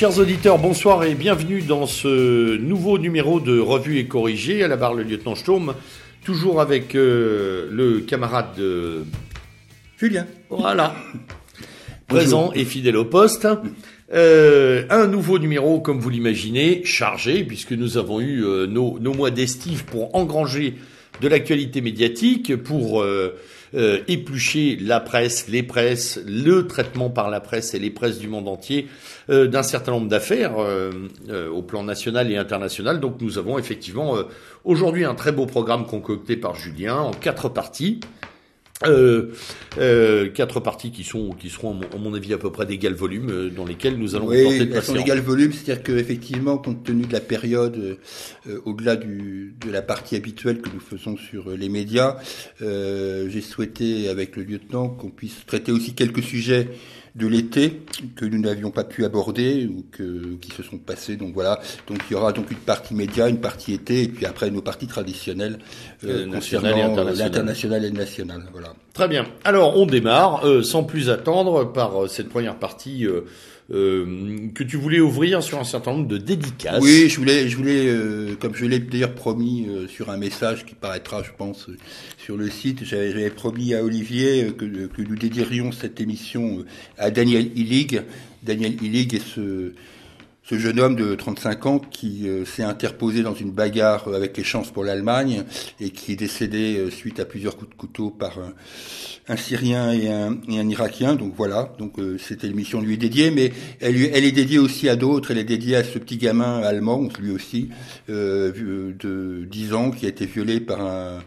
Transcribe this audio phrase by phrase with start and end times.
[0.00, 4.64] Chers auditeurs, bonsoir et bienvenue dans ce nouveau numéro de Revue et Corrigé.
[4.64, 5.74] À la barre, le lieutenant Sturm,
[6.24, 9.04] toujours avec euh, le camarade de...
[9.98, 10.26] Julien.
[10.48, 10.94] Voilà.
[12.08, 13.46] Présent et fidèle au poste.
[14.14, 19.12] Euh, un nouveau numéro, comme vous l'imaginez, chargé, puisque nous avons eu euh, nos, nos
[19.12, 20.76] mois d'estive pour engranger
[21.20, 23.36] de l'actualité médiatique, pour euh,
[23.74, 28.28] euh, éplucher la presse, les presses, le traitement par la presse et les presses du
[28.28, 28.88] monde entier
[29.28, 30.90] euh, d'un certain nombre d'affaires euh,
[31.28, 33.00] euh, au plan national et international.
[33.00, 34.16] Donc nous avons effectivement
[34.64, 38.00] aujourd'hui un très beau programme concocté par Julien en quatre parties.
[38.86, 39.32] Euh,
[39.76, 43.28] euh, quatre parties qui sont qui seront à mon, avis à peu près d'égal volume
[43.30, 44.96] euh, dans lesquelles nous allons Oui, porter de patience.
[44.96, 47.94] d'égal volume, c'est-à-dire qu'effectivement, compte tenu de la période, euh,
[48.48, 52.16] euh, au-delà du, de la partie habituelle que nous faisons sur euh, les médias,
[52.62, 56.68] euh, j'ai souhaité, avec le lieutenant, qu'on puisse traiter aussi quelques sujets
[57.14, 57.82] de l'été
[58.16, 61.16] que nous n'avions pas pu aborder ou que, qui se sont passés.
[61.16, 64.26] Donc voilà, donc il y aura donc une partie média, une partie été, et puis
[64.26, 65.58] après nos parties traditionnelles
[66.04, 67.16] Euh, euh, concernant internationales.
[67.18, 68.42] l'international et le national.
[68.52, 68.74] Voilà.
[68.94, 69.26] Très bien.
[69.44, 73.22] Alors on démarre euh, sans plus attendre par euh, cette première partie euh, euh,
[73.70, 76.82] que tu voulais ouvrir sur un certain nombre de dédicaces.
[76.82, 80.66] Oui, je voulais, je voulais, euh, comme je l'ai d'ailleurs promis euh, sur un message
[80.66, 81.76] qui paraîtra, je pense, euh,
[82.18, 86.64] sur le site, j'avais promis à Olivier euh, que, nous dédierions cette émission euh,
[86.98, 88.02] à Daniel Illig.
[88.42, 89.72] Daniel Illig est ce,
[90.50, 94.36] ce jeune homme de 35 ans qui euh, s'est interposé dans une bagarre euh, avec
[94.36, 95.44] les chances pour l'Allemagne
[95.78, 98.36] et qui est décédé euh, suite à plusieurs coups de couteau par
[99.28, 101.14] un, Syrien et un, Irakien.
[101.14, 104.96] Donc voilà, donc euh, cette émission lui dédiée, mais elle, elle est dédiée aussi à
[104.96, 105.30] d'autres.
[105.30, 107.68] Elle est dédiée à ce petit gamin allemand, lui aussi,
[108.08, 111.20] de 10 ans, qui a été violé par un,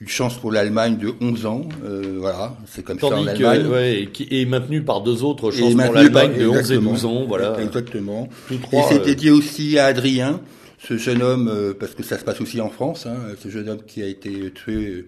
[0.00, 1.62] une chance pour l'Allemagne de 11 ans.
[1.84, 3.62] Euh, voilà, c'est comme ça en Allemagne.
[3.64, 6.58] que ouais, et qui est maintenu par deux autres chances pour l'Allemagne de 11 et
[6.60, 6.92] exactement.
[6.92, 7.24] 12 ans.
[7.26, 7.56] Voilà.
[7.60, 8.28] Exactement.
[8.50, 8.56] Et
[8.88, 10.40] c'est euh, dédié aussi à Adrien,
[10.78, 13.68] ce jeune homme, euh, parce que ça se passe aussi en France, hein, ce jeune
[13.68, 15.06] homme qui a été tué euh,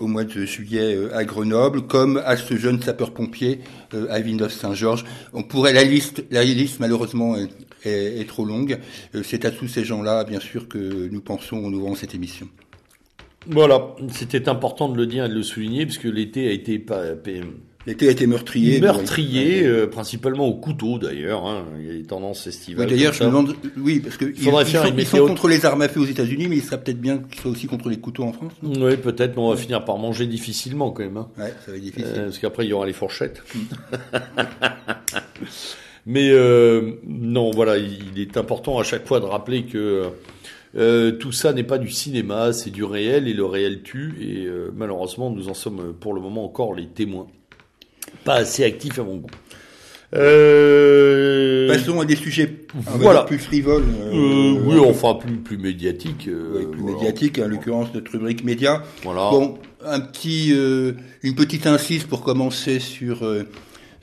[0.00, 3.60] au mois de juillet euh, à Grenoble, comme à ce jeune sapeur-pompier
[4.08, 5.04] à Villeneuve-Saint-Georges.
[5.34, 7.48] On pourrait la liste, la liste malheureusement est,
[7.84, 8.78] est- est trop longue.
[9.22, 12.48] C'est à tous ces gens-là, bien sûr, que nous pensons en ouvrant cette émission.
[13.48, 16.84] Voilà, c'était important de le dire et de le souligner puisque l'été a été
[17.84, 18.80] L'été a été meurtrier.
[18.80, 19.66] meurtrier, Oui.
[19.66, 21.44] euh, principalement au couteau d'ailleurs.
[21.46, 21.64] Hein.
[21.80, 22.88] Il y a des tendances Oui, estivales.
[22.88, 25.04] D'ailleurs, comme je me demande, oui, parce que ils, Faudrait ils faire sont, une ils
[25.06, 27.50] sont contre les armes à feu aux États-Unis, mais il serait peut-être bien qu'ils soient
[27.50, 28.52] aussi contre les couteaux en France.
[28.62, 31.16] Oui, peut-être, mais on va finir par manger difficilement quand même.
[31.16, 31.28] Hein.
[31.36, 32.06] Ouais, ça va être difficile.
[32.16, 33.42] Euh, parce qu'après, il y aura les fourchettes.
[36.06, 40.06] Mais euh, non, voilà, il est important à chaque fois de rappeler que
[40.76, 44.46] euh, tout ça n'est pas du cinéma, c'est du réel, et le réel tue, et
[44.46, 47.26] euh, malheureusement, nous en sommes euh, pour le moment encore les témoins.
[48.24, 49.30] Pas assez actifs à mon goût.
[50.14, 53.22] Euh, Passons à des sujets voilà.
[53.22, 53.84] plus frivoles.
[54.12, 56.24] euh, oui, enfin plus plus médiatiques.
[56.24, 56.96] plus voilà.
[56.98, 58.82] médiatiques, en l'occurrence notre rubrique média.
[59.02, 59.30] Voilà.
[59.30, 63.22] Bon, un petit, une petite incise pour commencer sur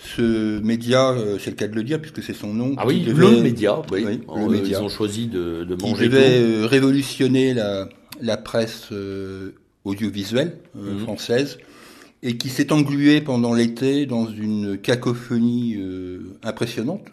[0.01, 2.73] ce média, euh, c'est le cas de le dire puisque c'est son nom.
[2.77, 3.81] Ah oui, devait- le média.
[3.91, 4.05] Oui.
[4.07, 4.79] Oui, le Euh, média.
[4.79, 6.45] Ils ont choisi de, de manger devait tout.
[6.63, 7.89] euh, révolutionner la,
[8.21, 9.51] la presse euh,
[9.83, 10.99] audiovisuelle euh, Mhm.
[10.99, 11.57] française
[12.23, 17.03] et qui s'est englué pendant l'été dans une cacophonie euh, impressionnante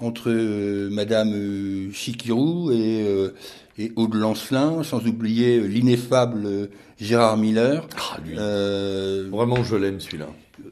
[0.00, 3.34] entre euh, Madame euh, Chikirou et, euh,
[3.78, 6.68] et Aude Lancelin, sans oublier l'ineffable
[7.00, 7.86] Gérard Miller.
[7.96, 8.34] Ah, lui.
[9.30, 10.26] Vraiment, je l'aime celui-là.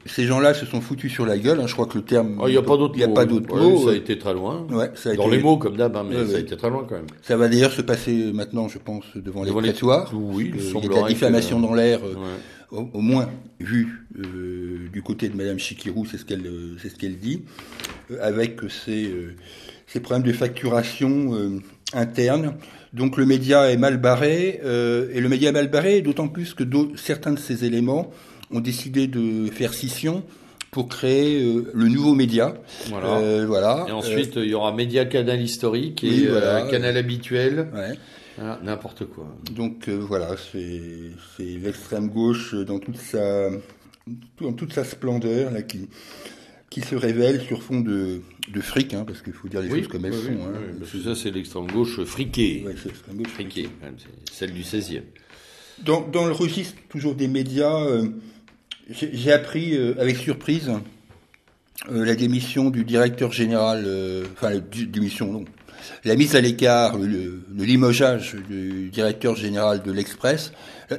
[0.05, 1.59] ces gens-là se sont foutus sur la gueule.
[1.61, 2.37] hein, je crois que le terme.
[2.41, 3.13] Ah, Il n'y a pas d'autre mot.
[3.13, 3.85] pas Ouais, mot.
[3.85, 4.65] Ça a été très loin.
[4.69, 6.57] Ouais, ça a Dans été- les mots, comme d'hab, hein, mais Ouais, ça a été
[6.57, 7.05] très loin quand même.
[7.21, 9.73] Ça va d'ailleurs se passer maintenant, je pense, devant, Devant les les-.
[10.13, 12.15] Oui, il y a la diffamation que- dans l'air, euh.
[12.71, 13.29] Au, au moins
[13.59, 13.87] vu
[14.19, 17.43] euh, du côté de Madame Chikirou, c'est ce qu'elle euh, c'est ce qu'elle dit,
[18.11, 19.35] euh, avec ces, euh,
[19.87, 21.61] ces problèmes de facturation
[21.93, 22.55] interne.
[22.93, 26.63] Donc le média est mal barré, et le média est mal barré, d'autant plus que
[26.95, 28.11] certains de ces éléments
[28.51, 30.23] ont décidé de faire scission
[30.71, 32.53] pour créer euh, le nouveau média.
[32.89, 33.17] Voilà.
[33.17, 33.85] Euh, voilà.
[33.87, 36.67] Et ensuite, il y aura Média Canal historique et oui, voilà.
[36.69, 37.67] Canal habituel.
[37.73, 37.97] Ouais.
[38.39, 39.27] Ah, N'importe quoi.
[39.51, 43.49] Donc euh, voilà, c'est l'extrême gauche dans toute sa
[44.39, 45.89] dans toute sa splendeur là qui
[46.69, 48.21] qui se révèle sur fond de
[48.53, 50.31] de fric, hein, parce qu'il faut dire les choses comme elles oui, sont.
[50.31, 50.75] oui, hein.
[50.79, 52.63] parce que ça, c'est l'extrême gauche friquée.
[52.65, 53.27] Ouais, l'extrême gauche.
[53.27, 53.69] friquée,
[54.31, 55.01] celle du 16e.
[55.83, 58.07] Dans, dans le registre toujours des médias, euh,
[58.89, 60.71] j'ai appris euh, avec surprise
[61.91, 63.85] euh, la démission du directeur général,
[64.33, 65.45] enfin la démission non,
[66.03, 70.51] la mise à l'écart, le, le, limogeage du directeur général de l'Express.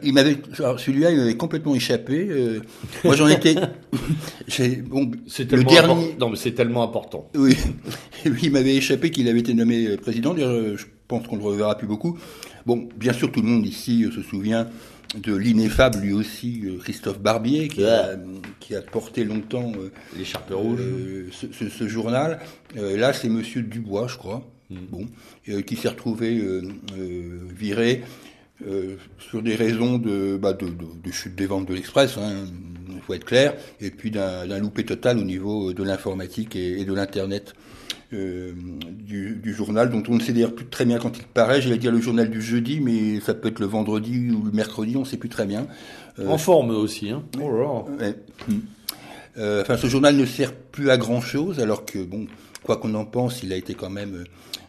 [0.03, 0.37] Il m'avait,
[0.77, 2.27] celui-là, il m'avait complètement échappé.
[2.31, 2.61] Euh,
[3.05, 3.55] moi, j'en étais.
[4.83, 6.17] bon, c'est le dernier.
[6.21, 7.31] Non, mais c'est tellement important.
[7.35, 7.57] Oui,
[8.43, 10.35] il m'avait échappé qu'il avait été nommé président.
[10.37, 12.19] Je pense qu'on le reverra plus beaucoup.
[12.67, 14.69] Bon, bien sûr, tout le monde ici se souvient
[15.17, 18.17] de l'ineffable, lui aussi, euh, Christophe Barbier, qui, a,
[18.61, 20.81] qui a, porté longtemps euh, l'écharpe rouge.
[20.81, 22.41] Euh, ce, ce, journal.
[22.75, 24.77] là, c'est Monsieur Dubois, je crois, mm.
[24.91, 25.07] bon,
[25.63, 26.41] qui s'est retrouvé
[27.57, 28.03] viré
[29.19, 32.47] sur des raisons de, bah, de, de, de, chute des ventes de l'Express, il hein,
[33.07, 36.93] faut être clair, et puis d'un loupé total au niveau de l'informatique et, et, de
[36.93, 37.55] l'Internet.
[38.15, 38.55] Euh,
[38.91, 41.61] du, du, journal, dont on ne sait d'ailleurs plus très bien quand il paraît.
[41.61, 44.97] J'allais dire le journal du jeudi, mais ça peut être le vendredi ou le mercredi,
[44.97, 45.67] on ne sait plus très bien.
[46.19, 47.23] Euh, en forme aussi, hein.
[47.39, 47.85] Oh
[49.37, 52.27] euh, enfin, ce journal ne sert plus à grand chose, alors que bon,
[52.63, 54.25] quoi qu'on en pense, il a été quand même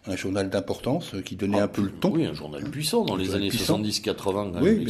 [0.10, 2.12] un journal d'importance qui donnait ah, un peu le ton.
[2.12, 4.60] Oui, un journal puissant dans les années 70-80.
[4.62, 4.86] Oui,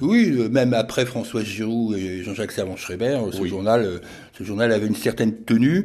[0.00, 4.00] oui, même après François Giroud et Jean-Jacques Servan-Schreiber, ce journal,
[4.36, 5.84] ce journal avait une certaine tenue.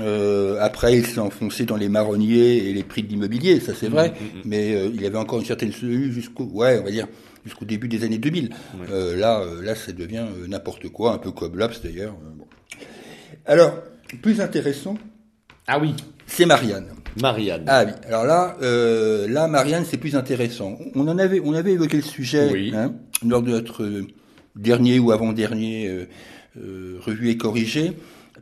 [0.00, 3.88] Euh, après, il s'est enfoncé dans les marronniers et les prix de l'immobilier, ça c'est
[3.88, 4.42] vrai, mm, mm, mm.
[4.44, 7.08] mais euh, il avait encore une certaine tenue jusqu'au, ouais, on va dire
[7.44, 8.50] jusqu'au début des années 2000.
[8.90, 12.14] Euh, là, euh, là, ça devient euh, n'importe quoi, un peu comme l'Obs d'ailleurs.
[12.36, 12.46] Bon.
[13.46, 13.74] Alors,
[14.22, 14.96] plus intéressant.
[15.66, 15.94] Ah oui.
[16.26, 16.88] C'est Marianne.
[17.20, 17.64] Marianne.
[17.66, 17.92] Ah oui.
[18.06, 20.78] Alors là, là, Marianne, c'est plus intéressant.
[20.94, 22.94] On en avait, on avait évoqué le sujet hein,
[23.26, 23.88] lors de notre
[24.56, 26.06] dernier ou avant-dernier
[26.56, 27.94] revue et corrigé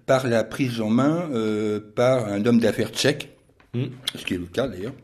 [0.08, 3.36] par la prise en main euh, par un homme d'affaires tchèque,
[3.74, 3.84] hmm.
[4.14, 4.94] ce qui est le cas d'ailleurs,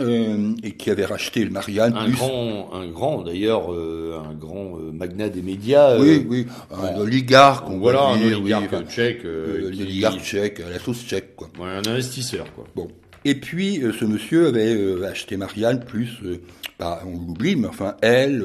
[0.00, 1.94] euh, et qui avait racheté le Marianne.
[1.96, 5.98] Un grand, un grand d'ailleurs, euh, un grand euh, magnat des médias.
[5.98, 7.68] oui, oui, un oligarque.
[7.70, 9.24] On voilà, un oligarque tchèque.
[9.24, 11.48] oligarque tchèque, à la sauce tchèque, quoi.
[11.58, 12.64] Ouais, un investisseur, quoi.
[12.74, 12.88] Bon.
[13.24, 16.20] Et puis, ce monsieur avait acheté Marianne plus,
[16.78, 18.44] bah, on l'oublie, mais enfin, elle,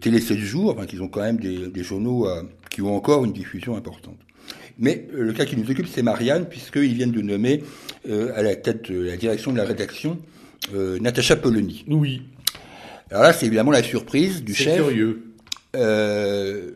[0.00, 2.28] Télé 7 jours, enfin, qu'ils ont quand même des, des journaux
[2.70, 4.18] qui ont encore une diffusion importante.
[4.78, 7.62] Mais euh, le cas qui nous occupe, c'est Marianne, puisqu'ils viennent de nommer
[8.08, 10.18] euh, à la tête de la direction de la rédaction
[10.74, 11.84] euh, Natacha Polony.
[11.88, 12.22] Oui.
[13.10, 14.76] Alors là, c'est évidemment la surprise du chef.
[14.76, 15.22] curieux.
[15.76, 16.72] Euh,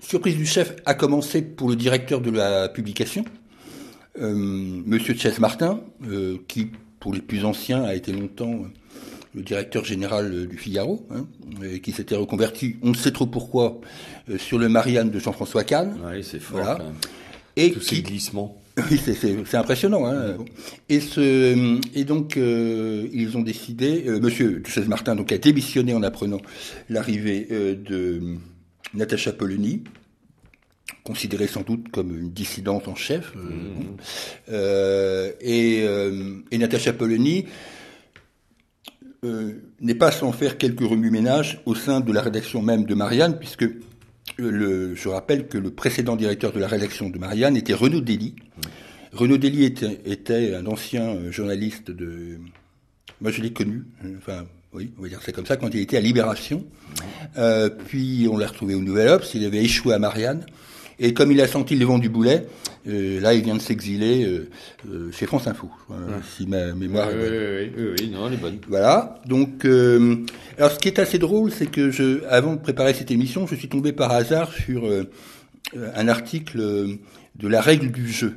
[0.00, 3.24] surprise du chef a commencé pour le directeur de la publication,
[4.20, 5.80] euh, Monsieur Chess Martin,
[6.46, 6.70] qui,
[7.00, 8.66] pour les plus anciens, a été longtemps
[9.34, 11.26] le directeur général du Figaro, hein,
[11.82, 13.80] qui s'était reconverti, on ne sait trop pourquoi,
[14.36, 15.98] sur le Marianne de Jean-François Kahn.
[16.06, 16.60] Oui, c'est fort.
[16.60, 16.76] Voilà.
[16.76, 16.94] Quand même.
[17.56, 18.60] Et Tous ces glissements.
[18.90, 20.06] Oui, c'est impressionnant.
[20.06, 20.36] Hein.
[20.88, 25.94] Et, ce, et donc, euh, ils ont décidé, euh, Monsieur Duchesse Martin donc, a démissionné
[25.94, 26.40] en apprenant
[26.88, 28.36] l'arrivée euh, de
[28.92, 29.84] Natacha Polony,
[31.04, 33.32] considérée sans doute comme une dissidente en chef.
[33.36, 34.52] Mmh.
[35.40, 35.84] et,
[36.50, 37.46] et Natacha Polony
[39.80, 43.66] n'est pas sans faire quelques remue-ménages au sein de la rédaction même de Marianne, puisque
[44.38, 48.34] je rappelle que le précédent directeur de la rédaction de Marianne était Renaud Dely.
[49.12, 52.38] Renaud Dely était, un ancien journaliste de...
[53.20, 53.84] Moi, je l'ai connu.
[54.18, 56.64] Enfin, oui, on va dire c'est comme ça, quand il était à Libération.
[57.38, 59.34] Euh, puis, on l'a retrouvé au Nouvel Obs.
[59.34, 60.44] Il avait échoué à Marianne.
[60.98, 62.46] Et comme il a senti le vent du boulet,
[62.86, 64.50] euh, là, il vient de s'exiler euh,
[64.90, 65.70] euh, chez France Info,
[66.36, 67.32] si ma mémoire est bonne.
[67.32, 68.58] Oui, oui, oui, non, elle est bonne.
[68.68, 69.20] Voilà.
[69.26, 73.46] Donc, alors, ce qui est assez drôle, c'est que je, avant de préparer cette émission,
[73.46, 74.88] je suis tombé par hasard sur
[75.74, 76.98] un article
[77.36, 78.34] de la règle du jeu.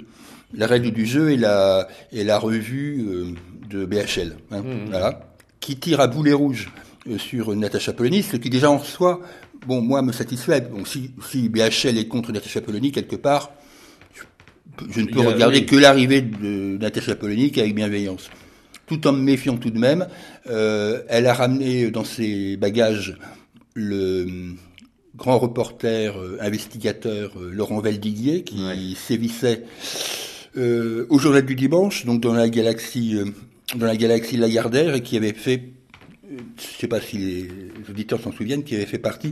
[0.54, 3.36] La règle du jeu est la, est la revue
[3.70, 4.90] de BHL, hein, mmh.
[4.90, 5.20] voilà,
[5.60, 6.72] qui tire à boulet rouge
[7.18, 9.22] sur Natacha Polony, ce qui déjà en soi
[9.68, 10.62] bon, moi, me satisfait.
[10.62, 13.52] Bon, si, si BHL est contre Natacha Polony, quelque part,
[14.90, 18.30] je, ne peux regarder que l'arrivée de Natacha Polony avec bienveillance.
[18.86, 20.08] Tout en me méfiant tout de même,
[20.50, 23.18] euh, elle a ramené dans ses bagages
[23.74, 24.56] le
[25.18, 29.64] grand reporter, euh, investigateur euh, Laurent Valdiguier, qui sévissait
[30.56, 33.18] euh, au journal du dimanche, donc dans la galaxie,
[33.76, 35.64] dans la galaxie Lagardère, et qui avait fait
[36.30, 37.50] je ne sais pas si les
[37.90, 39.32] auditeurs s'en souviennent, qui avait fait partie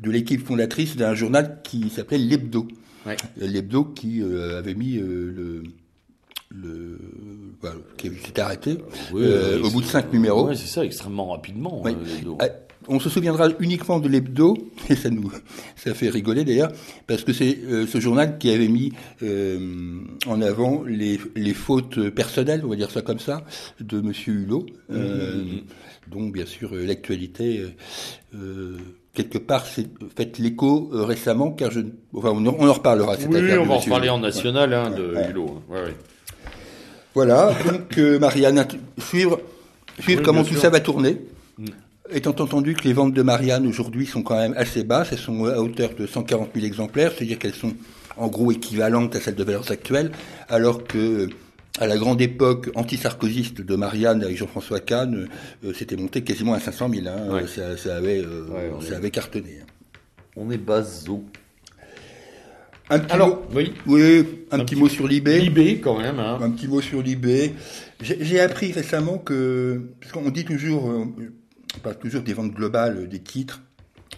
[0.00, 2.68] de l'équipe fondatrice d'un journal qui s'appelait L'Hebdo.
[3.06, 3.16] Ouais.
[3.38, 5.62] L'Hebdo qui euh, avait mis euh,
[6.50, 6.98] le,
[7.96, 8.78] qui s'était arrêté
[9.14, 10.48] euh, au bout de cinq numéros.
[10.48, 11.82] Oui, c'est ça, extrêmement rapidement.
[12.38, 12.48] Ah,
[12.88, 14.56] on se souviendra uniquement de l'hebdo,
[14.90, 15.30] et ça nous,
[15.74, 16.70] ça fait rigoler d'ailleurs,
[17.06, 18.92] parce que c'est ce journal qui avait mis
[20.26, 23.44] en avant les, les, fautes personnelles, on va dire ça comme ça,
[23.80, 24.66] de Monsieur Hulot.
[24.88, 25.60] Mmh, mmh, mmh
[26.08, 27.70] donc bien sûr euh, l'actualité euh,
[28.34, 28.76] euh,
[29.14, 31.80] quelque part c'est fait l'écho récemment car je
[32.14, 35.46] enfin on, en reparlera cette oui on va en reparler en national hein, de Hulot
[35.48, 35.72] hein.
[35.72, 35.94] ouais, ouais.
[37.16, 38.62] Voilà, donc euh, Marianne,
[38.98, 39.40] suivre,
[39.98, 40.60] suivre Oui, comment tout sûr.
[40.60, 41.22] ça va tourner.
[41.56, 41.64] Mm.
[42.12, 45.46] Étant entendu que les ventes de Marianne aujourd'hui sont quand même assez basses, elles sont
[45.46, 47.72] à hauteur de 140 000 exemplaires, c'est-à-dire qu'elles sont
[48.18, 50.12] en gros équivalentes à celles de valeurs actuelles,
[50.50, 51.30] alors que
[51.78, 55.28] à la grande époque anti-sarkozyste de Marianne avec Jean-François Kahn,
[55.64, 57.06] euh, c'était monté quasiment à 500 000.
[57.08, 57.32] hein.
[57.34, 57.46] Ouais.
[57.46, 59.58] Ça, ça avait, euh, Ouais, on ça est- avait cartonné.
[59.62, 59.66] hein.
[60.36, 61.24] On est baso.
[62.88, 63.72] Un petit Alors, mot, oui.
[63.86, 65.08] oui, un, Un petit petit- mot sur.
[65.08, 66.18] Libé quand même.
[66.20, 66.38] Hein.
[66.40, 67.52] Un petit mot sur l'eBay.
[68.00, 71.04] J'ai appris récemment que, parce qu'on dit toujours, euh,
[71.76, 73.60] on parle toujours des ventes globales des titres,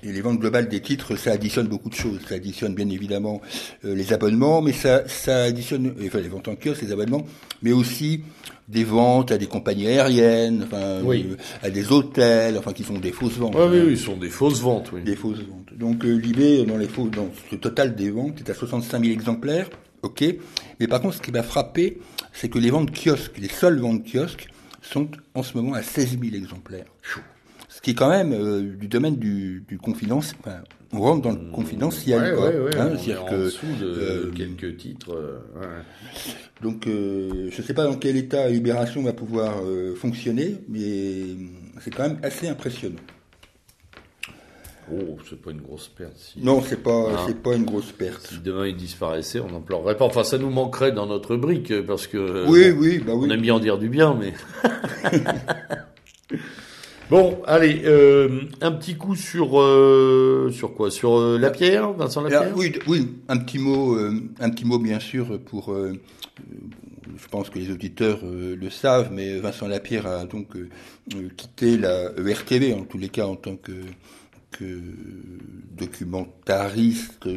[0.02, 2.21] et les ventes globales des titres, ça additionne beaucoup de choses.
[2.28, 3.40] Ça additionne bien évidemment
[3.85, 7.25] euh, les abonnements, mais ça, ça additionne, enfin les ventes en kiosque, les abonnements,
[7.62, 8.21] mais aussi
[8.68, 11.26] des ventes à des compagnies aériennes, enfin, Oui.
[11.30, 13.57] euh, à des hôtels, enfin qui sont des fausses ventes.
[13.57, 13.68] Hein.
[13.73, 14.90] oui, oui, ce sont des fausses ventes.
[14.92, 15.02] Oui.
[15.02, 15.76] Des fausses ventes.
[15.76, 19.12] Donc euh, l'eBay, dans, les faux, dans le total des ventes, est à 65 000
[19.12, 19.68] exemplaires,
[20.02, 20.25] ok.
[20.78, 21.99] Mais par contre, ce qui m'a frappé,
[22.33, 24.49] c'est que les ventes kiosques, les seules ventes kiosques,
[24.80, 26.87] sont en ce moment à 16 000 exemplaires.
[27.78, 30.35] Ce qui est quand même euh, du domaine du, du confidence.
[30.40, 30.56] Enfin,
[30.92, 32.20] on rentre dans le confidentiel.
[32.20, 35.12] Ouais, quoi, ouais, ouais, hein, c'est-à-dire en que, dessous de euh, quelques titres.
[35.14, 35.68] euh, ouais.
[36.61, 39.62] donc, je ne sais pas dans quel état Libération va pouvoir
[39.94, 41.37] fonctionner, mais
[41.80, 42.99] c'est quand même assez impressionnant.
[44.92, 46.16] Oh, c'est pas une grosse perte.
[46.16, 48.26] Si, Non, c'est pas, c'est pas une grosse perte.
[48.26, 50.06] si demain il disparaissait, on n'en pleurerait pas.
[50.06, 52.44] Enfin, ça nous manquerait dans notre brique parce que.
[52.49, 53.28] Oui, oui, bah oui.
[53.28, 54.32] On aime bien en dire du bien, mais.
[57.10, 60.90] bon, allez, euh, un petit coup sur euh, sur quoi?
[60.90, 61.38] Sur euh,
[61.96, 62.52] Vincent Lapierre.
[62.56, 63.96] oui, d- oui, un petit mot,
[64.40, 65.74] un petit mot bien sûr pour.
[65.74, 70.48] je pense que les auditeurs le savent, mais Vincent Lapierre a donc
[71.36, 73.72] quitté la ERTV, en tous les cas en tant que,
[74.50, 74.64] que
[75.76, 77.28] documentariste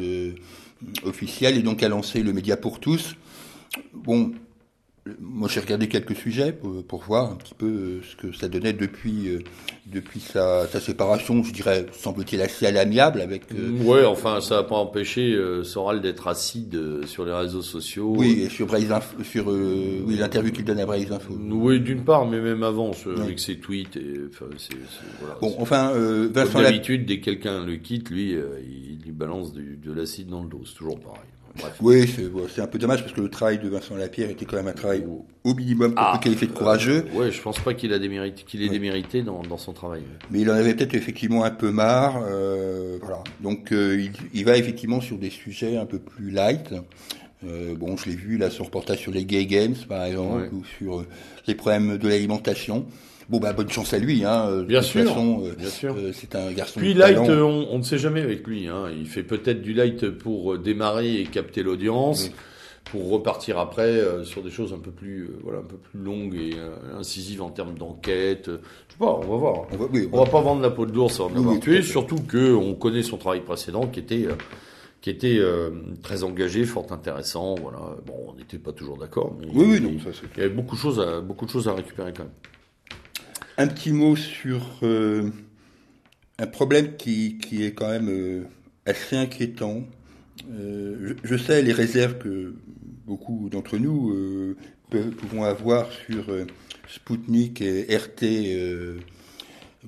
[1.04, 3.16] officiel, et donc a lancé le Média pour tous.
[3.94, 4.32] Bon,
[5.20, 8.48] moi j'ai regardé quelques sujets pour, pour voir un petit peu euh, ce que ça
[8.48, 9.40] donnait depuis, euh,
[9.86, 13.42] depuis sa, sa séparation, je dirais, semble-t-il assez à l'amiable avec.
[13.52, 18.14] euh, Ouais, enfin, ça n'a pas empêché euh, Soral d'être acide sur les réseaux sociaux.
[18.16, 21.34] Oui, et sur Braise Info- sur oui, l'interview qu'il donne à Braise Info.
[21.36, 23.96] Oui, d'une part, mais même avant, ce- avec ses tweets.
[23.96, 27.74] Et, enfin, c'est, c'est- voilà, Bon, enfin, Comme Vincent Lap- d'habitude, dès que quelqu'un le
[27.74, 30.62] quitte, lui, il lui balance du- de l'acide dans le dos.
[30.64, 31.18] C'est toujours pareil.
[31.58, 31.74] Bref.
[31.80, 32.14] Oui,
[32.54, 34.72] c'est un peu dommage parce que le travail de Vincent Lapierre était quand même un
[34.72, 37.98] travail au, au minimum qu'on Ah, qualifier de courageux, Ouais, je pense pas qu'il a
[37.98, 38.70] démérité, qu'il ait Ouais.
[38.70, 40.02] démérité dans, dans son travail.
[40.30, 42.22] mais il en avait peut-être effectivement un peu marre.
[42.26, 43.22] euh, voilà.
[43.40, 46.72] Donc, euh, il, il va effectivement sur des sujets un peu plus light.
[47.44, 50.48] Euh, bon, je l'ai vu là, son reportage sur les gay games, par exemple, Ouais.
[50.52, 51.06] ou sur euh,
[51.48, 52.86] les problèmes de l'alimentation.
[53.28, 54.24] Bon, bah, bonne chance à lui.
[54.24, 55.94] Hein, euh, de Bien sûr, façon, euh, bien sûr.
[55.96, 56.80] euh, c'est un garçon.
[56.80, 58.66] Puis light, euh, on, on ne sait jamais avec lui.
[58.68, 58.88] Hein.
[58.96, 62.32] Il fait peut-être du light pour euh, démarrer et capter l'audience, Oui.
[62.86, 66.00] pour repartir après euh, sur des choses un peu plus, euh, voilà, un peu plus
[66.00, 68.46] longues et euh, incisives en termes d'enquête.
[68.48, 68.52] Je
[68.92, 69.62] sais pas, on va voir.
[69.72, 71.82] On va- oui, On va pas vendre la peau de l'ours avant de Oui, tué,
[71.82, 74.34] surtout que on connaît son travail précédent qui était euh,
[75.00, 75.70] qui était euh,
[76.02, 77.54] très engagé, fort intéressant.
[77.56, 77.78] Voilà.
[78.06, 80.26] Bon, on n'était pas toujours d'accord, mais Oui, oui, il, non, ça c'est.
[80.36, 82.32] il y avait beaucoup de choses à beaucoup de choses à récupérer quand même.
[83.58, 85.30] Un petit mot sur euh,
[86.38, 88.42] un problème qui, qui est quand même euh,
[88.86, 89.84] assez inquiétant.
[90.52, 92.54] Euh, je, je sais les réserves que
[93.06, 94.10] beaucoup d'entre nous
[95.18, 96.24] pouvons avoir sur
[96.88, 98.22] Spoutnik et RT,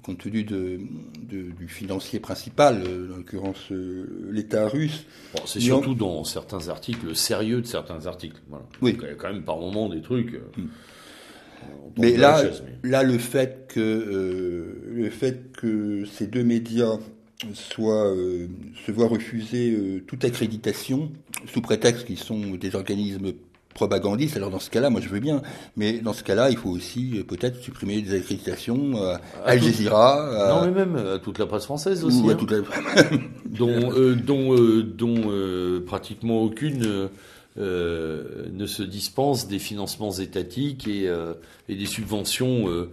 [0.03, 0.81] compte tenu de,
[1.23, 5.07] de- du financier principal, en l'occurrence euh, l'État russe.
[5.35, 8.41] Bon, c'est surtout dans certains articles, le sérieux de certains articles.
[8.49, 8.67] Voilà.
[8.83, 8.97] Oui.
[9.01, 10.35] Il y a quand même par moments des trucs.
[10.35, 10.69] euh, Mm.
[11.95, 12.43] Tombe Mais là,
[12.83, 16.99] mais- là, le fait que euh, le fait que ces deux médias
[17.53, 18.47] soient euh,
[18.87, 21.11] se voient refuser euh, toute accréditation
[21.53, 23.33] sous prétexte qu'ils sont des organismes
[23.75, 24.37] propagandistes.
[24.37, 25.43] Alors dans ce cas-là, moi je veux bien,
[25.77, 29.59] mais dans ce cas-là, il faut aussi euh, peut-être supprimer des accréditations à À Al
[29.59, 32.37] tout- Jazeera, à- Non, mais même à toute la presse française aussi, ou à hein,
[32.37, 32.59] toute la-
[33.47, 37.09] dont, euh, dont, euh, dont euh, pratiquement aucune euh, euh,
[37.57, 41.35] ne se dispense des financements étatiques et, euh,
[41.69, 42.91] et des subventions euh,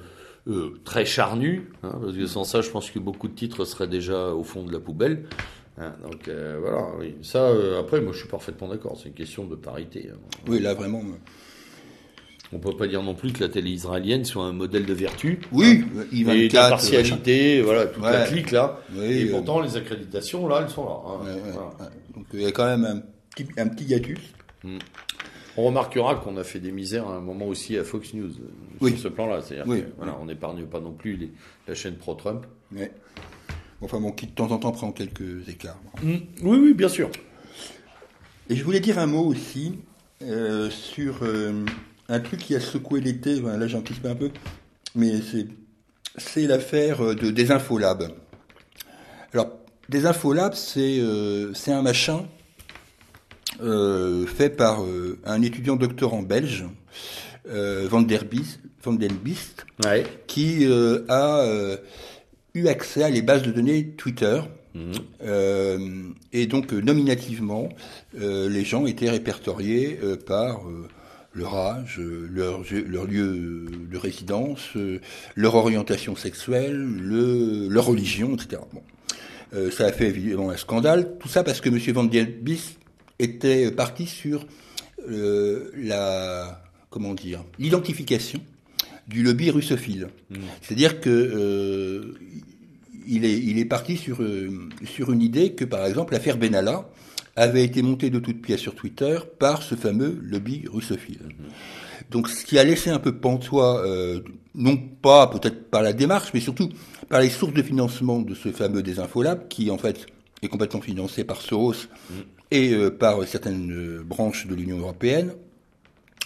[0.47, 1.71] euh, très charnues.
[1.83, 4.63] hein, parce que sans ça, je pense que beaucoup de titres seraient déjà au fond
[4.63, 5.25] de la poubelle.
[5.77, 7.15] hein, donc euh, voilà, oui.
[7.21, 7.39] ça.
[7.45, 8.97] euh, après, moi, je suis parfaitement d'accord.
[9.01, 10.09] C'est une question de parité.
[10.13, 10.17] hein.
[10.47, 10.99] Oui, là vraiment.
[10.99, 11.17] euh,
[12.53, 15.39] On peut pas dire non plus que la télé israélienne soit un modèle de vertu.
[15.51, 18.27] Oui, hein, I24, et d'impartialité, voilà, toute la Ouais.
[18.27, 18.79] clique là.
[18.93, 20.97] Oui, et euh, pourtant, les accréditations, là, elles sont là.
[21.05, 21.25] hein.
[21.25, 21.67] ouais, ouais, Voilà.
[21.79, 21.97] ouais.
[22.15, 23.01] Donc il y a quand même un
[23.33, 24.19] petit, un petit hiatus.
[25.57, 28.47] On remarquera qu'on a fait des misères à un moment aussi à Fox News euh,
[28.79, 28.91] Oui.
[28.91, 29.41] sur ce plan-là.
[29.41, 29.83] C'est-à-dire Oui.
[29.97, 31.31] voilà, on n'épargne pas non plus les-
[31.67, 32.45] la chaîne pro-Trump.
[32.71, 32.91] Mais
[33.81, 35.79] enfin bon, qui de temps en temps prend quelques écarts.
[36.03, 37.09] Oui, oui, bien sûr.
[38.49, 39.79] Et je voulais dire un mot aussi
[40.21, 41.65] euh, sur euh,
[42.09, 43.39] un truc qui a secoué l'été.
[43.41, 44.29] là, j'anticipe un peu,
[44.95, 45.13] mais
[46.17, 48.03] c'est l'affaire de des Infolab.
[49.33, 49.49] Alors,
[49.89, 52.25] des Infolab, c'est euh, c'est un machin
[53.61, 56.65] euh, fait par euh, un étudiant doctorant belge,
[57.45, 59.65] Van der Biest, Van den Biest
[60.27, 60.65] qui
[61.09, 61.77] a
[62.53, 64.41] eu accès à les bases de données Twitter.
[64.73, 66.13] Mhm.
[66.31, 67.67] et donc nominativement,
[68.13, 70.61] les gens étaient répertoriés par
[71.33, 74.69] leur âge, leur, leur, lieu de résidence,
[75.35, 78.61] leur orientation sexuelle, le, leur religion, etc.
[78.71, 78.83] Bon.
[79.53, 81.17] Euh, ça a fait évidemment un scandale.
[81.19, 81.77] Tout ça parce que M.
[81.93, 82.77] Van der Bies
[83.21, 84.45] était parti sur
[85.09, 88.41] euh, la comment dire l'identification
[89.07, 90.09] du lobby russophile.
[90.29, 90.35] Mmh.
[90.61, 92.13] C'est-à-dire que euh,
[93.07, 94.19] il, est, il est parti sur,
[94.85, 96.87] sur une idée que, par exemple, l'affaire Benalla
[97.35, 101.19] avait été montée de toutes pièces sur Twitter par ce fameux lobby russophile.
[101.23, 102.11] Mmh.
[102.11, 103.83] Donc, ce qui a laissé un peu pantois,
[104.53, 106.69] non pas peut-être par la démarche, mais surtout
[107.09, 110.05] par les sources de financement de ce fameux Désinfolab, qui en fait
[110.41, 111.73] est complètement financé par Soros
[112.09, 112.13] mm.
[112.51, 115.33] Et euh, par certaines euh, branches de l'Union européenne,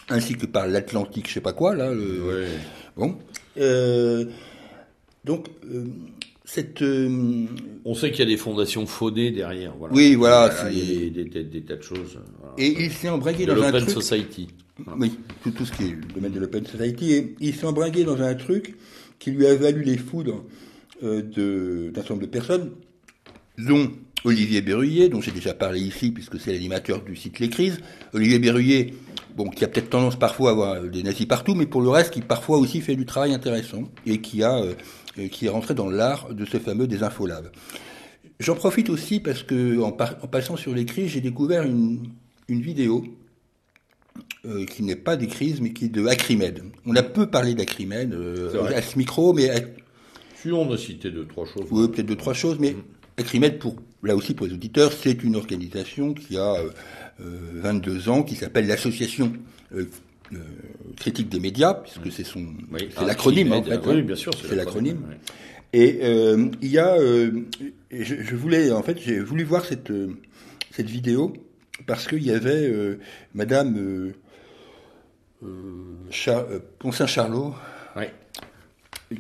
[0.09, 1.91] ainsi que par l'Atlantique, je sais pas quoi là.
[2.97, 3.17] Bon.
[3.57, 4.25] Euh,
[5.23, 5.47] donc
[6.43, 6.83] cette.
[6.83, 9.73] On sait qu'il y a des fondations fondées derrière.
[9.77, 9.93] Voilà.
[9.95, 10.69] Oui, voilà.
[10.71, 12.19] il y a des, des, tas de choses.
[12.57, 13.89] Et il s'est embringué dans un truc.
[13.89, 14.49] Society.
[14.97, 17.13] Oui, tout, tout, ce qui est le domaine de l'open society.
[17.13, 18.75] Et il s'est embringué dans un truc
[19.19, 20.43] qui lui a valu les foudres
[21.01, 22.71] d'un certain nombre de personnes,
[23.57, 23.89] dont
[24.25, 27.79] Olivier Berruyer, dont j'ai déjà parlé ici, puisque c'est l'animateur du site Les Crises.
[28.13, 28.93] Olivier Berruyer,
[29.35, 32.11] bon, qui a peut-être tendance parfois à avoir des nazis partout, mais pour le reste,
[32.11, 35.89] qui parfois aussi fait du travail intéressant et qui a, euh, qui est rentré dans
[35.89, 37.51] l'art de ce fameux des infolabs.
[38.39, 41.99] J'en profite aussi parce que, en, passant sur les crises, j'ai découvert une,
[42.49, 43.05] une vidéo
[44.45, 46.63] euh, qui n'est pas des crises, mais qui est de Acrimed.
[46.85, 48.13] On a peu parlé d'Acrimed
[48.75, 49.49] à ce micro, mais
[50.51, 51.65] on a cité deux, trois choses.
[51.71, 52.75] Oui, peut-être deux, trois choses, mais
[53.17, 56.55] Acrimed, pour, là aussi pour les auditeurs, c'est une organisation qui a
[57.19, 59.33] 22 euh, ans, qui s'appelle l'Association
[59.73, 59.85] euh,
[60.33, 60.37] euh,
[60.97, 62.45] critique des médias, puisque c'est son,
[62.77, 63.79] c'est ah, l'acronyme en fait.
[63.85, 65.01] Oui, bien sûr, c'est l'acronyme.
[65.71, 65.99] Et
[66.61, 66.97] il y a,
[67.91, 69.91] je, voulais, en fait, j'ai voulu voir cette
[70.71, 71.33] cette vidéo
[71.85, 72.97] parce qu'il y avait
[73.33, 74.13] Madame
[76.11, 76.45] Char,
[76.79, 77.53] Poncin Charlot.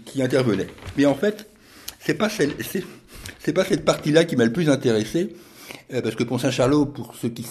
[0.03, 0.67] Qui intervenait.
[0.97, 1.47] Mais en fait,
[1.99, 2.27] c'est pas
[3.45, 5.29] c'est pas cette partie-là qui m'a le plus intéressé.
[5.93, 7.45] Euh, parce que Pont Saint-Charlot, pour ceux qui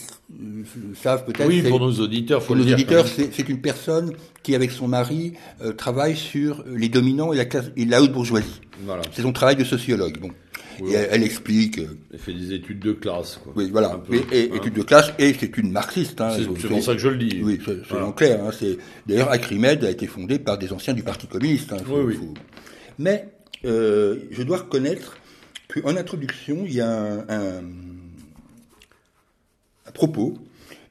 [1.01, 4.89] savent peut-être, oui, pour nos auditeurs, pour nos auditeurs, c'est une personne qui, avec son
[4.89, 8.61] mari, euh, travaille sur les dominants et la classe et la haute bourgeoisie.
[8.85, 9.03] Voilà.
[9.13, 10.19] C'est son travail de sociologue.
[10.21, 10.31] Bon,
[10.89, 11.79] et elle, explique.
[11.79, 13.39] Euh, elle fait des études de classe.
[13.43, 13.53] Quoi.
[13.55, 14.01] Oui, voilà.
[14.33, 14.57] et, hein.
[14.57, 16.21] études de classe et c'est une marxiste.
[16.21, 17.41] Hein, c'est pour ça que je le dis.
[17.43, 18.41] Oui, c'est en clair.
[18.45, 21.73] Hein, c'est d'ailleurs Acrimed a été fondé par des anciens du Parti communiste.
[21.73, 22.29] Hein, oui, oui.
[22.99, 23.29] Mais
[23.65, 25.17] euh, je dois reconnaître
[25.75, 27.63] qu'en introduction, il y a un, un,
[29.93, 30.35] propos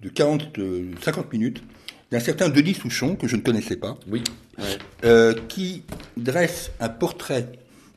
[0.01, 0.57] de 40,
[1.01, 1.63] 50 euh, minutes
[2.11, 4.23] d'un certain Denis Souchon, que je ne connaissais pas, oui.
[5.03, 5.83] euh, qui
[6.15, 7.47] dresse un portrait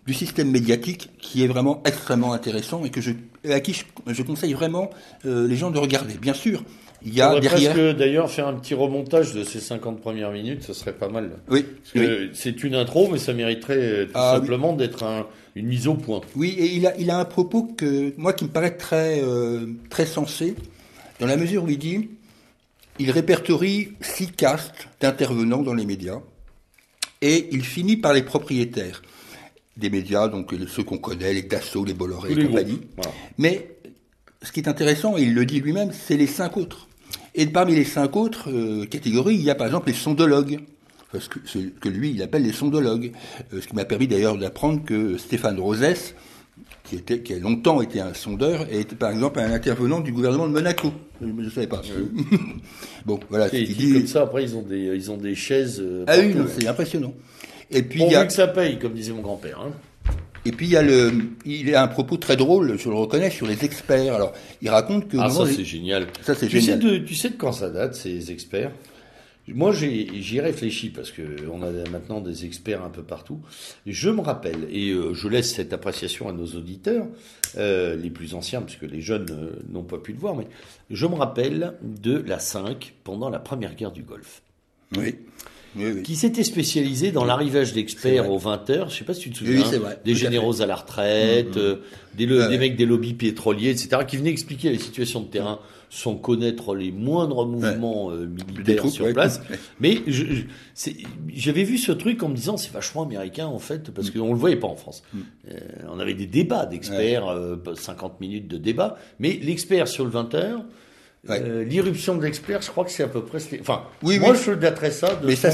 [0.07, 3.11] du système médiatique qui est vraiment extrêmement intéressant et que je,
[3.51, 3.75] à qui
[4.07, 4.91] je, conseille vraiment
[5.27, 6.15] euh, les gens de regarder.
[6.15, 6.63] Bien sûr,
[7.03, 7.75] il y a derrière.
[7.75, 11.33] presque d'ailleurs faire un petit remontage de ces 50 premières minutes, ce serait pas mal.
[11.49, 11.67] Oui.
[12.33, 16.21] C'est une intro, mais ça mériterait tout ah, simplement d'être une mise au point.
[16.37, 19.67] Oui, et il a, il a un propos que moi qui me paraît très euh,
[19.91, 20.55] très sensé,
[21.19, 22.11] dans la mesure où il dit,
[22.99, 26.21] il répertorie six castes d'intervenants dans les médias,
[27.23, 29.03] et il finit par les propriétaires
[29.79, 32.81] des médias, donc ceux qu'on connaît, les Dassault, les Bolloré et compagnie.
[33.39, 33.77] Mais
[34.43, 36.87] ce qui est intéressant, et il le dit lui-même, c'est les cinq autres.
[37.35, 40.61] Et parmi les cinq autres euh, catégories, il y a par exemple les sondologues.
[41.13, 43.13] Parce que, ce que lui, il appelle les sondologues.
[43.53, 46.15] Euh, ce qui m'a permis d'ailleurs d'apprendre que Stéphane Rosès,
[46.85, 50.49] qui, était, qui a longtemps été un sondeur, était par exemple un intervenant du gouvernement
[50.49, 50.93] de Monaco.
[51.21, 51.83] Je ne savais pas.
[53.07, 53.53] bon, voilà.
[53.55, 55.81] Et dit, comme ça, après, ils ont des, ils ont des chaises.
[55.81, 57.15] Euh, ah oui, c'est impressionnant.
[57.71, 58.25] Et puis il y a...
[58.25, 59.61] que ça paye, comme disait mon grand-père.
[59.61, 59.73] Hein.
[60.45, 61.13] Et puis il y a le,
[61.45, 64.15] il a un propos très drôle, je le reconnais, sur les experts.
[64.15, 66.07] Alors, il raconte que ah ça c'est génial.
[66.23, 66.81] Ça c'est génial.
[66.81, 68.71] Sais de, tu sais de quand ça date ces experts?
[69.49, 73.41] Moi j'y réfléchis parce que on a maintenant des experts un peu partout.
[73.87, 77.07] Je me rappelle et euh, je laisse cette appréciation à nos auditeurs,
[77.57, 80.49] euh, les plus anciens parce que les jeunes euh, n'ont pas pu le voir, mais
[80.91, 84.43] je me rappelle de la 5 pendant la première guerre du Golfe.
[84.97, 85.17] Oui.
[86.03, 88.89] Qui s'était spécialisé dans l'arrivage d'experts aux 20 heures.
[88.91, 89.65] Je sais pas si tu te souviens.
[90.05, 91.63] des généraux à, la retraite, mm, mm.
[91.63, 91.77] Euh,
[92.15, 95.59] des, des mecs des lobbies pétroliers, etc., qui venaient expliquer les situations de terrain
[95.89, 99.41] sans connaître les moindres mouvements euh, militaires sur place.
[99.81, 100.03] Mais
[101.33, 104.19] j'avais vu ce truc en me disant c'est vachement américain en fait parce mm.
[104.19, 105.03] qu'on le voyait pas en France.
[105.51, 105.59] Euh,
[105.93, 107.27] on avait des débats d'experts,
[107.75, 110.65] 50 minutes de débat, mais l'expert sur le 20 heures
[111.31, 113.39] euh, l'irruption de l'expert, je crois que c'est à peu près.
[113.61, 115.51] Enfin, oui, moi, je daterais ça de Mais ça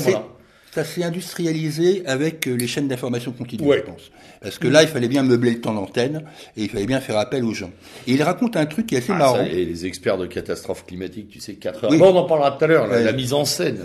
[0.73, 4.11] ça s'est industrialisé avec euh, les chaînes d'information continue, je pense.
[4.41, 6.25] Parce que là, il fallait bien meubler le temps d'antenne
[6.57, 7.71] et il fallait bien faire appel aux gens.
[8.07, 9.45] Et il raconte un truc qui est assez ah, marrant.
[9.45, 11.91] et les experts de catastrophes climatiques, tu sais, 4 heures.
[11.91, 13.81] Bon, on en parlera tout à l'heure, la mise en scène.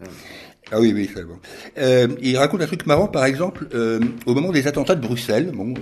[0.72, 1.38] ah oui, oui, c'est bon.
[1.78, 5.52] Euh, il raconte un truc marrant, par exemple, euh, au moment des attentats de Bruxelles,
[5.54, 5.74] bon,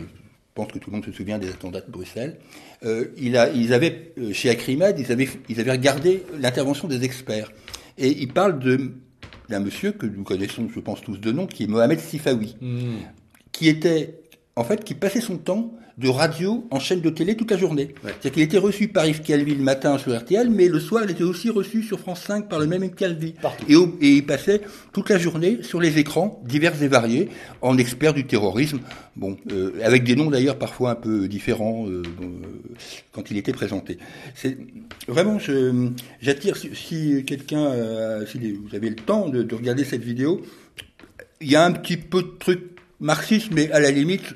[0.57, 2.39] je pense que tout le monde se souvient des attentats de Bruxelles.
[2.85, 7.03] Euh, il a, ils avaient euh, chez Acrimed, ils avaient, ils avaient regardé l'intervention des
[7.03, 7.51] experts
[7.99, 8.93] et il parle de
[9.49, 12.99] d'un monsieur que nous connaissons, je pense tous de nom, qui est Mohamed Sifawi, hmm.
[13.53, 14.21] qui était
[14.57, 17.95] en fait qui passait son temps de radio en chaîne de télé toute la journée.
[18.03, 21.11] C'est-à-dire qu'il était reçu par Yves Calvi le matin sur RTL, mais le soir, il
[21.11, 23.35] était aussi reçu sur France 5 par le même Yves Calvi.
[23.69, 27.29] Et, et, il passait toute la journée sur les écrans, divers et variés,
[27.63, 28.81] en expert du terrorisme,
[29.15, 32.27] bon, euh, avec des noms d'ailleurs parfois un peu différents euh, euh,
[33.13, 33.99] quand il était présenté.
[34.35, 34.57] C'est
[35.07, 35.39] vraiment,
[36.21, 40.43] j'attire si, si quelqu'un, si vous avez le temps de, de regarder cette vidéo,
[41.41, 44.35] il y a un petit peu de trucs marxistes, mais à la limite,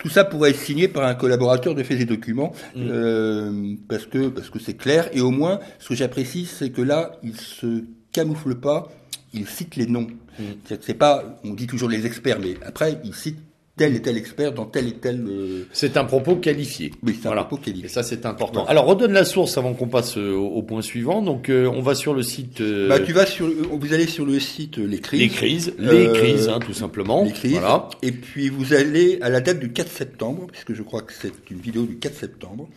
[0.00, 2.88] tout ça pourrait être signé par un collaborateur de faits et documents, mm.
[2.90, 5.08] euh, parce que parce que c'est clair.
[5.12, 8.88] Et au moins, ce que j'apprécie, c'est que là, il se camoufle pas,
[9.34, 10.08] il cite les noms.
[10.38, 10.44] Mm.
[10.80, 13.38] C'est pas, on dit toujours les experts, mais après, il cite
[13.80, 15.24] tel et tel expert dans tel et tel.
[15.26, 16.92] Euh, c'est un propos qualifié.
[17.02, 17.86] Oui, c'est un propos qualifié.
[17.86, 18.66] Et ça, c'est important.
[18.66, 21.22] Alors, redonne la source avant qu'on passe euh, au, point suivant.
[21.22, 22.60] Donc, euh, on va sur le site.
[22.60, 25.22] Bah, tu vas sur, vous allez sur le site Les Crises.
[25.22, 27.24] Les Crises, les Crises, hein, tout simplement.
[27.24, 27.52] Les Crises.
[27.52, 27.88] Voilà.
[28.02, 31.32] Et puis, vous allez à la date du 4 septembre, puisque je crois que c'est
[31.50, 32.68] une vidéo du 4 septembre,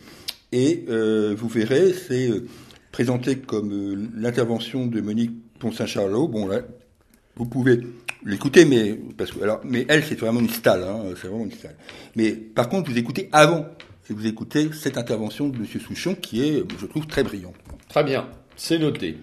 [0.52, 2.30] et vous verrez, c'est
[2.92, 6.28] présenté comme l'intervention de Monique Pont-Saint-Charlot.
[6.28, 6.62] Bon, là,
[7.36, 7.80] vous pouvez
[8.24, 11.52] l'écouter, mais parce que alors, mais elle, c'est vraiment une stalle, hein, c'est vraiment une
[11.52, 11.76] stalle.
[12.16, 13.66] Mais par contre, vous écoutez avant,
[14.10, 17.52] et vous écoutez cette intervention de Monsieur Souchon, qui est, je trouve, très brillant.
[17.88, 19.18] Très bien, c'est noté.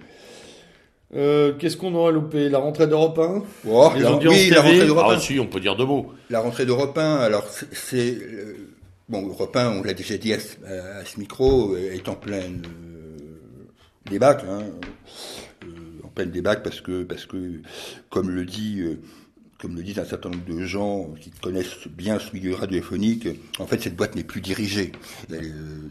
[1.14, 2.50] Euh, Qu'est-ce qu'on aura loupé?
[2.50, 5.14] La rentrée d'Europe 1 oh, la, Oui, la rentrée d'Europe 1.
[5.16, 6.14] Ah si, on peut dire deux mots.
[6.30, 8.18] La rentrée d'Europe 1, alors c'est...
[8.18, 8.56] Euh,
[9.10, 14.46] bon, Europe 1, on l'a déjà dit à, ce micro, est en pleine euh, débâcle.
[14.50, 14.64] Hein
[16.22, 17.62] peine des bacs parce que, parce que
[18.10, 19.00] comme le dit, euh,
[19.60, 23.28] comme le disent un certain nombre de gens qui connaissent bien ce milieu radiophonique,
[23.60, 24.92] en fait, cette boîte n'est plus dirigée.
[25.32, 25.40] Euh,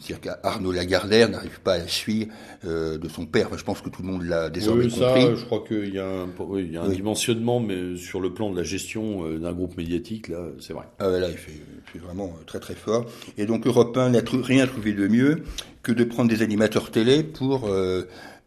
[0.00, 2.32] c'est-à-dire qu'Arnaud Lagardère n'arrive pas à la suivre
[2.64, 3.56] euh, de son père.
[3.56, 6.06] je pense que tout le monde l'a désormais oui, ça, Je crois qu'il y a
[6.06, 9.76] un, il y a un dimensionnement, mais sur le plan de la gestion d'un groupe
[9.76, 10.86] médiatique, là, c'est vrai.
[10.98, 11.60] Ah là, il fait,
[11.98, 13.06] vraiment très très fort.
[13.36, 15.42] Et donc Europe 1 n'a rien trouvé de mieux
[15.82, 17.68] que de prendre des animateurs télé pour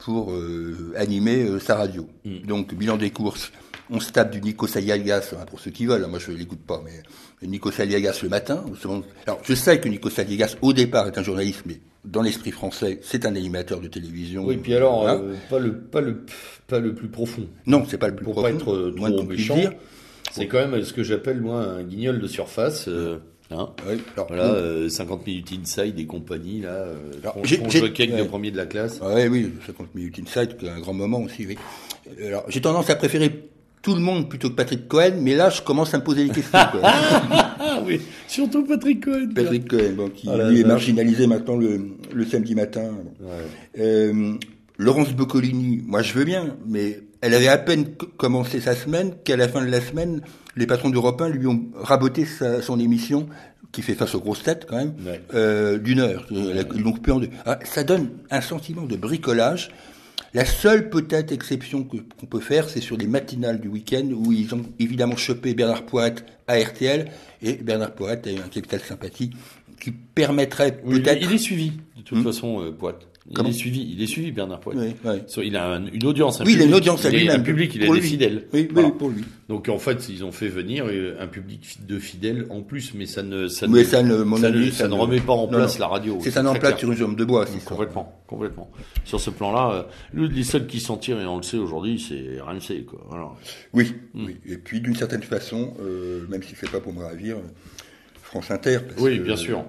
[0.04, 2.08] pour euh, animer euh, sa radio.
[2.26, 2.46] Mm.
[2.46, 3.52] Donc, bilan des courses,
[3.90, 6.38] on se tape du Nico Saliagas, hein, pour ceux qui veulent, hein, moi je ne
[6.38, 8.64] l'écoute pas, mais Nico Saliagas le matin.
[9.26, 13.00] Alors, je sais que Nico Saliagas, au départ, est un journaliste, mais dans l'esprit français,
[13.02, 14.46] c'est un animateur de télévision.
[14.46, 16.26] Oui, puis alors, euh, pas, le, pas, le,
[16.68, 17.48] pas le plus profond.
[17.66, 18.58] Non, c'est pas le plus pour profond.
[18.58, 19.58] Pour pas être trop méchant,
[20.32, 22.90] c'est quand même ce que j'appelle, moi, un guignol de surface.
[23.54, 23.70] Hein
[24.28, 26.96] voilà, 50 euh, minutes inside et compagnie, là, euh,
[27.44, 29.00] j'ai de premier de la classe.
[29.00, 31.58] Ouais, oui, 50 minutes inside, c'est un grand moment aussi, oui.
[32.26, 33.50] Alors, j'ai tendance à préférer
[33.82, 36.34] tout le monde plutôt que Patrick Cohen, mais là, je commence à me poser des
[36.34, 36.60] questions.
[36.84, 39.30] ah oui, surtout Patrick Cohen.
[39.36, 42.92] Patrick Cohen, bon, qui ah lui est marginalisé maintenant le, le samedi matin.
[43.78, 44.34] Euh,
[44.78, 47.86] Laurence Boccolini, moi je veux bien, mais elle avait à peine
[48.18, 50.20] commencé sa semaine qu'à la fin de la semaine,
[50.58, 53.28] les patrons d'Europe 1 lui ont raboté sa, son émission
[53.72, 54.94] qui fait face aux grosses têtes quand même,
[55.34, 56.28] euh, d'une heure.
[56.32, 57.30] Ils l'ont coupé en deux.
[57.46, 59.72] Ah, ça donne un sentiment de bricolage.
[60.34, 64.54] La seule peut-être exception qu'on peut faire, c'est sur les matinales du week-end où ils
[64.54, 67.10] ont évidemment chopé Bernard Poirette à RTL
[67.42, 69.32] et Bernard Poirette a eu un capital sympathie
[69.80, 71.22] qui permettrait peut-être.
[71.22, 72.24] il est suivi de toute hmm.
[72.24, 72.72] façon, euh,
[73.30, 74.96] Il est suivi, il est suivi Bernard Poitiers.
[75.44, 76.42] Il a une audience.
[76.46, 77.40] oui, il a une audience à lui-même.
[77.40, 78.48] Un public, il des fidèles.
[78.54, 79.24] Oui, pour lui.
[79.50, 83.06] Donc en fait, ils ont fait venir euh, un public de fidèles en plus, mais
[83.06, 86.18] ça ne, ça ne, ça ne, ça, ne, remet pas en place la radio.
[86.22, 87.46] C'est ça en place sur une jambe de bois.
[87.66, 88.72] Complètement, complètement.
[89.06, 92.42] Sur ce plan-là, euh, les seuls qui s'en tirent, et on le sait aujourd'hui, c'est
[92.42, 93.06] RMC, quoi.
[93.10, 93.30] Voilà.
[93.74, 94.26] Oui, mm.
[94.26, 94.38] oui.
[94.46, 97.38] Et puis d'une certaine façon, euh, même si c'est pas pour me ravir,
[98.22, 98.80] France Inter.
[98.98, 99.64] oui, bien sûr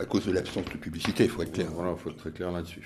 [0.00, 1.68] à cause de l'absence de publicité, il faut être clair.
[1.74, 2.82] Voilà, il faut être très clair là-dessus.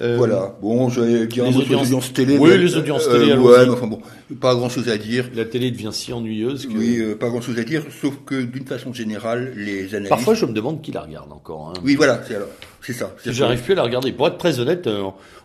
[0.00, 0.56] Euh, voilà.
[0.60, 2.36] Bon, dire les audiences, télé.
[2.36, 3.30] Oui, les audiences télé.
[3.30, 4.00] Euh, ouais, mais enfin bon,
[4.40, 5.26] pas grand chose à dire.
[5.34, 6.72] La télé devient si ennuyeuse que.
[6.72, 10.08] Oui, euh, pas grand chose à dire, sauf que d'une façon générale, les analyses.
[10.08, 11.70] Parfois, je me demande qui la regarde encore.
[11.70, 11.80] Hein.
[11.84, 12.48] Oui, voilà, c'est alors.
[12.82, 13.14] C'est ça.
[13.24, 14.12] J'arrive plus à la regarder.
[14.12, 14.88] Pour être très honnête,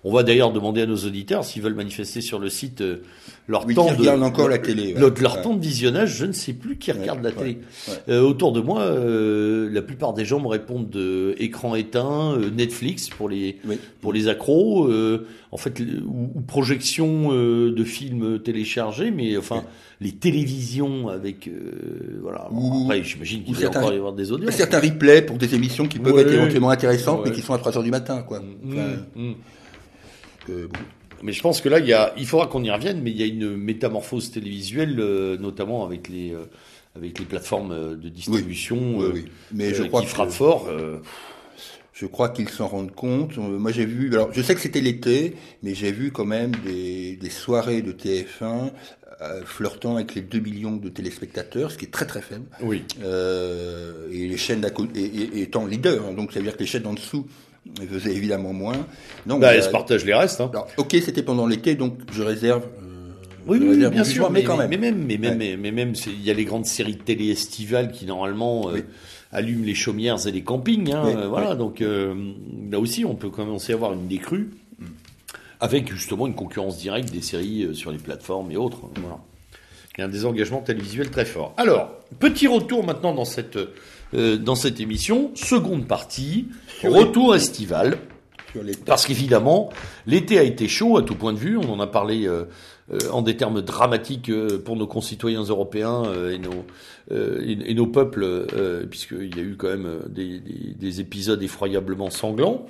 [0.04, 2.84] on va d'ailleurs demander à nos auditeurs s'ils veulent manifester sur le site
[3.50, 4.94] leur temps de encore la télé.
[4.94, 6.16] Leur, temps de visionnage.
[6.16, 7.58] Je ne sais plus qui regarde la télé.
[8.08, 13.58] autour de moi, la plupart des gens me répondent de écran éteint, Netflix pour les
[14.02, 19.64] pour les accros, euh, en fait, ou, projection euh, de films téléchargés, mais enfin
[20.02, 22.48] les télévisions avec euh, voilà.
[22.84, 24.56] après, j'imagine qu'il va encore y avoir des audiences.
[24.56, 27.78] Certains replays pour des émissions qui peuvent être éventuellement intéressantes, mais qui sont à 3
[27.78, 28.40] heures du matin, quoi.
[28.40, 28.76] Mmh,
[29.16, 29.34] mmh.
[31.24, 33.18] Mais je pense que là, il, y a, il faudra qu'on y revienne, mais il
[33.18, 34.96] y a une métamorphose télévisuelle,
[35.40, 36.34] notamment avec les,
[36.96, 39.00] avec les plateformes de distribution
[39.54, 40.68] Mais je crois qui frappent fort.
[42.00, 43.38] Je crois qu'ils s'en rendent compte.
[43.38, 44.14] Euh, moi, j'ai vu.
[44.14, 47.92] Alors, je sais que c'était l'été, mais j'ai vu quand même des, des soirées de
[47.92, 48.72] TF1
[49.22, 52.46] euh, flirtant avec les 2 millions de téléspectateurs, ce qui est très très faible.
[52.62, 52.86] Oui.
[53.04, 56.88] Euh, et les chaînes et, étant leader, hein, donc ça veut dire que les chaînes
[56.88, 57.28] en dessous
[57.90, 58.86] faisaient évidemment moins.
[59.26, 60.42] Non, bah, elles se partagent les restes.
[60.42, 60.52] Hein.
[60.78, 62.64] ok, c'était pendant l'été, donc je réserve.
[62.64, 63.10] Euh,
[63.48, 64.70] oui, oui, bien sûr, mais, quand même.
[64.70, 67.92] Mais même, mais même, mais, même, il y a les grandes séries de télé estivales
[67.92, 68.72] qui normalement
[69.32, 70.94] allume les chaumières et les campings.
[70.94, 72.14] Hein, voilà, donc euh,
[72.72, 74.50] là aussi, on peut commencer à avoir une décrue
[75.60, 78.80] avec justement une concurrence directe des séries euh, sur les plateformes et autres.
[78.96, 79.18] Voilà.
[79.98, 81.54] Il y a un désengagement télévisuel très fort.
[81.58, 83.58] Alors, petit retour maintenant dans cette,
[84.14, 86.48] euh, dans cette émission, seconde partie,
[86.84, 88.00] retour estival.
[88.86, 89.70] Parce qu'évidemment,
[90.08, 91.58] l'été a été chaud à tout point de vue.
[91.58, 92.46] On en a parlé euh,
[92.92, 96.66] euh, en des termes dramatiques euh, pour nos concitoyens européens et nos
[97.12, 98.46] et, nos peuples,
[98.88, 102.68] puisqu'il y a eu quand même des, des, épisodes effroyablement sanglants.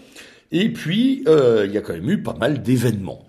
[0.54, 3.26] Et puis, il y a quand même eu pas mal d'événements.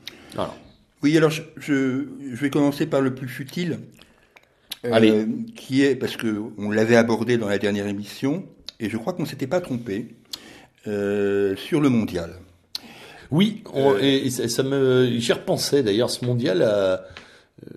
[1.02, 2.04] Oui, alors je, je,
[2.36, 3.80] vais commencer par le plus futile,
[4.84, 5.26] Allez.
[5.56, 8.44] qui est parce que on l'avait abordé dans la dernière émission,
[8.78, 10.08] et je crois qu'on s'était pas trompé.
[10.86, 12.36] Euh, sur le mondial.
[13.30, 16.08] Oui, euh, et, ça, me, j'y repensais d'ailleurs.
[16.08, 17.70] Ce mondial a euh,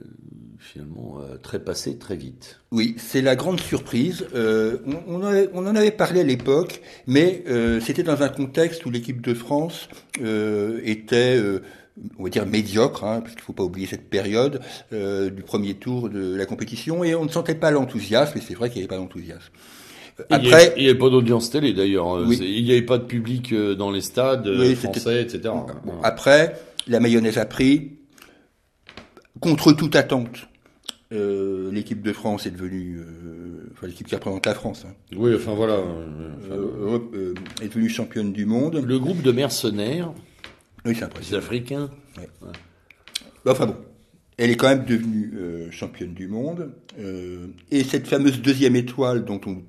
[0.57, 2.61] finalement très passé très vite.
[2.71, 4.25] Oui, c'est la grande surprise.
[4.33, 7.43] on, en avait parlé à l'époque, mais
[7.81, 9.89] c'était dans un contexte où l'équipe de France
[10.21, 11.37] était
[12.17, 15.75] on va dire médiocre, hein, parce qu'il ne faut pas oublier cette période du premier
[15.75, 18.83] tour de la compétition, et on ne sentait pas l'enthousiasme, et c'est vrai qu'il n'y
[18.83, 19.51] avait pas d'enthousiasme.
[20.29, 22.19] Après, il n'y avait, pas d'audience télé d'ailleurs.
[22.29, 25.53] Il n'y avait pas de public euh, dans les stades euh, français, etc.
[26.03, 27.93] après, la mayonnaise a pris.
[29.39, 30.47] Contre toute attente,
[31.11, 33.01] euh, l'équipe de France est devenue,
[33.73, 34.85] enfin l'équipe qui représente la France.
[34.87, 34.93] Hein.
[35.17, 35.79] Oui, enfin voilà.
[37.61, 38.81] est devenue championne du monde.
[38.85, 40.13] Le groupe de mercenaires.
[40.85, 41.39] Oui, c'est impressionnant.
[41.39, 41.89] Africains.
[43.45, 43.75] Enfin bon,
[44.37, 45.33] elle est quand même devenue
[45.71, 46.73] championne du monde.
[47.71, 49.63] et cette fameuse deuxième étoile dont on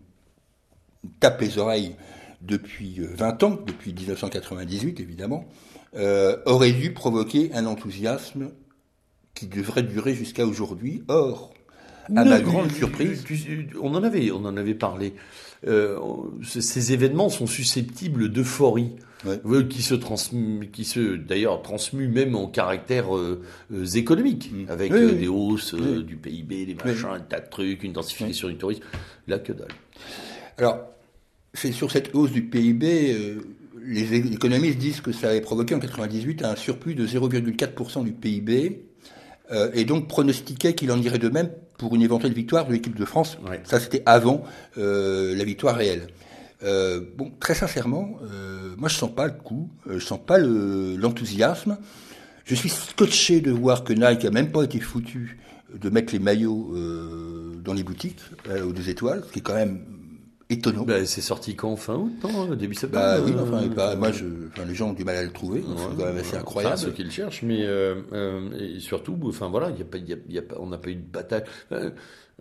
[1.21, 1.97] tape les oreilles
[2.41, 5.49] depuis 20 euh, ans, depuis 1998 évidemment,
[5.97, 8.51] euh, aurait dû provoquer un enthousiasme
[9.35, 11.03] qui devrait durer jusqu'à aujourd'hui.
[11.09, 11.55] Or,
[12.15, 13.25] à ma grande surprise,
[13.81, 15.15] on en avait, on en avait parlé.
[15.67, 15.99] Euh,
[16.43, 18.93] ces événements sont susceptibles d'euphorie.
[19.71, 23.43] Qui se transmue, qui se d'ailleurs transmue même en caractère euh,
[23.95, 24.71] économique, mm.
[24.71, 28.83] avec des hausses du PIB, des machins, un tas de trucs, une densification du tourisme.
[29.27, 29.69] Là, que dalle.
[30.59, 30.79] Alors,
[31.55, 33.41] c'est sur cette hausse du PIB, euh,
[33.87, 38.83] les économistes disent que ça avait provoqué en 98 un surplus de 0,4% du PIB,
[39.53, 42.97] euh, et donc pronostiquaient qu'il en irait de même pour une éventuelle victoire de l'équipe
[42.97, 43.39] de France.
[43.65, 44.43] Ça, c'était avant
[44.79, 46.09] euh, la victoire réelle.
[47.17, 48.19] Bon, très sincèrement,
[48.77, 51.79] moi, je sens pas le coup, je sens pas l'enthousiasme.
[52.45, 55.39] je suis scotché de voir que Nike a même pas été foutu
[55.75, 56.75] de mettre les maillots
[57.63, 58.21] dans les boutiques
[58.65, 59.81] aux deux étoiles, ce qui est quand même
[60.51, 60.85] étonnant.
[60.85, 61.77] Bah, c'est sorti quand?
[61.77, 62.55] Fin août, non?
[62.55, 65.23] Début septembre bah, oui, enfin, bah, moi, je, enfin, les gens ont du mal à
[65.23, 66.79] le trouver, c'est quand même assez incroyable.
[66.79, 70.13] ceux qui le cherchent, mais euh, euh, et surtout, enfin voilà, y a pas, y
[70.13, 71.45] a, y a pas, on n'a pas eu de bataille.
[71.73, 71.91] Euh,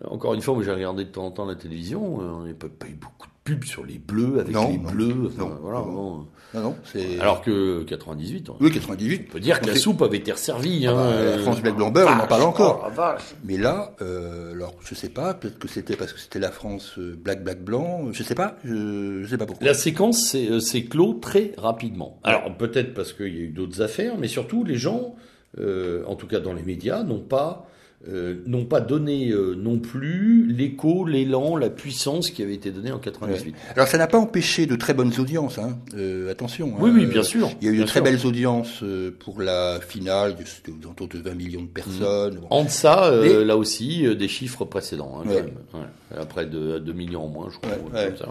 [0.04, 2.68] encore une fois, j'ai regardé de temps en temps la télévision, euh, on n'a pas,
[2.68, 5.26] pas eu beaucoup de pubs sur les bleus avec les bleus.
[5.26, 6.26] Enfin, non, voilà, non.
[6.54, 6.76] Non.
[7.20, 8.50] Alors que 98.
[8.60, 9.26] oui, 98.
[9.28, 10.86] On peut dire que la soupe avait été resservie.
[10.86, 12.92] Ah hein, bah, la France Black Blamber, on en parle encore.
[12.96, 13.02] Oh,
[13.44, 16.94] Mais là, euh, alors je sais pas, peut-être que c'était parce que c'était la France
[16.98, 19.66] euh, Black Black Blanc, je sais pas, je, je sais pas pourquoi.
[19.66, 22.20] La séquence s'est, euh, clos très rapidement.
[22.22, 25.16] Alors peut-être parce qu'il y a eu d'autres affaires, mais surtout les gens,
[25.58, 27.66] euh, en tout cas dans les médias, n'ont pas
[28.08, 32.92] euh, n'ont pas donné euh, non plus l'écho, l'élan, la puissance qui avait été donnée
[32.92, 33.54] en 98.
[33.74, 35.78] Alors ça n'a pas empêché de très bonnes audiences, hein.
[35.96, 36.74] euh, attention.
[36.78, 36.94] Oui, hein.
[36.96, 37.50] oui, bien sûr.
[37.60, 38.02] Il y a eu de très sûr.
[38.04, 42.36] belles audiences euh, pour la finale, c'était aux alentours de 20 millions de personnes.
[42.40, 42.46] Bon.
[42.50, 45.42] En deçà, euh, Mais- là aussi, euh, des chiffres précédents, hein, quand Ouais.
[45.42, 45.52] même.
[45.72, 46.18] Ouais.
[46.20, 47.76] Après de, 2 millions en moins, je crois.
[47.76, 48.28] Comme ça.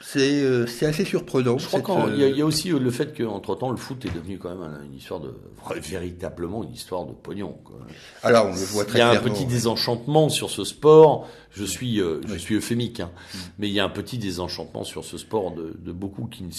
[0.00, 1.58] C'est euh, assez surprenant.
[1.58, 3.70] Je crois qu'il y, a- euh, il y a aussi euh, le fait qu'entre temps,
[3.70, 5.34] le foot est devenu quand même un- une histoire de,
[5.80, 7.56] véritablement une histoire de pognon.
[7.64, 7.78] Quoi.
[8.22, 11.28] Alors on le voit très Il y a un petit désenchantement sur ce sport.
[11.50, 13.10] Je suis, euh, je suis euphémique, hein,
[13.58, 16.50] mais il y a un petit désenchantement sur ce sport de, de beaucoup qui ne,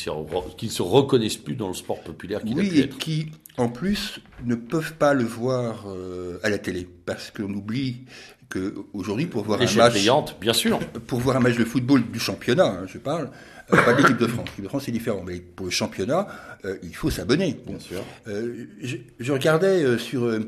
[0.58, 2.98] qui se reconnaissent plus dans le sport populaire qu'il a Oui, pu et être.
[2.98, 6.88] qui, en plus, ne peuvent pas le voir euh, à la télé.
[7.06, 8.02] Parce qu'on oublie
[8.50, 10.80] que aujourd'hui, pour voir un match, payante, bien sûr.
[11.08, 13.30] pour voir un match de football du championnat, hein, je parle,
[13.72, 14.46] euh, pas de l'équipe de France.
[14.50, 15.24] L'équipe de France, c'est différent.
[15.26, 16.28] Mais pour le championnat,
[16.66, 17.60] euh, il faut s'abonner.
[17.66, 17.74] Bon.
[17.74, 18.04] Bien sûr.
[18.28, 20.40] Euh, je, je regardais sur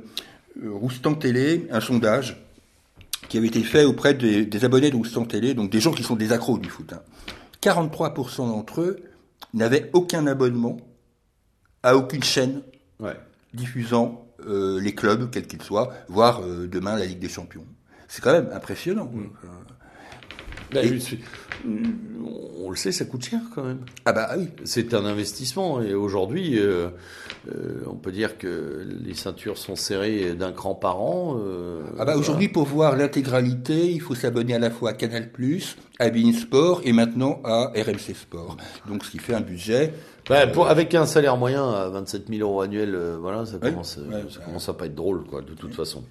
[0.65, 2.37] Roustan Télé un sondage
[3.29, 6.03] qui avait été fait auprès des, des abonnés de Roustan Télé, donc des gens qui
[6.03, 6.91] sont des accros du foot.
[6.93, 7.01] hein.
[7.61, 8.99] 43% d'entre eux
[9.53, 10.77] n'avaient aucun abonnement
[11.83, 12.61] à aucune chaîne
[12.99, 13.15] Ouais.
[13.53, 17.65] diffusant les clubs, quels qu'ils soient, voire demain la Ligue des Champions.
[18.13, 19.10] C'est quand même impressionnant.
[20.74, 21.17] Bah, Et- c'est-
[21.65, 23.80] on le sait, ça coûte cher quand même.
[24.06, 24.50] Ah bah oui.
[24.65, 26.89] C'est un investissement et aujourd'hui, euh,
[27.50, 31.38] euh, on peut dire que les ceintures sont serrées d'un cran par an.
[31.39, 35.30] euh, Ah bah aujourd'hui, pour voir l'intégralité, il faut s'abonner à la fois à Canal+,
[36.00, 38.58] à Sport et maintenant à RMC Sport.
[38.89, 39.93] Donc ce qui fait un budget.
[40.30, 43.97] Bah, pour- avec un salaire moyen à 27 000 euros annuels, euh, voilà, ça commence,
[43.97, 46.04] euh, ouais, ça commence à pas être drôle, quoi, de toute façon.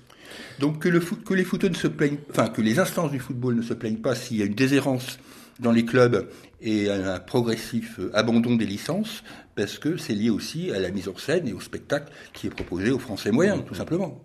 [0.59, 3.19] Donc que, le foot, que les footeux ne se plaignent, enfin que les instances du
[3.19, 5.19] football ne se plaignent pas s'il y a une déshérence
[5.61, 6.29] dans les clubs
[6.63, 9.23] et un progressif euh, abandon des licences,
[9.55, 12.51] parce que c'est lié aussi à la mise en scène et au spectacle qui est
[12.51, 14.23] proposé aux Français moyens, tout simplement.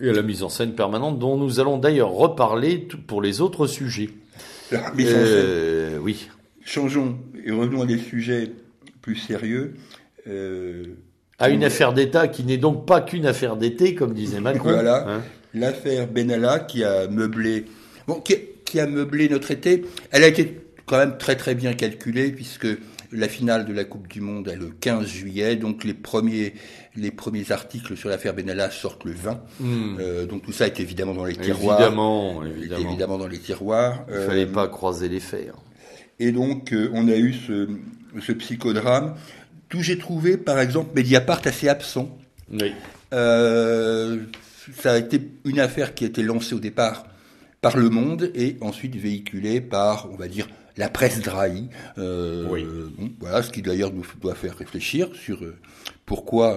[0.00, 3.66] Et à la mise en scène permanente, dont nous allons d'ailleurs reparler pour les autres
[3.66, 4.10] sujets.
[4.70, 5.20] La mise en scène.
[5.22, 6.28] Euh, oui.
[6.64, 8.50] Changeons et revenons à des sujets
[9.02, 9.74] plus sérieux.
[10.26, 10.84] Euh,
[11.44, 14.72] À une affaire d'État qui n'est donc pas qu'une affaire d'été, comme disait Macron.
[14.72, 15.08] Voilà.
[15.08, 15.22] hein.
[15.54, 17.64] L'affaire Benalla qui a meublé,
[18.08, 21.74] bon, qui, qui a meublé notre été, elle a été quand même très très bien
[21.74, 22.66] calculée puisque
[23.12, 26.54] la finale de la Coupe du Monde est le 15 juillet, donc les premiers
[26.96, 29.40] les premiers articles sur l'affaire Benalla sortent le 20.
[29.60, 29.96] Hmm.
[30.00, 31.80] Euh, donc tout ça est évidemment dans les tiroirs.
[31.80, 32.88] Évidemment, évidemment.
[32.88, 34.04] évidemment dans les tiroirs.
[34.08, 35.54] Il Euh, fallait pas croiser les fers.
[36.20, 37.68] Et donc, euh, on a eu ce,
[38.20, 39.14] ce psychodrame.
[39.74, 42.16] Tout j'ai trouvé, par exemple, Mediapart assez absent.
[42.52, 42.70] Oui.
[43.12, 44.20] Euh,
[44.80, 47.08] ça a été une affaire qui a été lancée au départ
[47.60, 51.70] par Le Monde et ensuite véhiculée par, on va dire, la presse drahi.
[51.98, 52.64] Euh, Oui.
[52.96, 55.56] bon, voilà, ce qui d'ailleurs nous doit faire réfléchir sur euh,
[56.06, 56.56] pourquoi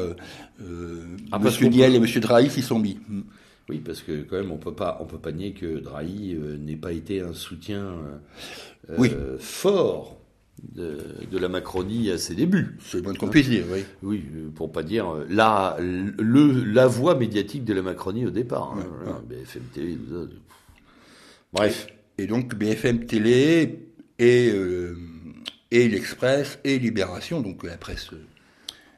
[1.31, 2.99] Ah, qu'on Niel peut- et Monsieur Drahi s'y sont mis.
[3.09, 3.21] Mm.
[3.69, 6.75] Oui, parce que quand même, on peut pas, on peut pas nier que Drahi n'ait
[6.75, 7.95] pas été un soutien
[8.95, 9.09] Oui.
[9.39, 10.16] fort
[10.73, 10.97] de,
[11.31, 12.75] de la Macronie à ses débuts.
[12.79, 13.83] C'est le moins qu'on puisse dire, oui.
[14.03, 18.31] Oui, euh, pour pas dire euh, la, le, la voix médiatique de la Macronie au
[18.31, 18.75] départ.
[18.77, 18.85] hein,
[19.29, 20.29] Ouais, BFM TV, tout ça.
[21.53, 21.87] Bref.
[22.17, 23.87] Et donc BFM Télé
[24.19, 24.95] et, euh,
[25.71, 28.09] et l'Express et Libération, donc la presse,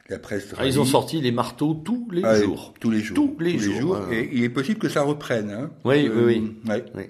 [0.08, 2.74] la presse Ah, ils ont sorti les marteaux tous les Ah, jours.
[2.80, 3.14] Tous les jours.
[3.16, 3.98] Tous les jours.
[4.10, 5.50] Et il est possible que ça reprenne.
[5.50, 5.70] Hein.
[5.84, 6.56] Oui, oui, oui.
[6.68, 6.84] ouais.
[6.94, 7.02] Oui.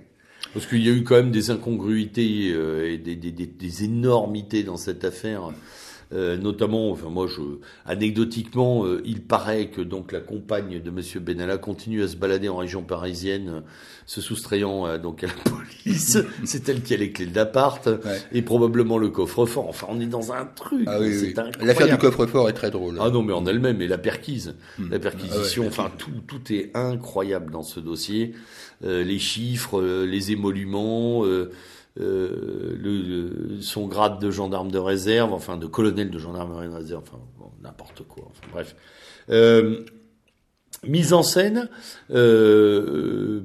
[0.53, 4.77] Parce qu'il y a eu quand même des incongruités euh, et des, des, énormités dans
[4.77, 5.53] cette affaire.
[6.13, 7.41] Euh, notamment, enfin moi, je,
[7.87, 12.49] anecdotiquement, euh, il paraît que donc la compagne de Monsieur Benalla continue à se balader
[12.49, 13.61] en région parisienne, euh,
[14.07, 15.33] se soustrayant euh, donc à la
[15.85, 16.19] police.
[16.45, 17.89] C'est elle qui a les clés de l'appart
[18.33, 19.69] et probablement le coffre-fort.
[19.69, 20.83] Enfin, on est dans un truc.
[20.87, 21.35] Ah oui, oui.
[21.61, 22.99] L'affaire du coffre-fort est très drôle.
[23.01, 24.57] Ah non, mais en elle-même, et la perquise,
[24.91, 28.35] la perquisition, Ah ouais, enfin tout, tout est incroyable dans ce dossier.
[28.83, 31.51] Euh, les chiffres, euh, les émoluments, euh,
[31.99, 36.75] euh, le, le- son grade de gendarme de réserve, enfin de colonel de gendarmerie de
[36.75, 38.25] réserve, enfin bon, n'importe quoi.
[38.31, 38.77] Enfin bref.
[39.31, 39.81] Euh,
[40.87, 41.69] mise en scène
[42.11, 43.43] euh,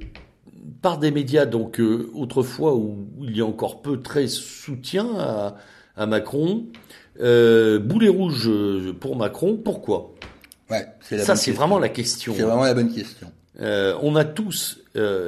[0.81, 1.81] par des médias, donc
[2.13, 5.55] autrefois où il y a encore peu très soutien à,
[5.95, 6.65] à Macron.
[7.17, 8.49] Boulet rouge
[8.99, 10.13] pour Macron, pourquoi?
[10.69, 12.33] Ouais, c'est la Ça, c'est vraiment la question.
[12.35, 13.31] C'est vraiment la bonne question.
[13.61, 14.79] Euh, on a tous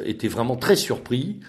[0.06, 1.39] été vraiment très surpris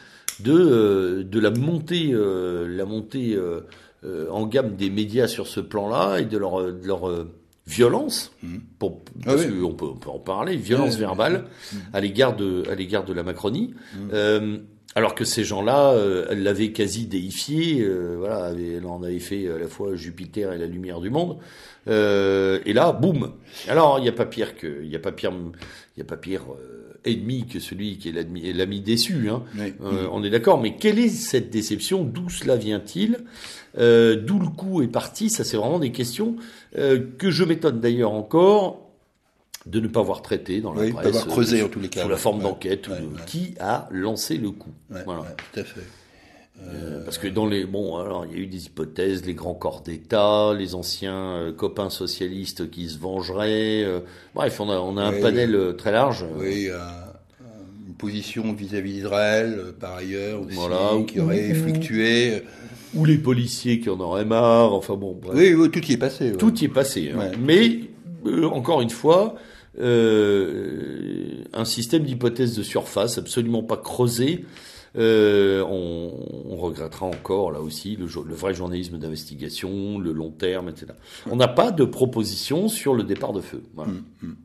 [0.40, 3.60] de de, de la montée, euh, la montée euh,
[4.04, 7.30] euh, en gamme des médias sur ce plan-là et de leur, de leur euh,
[7.66, 8.32] violence,
[8.78, 9.60] pour, Ah parce oui.
[9.60, 11.44] qu'on peut, on peut en parler, violence verbale
[11.92, 13.74] à l'égard de, à l'égard de la Macronie.
[14.12, 14.58] Euh,
[14.94, 19.48] alors que ces gens-là, euh, elle l'avaient quasi déifié, euh, voilà, elle en avait fait
[19.48, 21.36] à la fois Jupiter et la lumière du monde.
[21.88, 23.32] Euh, et là, boum.
[23.68, 25.32] Alors, il n'y a pas pire que, il y a pas pire,
[25.96, 26.67] il y a pas pire, euh,
[27.04, 29.28] ennemi que celui qui est l'ami déçu.
[29.30, 29.42] Hein.
[30.12, 32.04] on est d'accord, mais quelle est cette déception?
[32.04, 33.18] D'où cela vient-il?
[33.76, 35.30] D'où le coup est parti?
[35.30, 36.36] Ça, c'est vraiment des questions
[36.74, 38.84] que je m'étonne d'ailleurs encore
[39.66, 42.08] de ne pas avoir traité dans la oui, presse, creusé en tous les cas, sous
[42.08, 42.88] la forme d'enquête,
[43.26, 44.72] qui a lancé le coup.
[44.88, 45.24] Voilà.
[45.52, 45.82] tout à fait.
[46.66, 49.54] Euh, parce que dans les bon, alors il y a eu des hypothèses, les grands
[49.54, 53.84] corps d'État, les anciens euh, copains socialistes qui se vengeraient.
[53.84, 54.00] Euh,
[54.34, 56.26] bref, on a, on a un panel très large.
[56.36, 56.68] Oui,
[57.86, 62.42] une position vis-à-vis d'Israël, par ailleurs, aussi, voilà, qui aurait fluctué.
[62.94, 64.72] Ou les policiers qui en auraient marre.
[64.72, 65.18] Enfin bon.
[65.20, 65.34] Bref.
[65.36, 66.32] Oui, oui, tout y est passé.
[66.32, 67.12] Tout y est passé.
[67.14, 67.30] Hein.
[67.38, 67.80] Mais
[68.44, 69.36] encore une fois,
[69.78, 74.44] un système d'hypothèses de surface absolument pas creusé
[74.96, 76.12] euh, on,
[76.50, 80.86] on, regrettera encore, là aussi, le, le vrai journalisme d'investigation, le long terme, etc.
[81.30, 83.62] On n'a pas de proposition sur le départ de feu.
[83.74, 83.92] Voilà.
[83.92, 84.36] Hum, hum.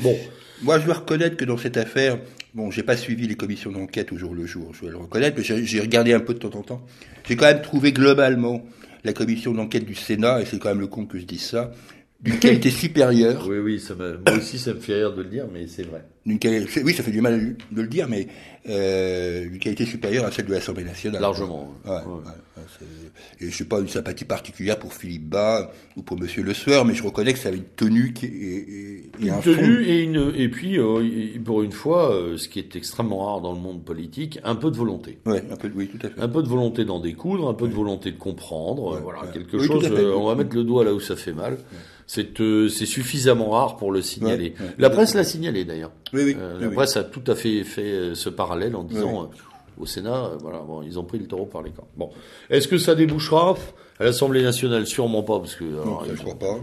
[0.00, 0.16] Bon.
[0.62, 2.18] Moi, je dois reconnaître que dans cette affaire,
[2.54, 5.36] bon, j'ai pas suivi les commissions d'enquête au jour le jour, je dois le reconnaître,
[5.38, 6.82] mais j'ai regardé un peu de temps en temps.
[7.26, 8.62] J'ai quand même trouvé globalement
[9.02, 11.72] la commission d'enquête du Sénat, et c'est quand même le con que je dise ça,
[12.22, 13.46] d'une qualité supérieure.
[13.48, 16.04] Oui, oui, ça moi aussi ça me fait rire de le dire, mais c'est vrai.
[16.26, 18.28] oui, ça fait du mal de le dire, mais
[18.68, 21.22] euh, d'une qualité supérieure à celle de l'Assemblée nationale.
[21.22, 21.74] Largement.
[21.86, 22.76] Ouais, ouais.
[23.40, 26.84] et je n'ai pas une sympathie particulière pour Philippe Bas ou pour Monsieur Le Sueur,
[26.84, 30.32] mais je reconnais que ça avait une tenue qui, et, et, une tenue et une
[30.36, 33.82] et puis euh, pour une fois, euh, ce qui est extrêmement rare dans le monde
[33.82, 35.18] politique, un peu de volonté.
[35.24, 36.20] Ouais, un peu, oui, tout à fait.
[36.20, 39.84] Un peu de volonté d'en découdre, un peu de volonté de comprendre, voilà, quelque chose.
[39.90, 41.56] Euh, on va mettre le doigt là où ça fait mal.
[42.12, 44.54] C'est euh, suffisamment rare pour le signaler.
[44.78, 45.92] la presse l'a signalé d'ailleurs.
[46.12, 49.30] Oui, oui, euh, la presse a tout à fait fait euh, ce parallèle en disant
[49.78, 51.86] au Sénat, voilà, bon, ils ont pris le taureau par les cornes.
[51.96, 52.10] Bon,
[52.50, 53.54] est-ce que ça débouchera?
[54.00, 56.58] À l'Assemblée nationale Sûrement pas, parce que alors, non, crois pas.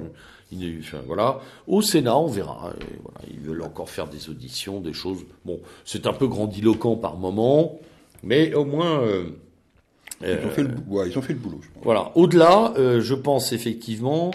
[1.05, 1.39] voilà.
[1.65, 2.73] Au Sénat, on verra.
[3.01, 5.19] voilà, ils veulent encore faire des auditions, des choses.
[5.45, 7.79] Bon, c'est un peu grandiloquent par moment,
[8.21, 9.01] mais au moins.
[10.21, 11.61] ils, ont fait le, ouais, ils ont fait le boulot.
[11.83, 12.11] Voilà.
[12.15, 14.31] Au-delà, je pense effectivement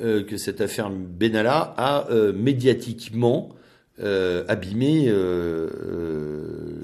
[0.00, 3.50] euh, que cette affaire Benalla a euh, médiatiquement
[4.00, 5.68] euh, abîmé euh,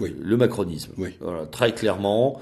[0.00, 0.92] le macronisme.
[1.20, 2.40] Voilà, très clairement.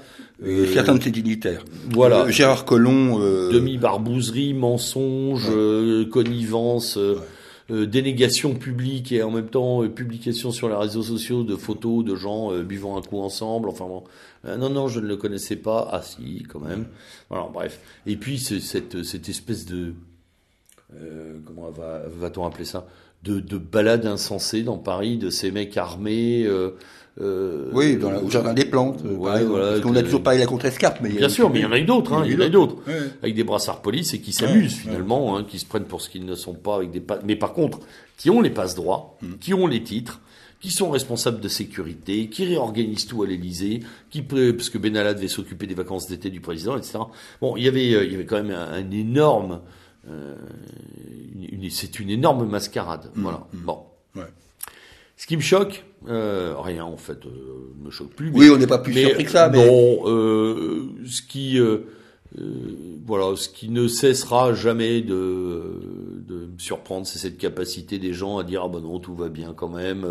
[0.73, 1.63] certains de ses dignitaires.
[1.91, 2.27] Voilà.
[2.31, 3.19] Gérard Collomb.
[3.51, 5.47] Demi-barbouzerie, mensonge,
[6.09, 6.97] connivence.
[7.69, 12.51] dénégation publique et en même temps publication sur les réseaux sociaux de photos de gens
[12.63, 13.69] buvant un coup ensemble.
[13.69, 14.03] Enfin bon,
[14.43, 15.87] non non, je ne le connaissais pas.
[15.91, 16.87] Ah si, quand même.
[17.29, 17.79] Voilà, bref.
[18.07, 19.93] Et puis cette cette espèce de
[21.01, 22.85] euh, comment va, va-t-on appeler ça?
[23.23, 26.43] De, de balades insensées dans Paris, de ces mecs armés.
[26.45, 26.71] Euh,
[27.21, 29.01] euh, oui, dans au jardin des plantes.
[29.03, 31.61] Ouais, voilà, parce qu'on a toujours pas eu la contre-escarpe, mais bien sûr, mais il
[31.61, 32.77] y en a eu d'autres, hein, il y en a eu d'autres,
[33.21, 36.25] avec des brassards police et qui s'amusent finalement, hein, qui se prennent pour ce qu'ils
[36.25, 37.79] ne sont pas, avec des mais par contre,
[38.17, 39.33] qui ont les passes droits, mm.
[39.39, 40.21] qui ont les titres,
[40.59, 45.27] qui sont responsables de sécurité, qui réorganisent tout à l'Élysée, qui parce que Benalla devait
[45.27, 46.99] s'occuper des vacances d'été du président, etc.
[47.41, 49.59] Bon, il y avait, il y avait quand même un, un énorme
[50.09, 50.35] euh,
[51.69, 53.09] c'est une énorme mascarade.
[53.15, 53.47] Mmh, voilà.
[53.53, 53.57] Mmh.
[53.65, 53.79] Bon.
[55.15, 58.29] Ce qui me choque, euh, rien en fait, euh, me choque plus.
[58.33, 59.47] oui, on n'est pas plus surpris que ça.
[59.47, 59.65] Mais...
[59.65, 61.59] Non, euh, ce qui,
[63.05, 65.61] voilà, ce qui ne cessera jamais de,
[66.27, 69.29] de me surprendre, c'est cette capacité des gens à dire ah ben non tout va
[69.29, 70.05] bien quand même.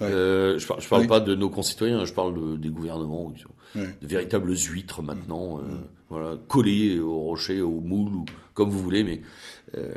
[0.00, 3.32] je, je parle pas de nos concitoyens, je parle des gouvernements,
[3.74, 5.60] de véritables huîtres maintenant,
[6.10, 9.22] voilà, collés au rocher, au moule ou comme vous voulez, mais
[9.76, 9.92] euh,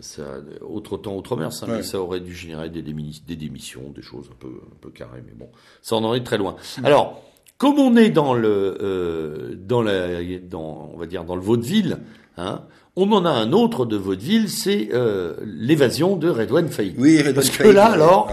[0.00, 0.24] ça,
[0.60, 4.36] autre temps, autre mer, ça, ça aurait dû générer des, des, démissions, des choses un
[4.38, 5.48] peu, un peu carrées, mais bon,
[5.82, 6.56] ça en est très loin.
[6.84, 7.22] Alors,
[7.58, 11.98] comme on est dans le, euh, dans la, dans, on va dire dans le vaudeville,
[12.36, 12.64] hein,
[12.96, 16.94] on en a un autre de vaudeville, c'est euh, l'évasion de Redouane Faïd.
[16.98, 18.32] Oui, Redouane Parce que là, alors,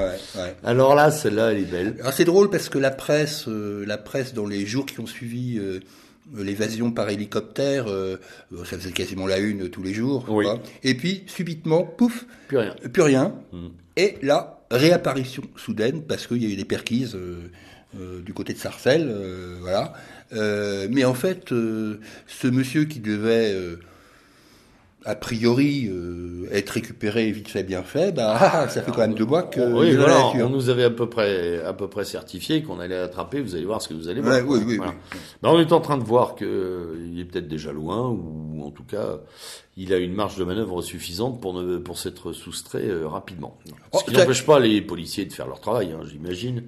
[0.64, 1.96] alors là, celle-là, elle est belle.
[2.14, 5.60] c'est drôle parce que la presse, euh, la presse dans les jours qui ont suivi
[5.60, 5.80] euh,
[6.36, 8.18] l'évasion par hélicoptère, euh,
[8.66, 10.26] ça faisait quasiment la une tous les jours.
[10.84, 12.76] Et puis, subitement, pouf, plus rien.
[12.92, 13.36] Plus rien.
[13.52, 13.68] Hmm.
[13.98, 17.52] Et là, réapparition soudaine, parce qu'il y a eu des perquises euh,
[18.00, 19.14] euh, du côté de Sarcelles,
[19.62, 19.94] voilà.
[20.90, 23.56] mais en fait, ce monsieur qui devait
[25.06, 29.16] a priori euh, être récupéré vite fait bien fait, bah, ah, ça fait quand même
[29.16, 32.64] deux mois que oui, voilà, on nous avait à peu près à peu près certifié
[32.64, 33.42] qu'on allait attraper.
[33.42, 34.42] Vous allez voir ce que vous allez voir.
[34.46, 34.94] oui, oui, ben,
[35.44, 38.72] on est en train de voir que euh, il est peut-être déjà loin ou en
[38.72, 39.20] tout cas
[39.76, 43.58] il a une marge de manœuvre suffisante pour ne, pour s'être soustrait euh, rapidement.
[43.66, 46.64] Ce oh, qui n'empêche pas les policiers de faire leur travail, hein, j'imagine.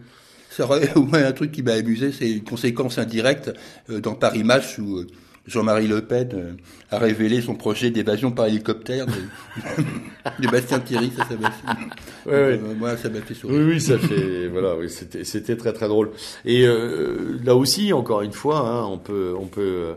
[0.49, 0.63] C'est
[1.13, 3.51] un truc qui m'a amusé, c'est une conséquence indirecte
[3.89, 5.05] dans Paris Match où
[5.47, 6.57] Jean-Marie Le Pen
[6.89, 9.13] a révélé son projet d'évasion par hélicoptère de,
[10.43, 12.73] de Bastien Thierry, ça, ça m'a fait, Ouais, ouais.
[12.77, 13.59] moi, ça m'a fait sourire.
[13.59, 16.11] Oui, oui, ça fait, voilà, oui, c'était, c'était très très drôle.
[16.45, 19.93] Et euh, là aussi, encore une fois, hein, on peut, on peut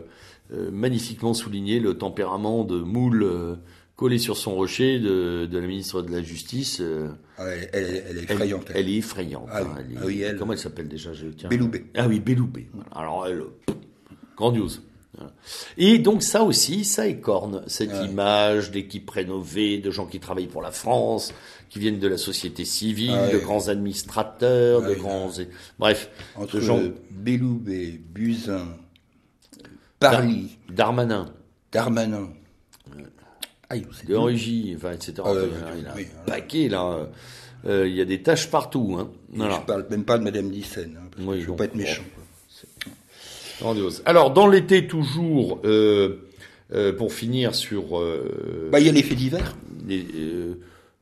[0.53, 3.55] euh, magnifiquement souligner le tempérament de moule euh,
[3.95, 6.77] collé sur son rocher de, de la ministre de la Justice.
[6.79, 7.07] euh,
[7.39, 8.65] Ah, elle, elle- elle est effrayante.
[8.69, 8.77] elle.
[8.81, 9.47] elle est effrayante.
[9.51, 9.69] Ah oui.
[9.75, 11.49] hein, est- Ah oui, Comment elle s'appelle déjà je, tiens.
[11.49, 11.85] Belloubet.
[11.97, 12.67] Ah oui, Belloubet.
[12.71, 12.89] Voilà.
[12.95, 13.75] Alors, elle, pff,
[14.37, 14.83] grandiose.
[15.77, 18.05] Et donc ça aussi, ça écorne cette Ouais.
[18.05, 21.33] image d'équipes rénovées, de gens qui travaillent pour la France,
[21.69, 23.33] qui viennent de la société civile, Ah ouais.
[23.33, 25.31] de grands administrateurs, Ah de grands...
[25.79, 26.79] Bref, Entre de gens...
[27.11, 28.67] Belloubet, Buzyn,
[29.99, 31.33] Parly, Darmanin,
[31.71, 32.29] Darmanin.
[33.69, 35.13] Ah, de Rugy, enfin, etc.
[35.25, 35.31] Ah
[35.75, 37.07] il y a- oui, un paquet, là.
[37.67, 38.95] Euh, Il y a des tâches partout.
[38.99, 39.11] Hein.
[39.33, 39.59] Voilà.
[39.61, 41.55] Je parle même pas de Madame Dyssen, hein, Oui, je veux non.
[41.57, 42.01] pas être méchant.
[43.61, 44.01] Grandiose.
[44.05, 46.27] Alors, dans l'été, toujours, euh,
[46.73, 47.97] euh, pour finir sur...
[47.99, 49.55] euh, Bah, il y a les faits divers.
[49.87, 50.05] les-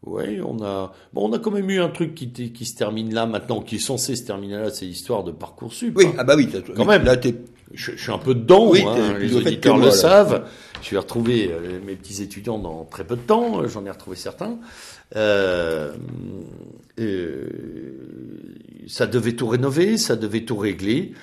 [0.05, 0.93] ouais, on a...
[1.14, 3.80] Bon, on a quand même eu un truc qui, se termine là, maintenant, qui est
[3.80, 5.93] censé se terminer là, c'est l'histoire de Parcoursup.
[5.97, 6.14] Oui, hein.
[6.18, 7.03] ah bah oui, Quand même.
[7.03, 7.36] Là, t'es
[7.74, 9.91] Je, je suis un peu dedans, Oui, hein, les auditeurs le là.
[9.91, 10.47] savent.
[10.82, 11.51] Je vais retrouver
[11.86, 14.58] mes petits étudiants dans très peu de temps, j'en ai retrouvé certains.
[15.16, 15.91] Euh,
[16.99, 17.49] euh,
[18.88, 21.14] ça devait tout rénover, ça devait tout régler.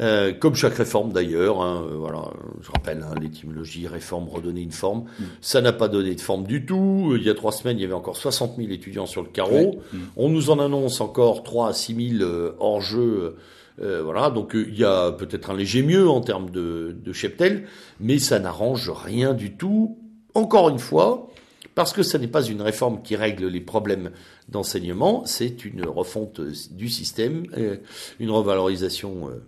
[0.00, 2.24] Euh, comme chaque réforme d'ailleurs, hein, euh, voilà,
[2.60, 5.04] je rappelle hein, l'étymologie réforme, redonner une forme.
[5.18, 5.24] Mm.
[5.40, 7.14] Ça n'a pas donné de forme du tout.
[7.16, 9.80] Il y a trois semaines, il y avait encore 60 000 étudiants sur le carreau.
[9.92, 9.98] Mm.
[10.16, 13.36] On nous en annonce encore 3 à 6 000 euh, hors jeu.
[13.80, 17.12] Euh, voilà, donc euh, il y a peut-être un léger mieux en termes de, de
[17.12, 17.66] cheptel,
[18.00, 19.98] mais ça n'arrange rien du tout.
[20.34, 21.28] Encore une fois,
[21.74, 24.10] parce que ça n'est pas une réforme qui règle les problèmes
[24.48, 26.40] d'enseignement, c'est une refonte
[26.70, 27.78] du système, euh,
[28.20, 29.42] une revalorisation euh,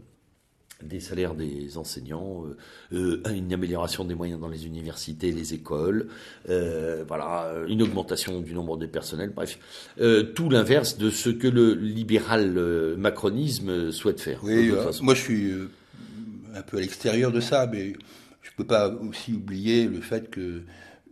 [0.82, 2.44] des salaires des enseignants,
[2.92, 6.08] euh, euh, une amélioration des moyens dans les universités, les écoles,
[6.48, 9.58] euh, voilà, une augmentation du nombre des personnels, bref,
[10.00, 14.40] euh, tout l'inverse de ce que le libéral macronisme souhaite faire.
[14.42, 15.52] de Oui, moi je suis
[16.54, 17.94] un peu à l'extérieur de ça, mais
[18.42, 20.62] je peux pas aussi oublier le fait que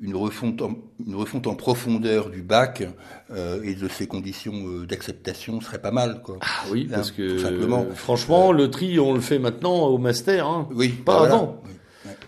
[0.04, 0.74] une refonte en,
[1.06, 2.86] une refonte en profondeur du bac
[3.30, 6.36] euh, et de ses conditions euh, d'acceptation serait pas mal, quoi.
[6.42, 7.86] Ah oui, Là, parce que tout simplement.
[7.90, 10.68] euh, franchement, le tri, on le fait maintenant au master, hein.
[10.72, 11.34] Oui, pas bah voilà.
[11.34, 11.62] avant.
[11.64, 11.70] Oui.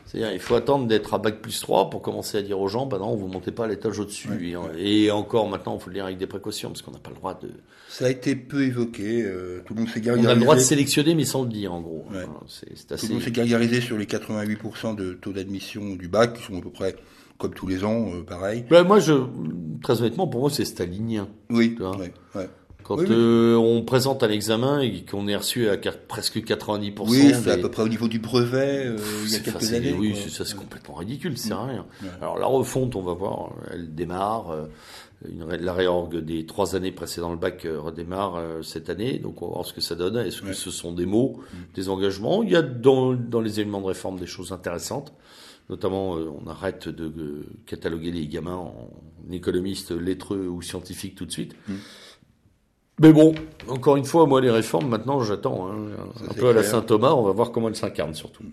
[0.07, 2.87] C'est-à-dire, il faut attendre d'être à bac plus 3 pour commencer à dire aux gens,
[2.87, 4.29] bah non, vous montez pas à l'étage au-dessus.
[4.79, 7.11] et, et encore maintenant, il faut le dire avec des précautions, parce qu'on n'a pas
[7.11, 7.51] le droit de...
[7.89, 10.31] Ça a été peu évoqué, euh, tout le monde s'est On gargarisé.
[10.31, 12.05] a le droit de sélectionner, mais sans le dire, en gros.
[12.11, 12.22] Ouais.
[12.24, 13.09] Voilà, c'est c'est Tout assez...
[13.09, 16.62] le monde s'est gargarisé sur les 88% de taux d'admission du bac, qui sont à
[16.62, 16.95] peu près
[17.39, 18.64] comme tous les ans, euh, pareil.
[18.70, 19.12] Ben, moi, je,
[19.82, 21.28] très honnêtement, pour moi, c'est stalinien.
[21.51, 21.97] Oui, Tu vois.
[21.97, 22.49] ouais, ouais.
[22.82, 23.14] Quand Oui, oui.
[23.16, 26.93] euh, on présente un examen et qu'on est reçu à presque 90%.
[27.09, 29.59] Oui, c'est à peu près au niveau du brevet, euh, il y a C'est quelques
[29.59, 29.93] facile, années.
[29.99, 31.84] Oui, ça, c'est complètement ridicule, c'est rien.
[32.01, 32.09] Ouais.
[32.20, 34.51] Alors la refonte, on va voir, elle démarre.
[34.51, 34.66] euh,
[35.28, 39.41] Une, la réorgue des trois années précédant le bac euh, redémarre euh, cette année, donc
[39.43, 40.16] on va voir ce que ça donne.
[40.18, 40.53] Est-ce que Ouais.
[40.53, 41.41] ce sont des mots,
[41.74, 42.43] des engagements?
[42.45, 45.12] Il y a dans, dans les éléments de réforme des choses intéressantes.
[45.69, 48.89] Notamment, euh, on arrête de euh, cataloguer les gamins en
[49.33, 51.55] économistes lettreux ou scientifiques tout de suite.
[51.69, 51.75] Mm.
[53.01, 53.35] Mais bon,
[53.69, 55.69] encore une fois, moi, les réformes, maintenant, j'attends.
[55.71, 55.77] hein,
[56.31, 56.71] un peu à la clair.
[56.71, 58.45] Saint-Thomas, on va voir comment elles s'incarnent surtout.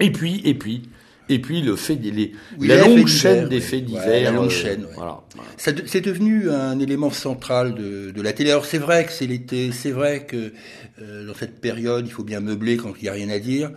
[0.00, 0.82] Et puis, et puis,
[1.28, 4.24] et puis, le fait des, les- Oui, la longue chaîne des faits Ouais, divers.
[4.24, 4.90] la longue euh, chaîne, ouais.
[4.96, 5.20] Voilà.
[5.66, 8.50] De- C'est devenu un élément central de, de la télé.
[8.50, 10.52] Alors c'est vrai que c'est l'été, c'est vrai que
[11.00, 13.70] euh, dans cette période, il faut bien meubler quand il n'y a rien à dire,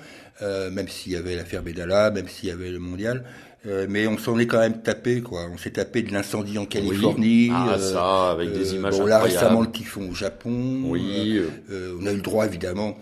[0.44, 3.24] euh, même s'il y avait l'affaire Bédala, même s'il y avait le mondial.
[3.66, 5.48] Euh, mais on s'en est quand même tapé, quoi.
[5.54, 7.50] On s'est tapé de l'incendie en Californie.
[7.54, 10.82] Ah, euh, ça, avec des images bon, là récemment le typhon au Japon.
[10.86, 11.40] Oui,
[11.72, 12.98] on a eu le droit évidemment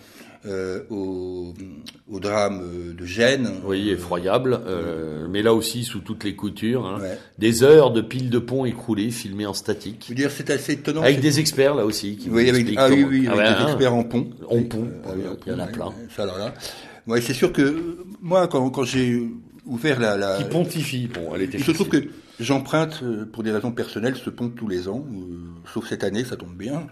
[0.45, 1.55] euh, au,
[2.11, 2.61] au drame
[2.95, 3.49] de Gênes.
[3.65, 4.59] Oui, effroyable.
[4.67, 6.85] euh, mais là aussi, sous toutes les coutures.
[6.85, 6.99] hein.
[7.01, 7.17] Ouais.
[7.39, 10.05] Des heures de piles de pont écroulées, filmées en Je statique.
[10.09, 11.01] veux dire, c'est assez étonnant.
[11.01, 12.17] Avec des experts, là aussi.
[12.17, 13.67] Qui Oui, avec, ah oui, oui, Ah avec des hein.
[13.69, 14.29] experts en pont.
[14.47, 15.89] En pont, Euh, oui, il y en a plein.
[16.15, 16.53] Ça, alors là.
[17.07, 19.21] Ouais, c'est sûr que euh, moi, quand, quand j'ai
[19.65, 21.07] ouvert la, la Qui pontifie.
[21.13, 22.03] Bon, elle était il se trouve que
[22.39, 25.37] j'emprunte euh, pour des raisons personnelles ce pont tous les ans, euh,
[25.73, 26.87] sauf cette année, ça tombe bien.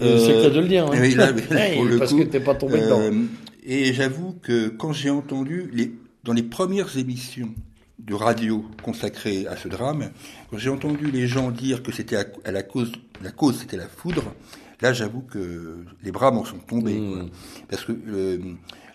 [0.00, 0.86] Euh, c'est le cas de le dire.
[0.86, 0.98] Hein.
[1.00, 3.00] oui, là, mais Hey, pour le parce coup, que t'es pas tombé dedans.
[3.00, 3.24] euh,
[3.64, 5.92] Et j'avoue que quand j'ai entendu les,
[6.24, 7.54] dans les premières émissions
[7.98, 10.10] de radio consacrées à ce drame,
[10.50, 12.92] quand j'ai entendu les gens dire que c'était à, à la cause,
[13.22, 14.32] la cause c'était la foudre,
[14.80, 16.94] là j'avoue que les bras m'en sont tombés.
[16.94, 17.28] Mmh.
[17.68, 18.38] Parce que euh,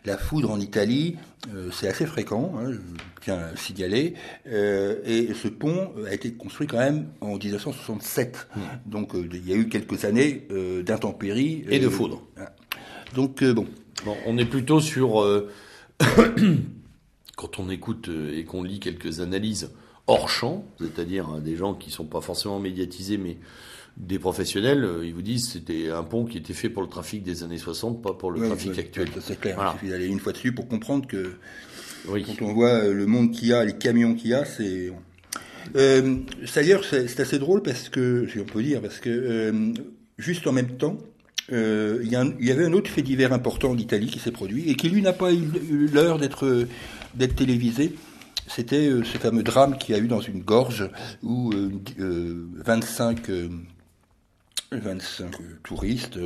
[0.05, 1.15] la foudre en Italie,
[1.53, 2.77] euh, c'est assez fréquent, hein, je
[3.21, 4.15] tiens à signaler,
[4.47, 8.47] euh, et ce pont a été construit quand même en 1967.
[8.85, 11.63] Donc euh, il y a eu quelques années euh, d'intempéries.
[11.69, 12.21] Et de euh, foudre.
[13.15, 13.67] Donc euh, bon,
[14.05, 15.49] Bon, on est plutôt sur euh,
[17.37, 19.71] quand on écoute et qu'on lit quelques analyses
[20.07, 23.37] hors champ, c'est-à-dire hein, des gens qui sont pas forcément médiatisés, mais
[23.97, 27.43] des professionnels, ils vous disent c'était un pont qui était fait pour le trafic des
[27.43, 29.09] années 60, pas pour le trafic actuel.
[29.21, 29.57] C'est clair.
[29.59, 31.35] Il suffit d'aller une fois dessus pour comprendre que
[32.07, 34.91] quand on voit le monde qu'il y a, les camions qu'il y a, c'est
[35.75, 36.17] euh,
[36.55, 39.73] D'ailleurs, c'est assez drôle parce que, si on peut dire, parce que euh,
[40.17, 40.97] juste en même temps,
[41.51, 44.75] euh, il, y, avait un autre fait divers important en Italie qui s'est produit et
[44.75, 46.67] qui lui n'a pas eu l'heure d'être
[47.15, 47.95] d'être télévisé.
[48.47, 50.89] C'était euh, ce fameux drame qui a eu dans une gorge
[51.21, 51.51] où
[51.97, 53.29] 25
[54.79, 56.19] 25 touristes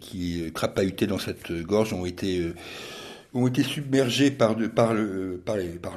[0.00, 2.52] qui crapahutés dans cette gorge ont été
[3.34, 5.96] ont été submergés par par le par par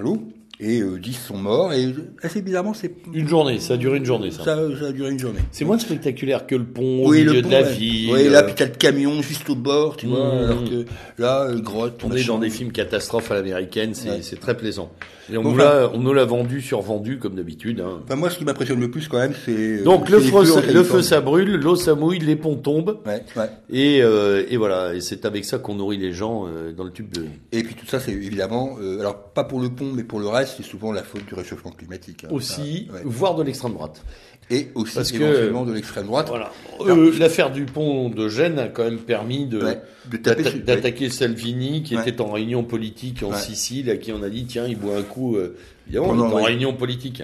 [0.59, 1.73] et 10 euh, sont morts.
[1.73, 2.95] Et assez bizarrement, c'est.
[3.13, 4.43] Une journée, ça a duré une journée, ça.
[4.43, 5.39] Ça, a duré une journée.
[5.51, 8.11] C'est moins spectaculaire que le pont au milieu de la ville.
[8.11, 10.33] Oui, là, puis t'as le camion juste au bord, tu vois.
[10.33, 10.43] Mmh.
[10.43, 10.85] Alors que
[11.17, 12.01] là, grotte.
[12.03, 14.91] On est dans des films catastrophes à l'américaine, c'est très plaisant.
[15.31, 17.81] Et on, nous l'a, on nous l'a vendu, survendu comme d'habitude.
[17.81, 18.01] Hein.
[18.03, 20.83] Enfin, moi, ce qui m'impressionne le plus quand même, c'est euh, donc le feu, le
[20.83, 22.99] feu, ça brûle, l'eau ça mouille, les ponts tombent.
[23.05, 23.49] Ouais, ouais.
[23.71, 26.91] Et, euh, et voilà, et c'est avec ça qu'on nourrit les gens euh, dans le
[26.91, 27.25] tube de.
[27.51, 30.27] Et puis tout ça, c'est évidemment, euh, alors pas pour le pont, mais pour le
[30.27, 32.25] reste, c'est souvent la faute du réchauffement climatique.
[32.25, 32.29] Hein.
[32.31, 34.03] Aussi, voire de l'extrême droite
[34.49, 36.27] et aussi Parce éventuellement de l'extrême droite.
[36.27, 36.51] Voilà.
[36.81, 39.77] Euh, L'affaire du pont de Gênes a quand même permis de
[40.11, 44.67] d'attaquer Salvini, qui était en réunion politique en Sicile, à qui on a dit tiens,
[44.67, 45.35] il boit un coup.
[45.35, 47.23] Euh, évidemment, il est en réunion politique.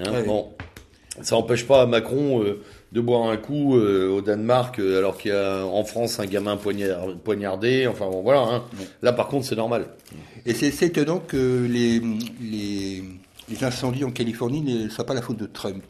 [0.00, 0.50] Hein, bon,
[1.22, 2.60] ça n'empêche pas Macron euh,
[2.92, 6.26] de boire un coup euh, au Danemark, euh, alors qu'il y a en France un
[6.26, 7.86] gamin poignardé.
[7.86, 8.40] Enfin bon, voilà.
[8.40, 8.64] Hein.
[9.02, 9.86] Là, par contre, c'est normal.
[10.46, 12.00] Et c'est étonnant que les,
[12.40, 13.04] les,
[13.48, 15.84] les incendies en Californie ne soient pas la faute de Trump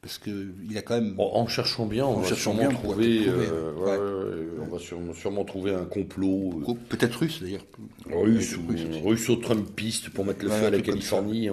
[0.00, 0.30] parce que
[0.70, 1.14] il a quand même.
[1.18, 3.24] en cherchant bien, on va sûrement trouver.
[3.26, 6.62] Euh, on va sûrement, trouver un complot.
[6.68, 7.64] Euh, peut-être russe d'ailleurs.
[8.10, 11.50] Russe ou russe, trumpiste pour mettre le feu à la Californie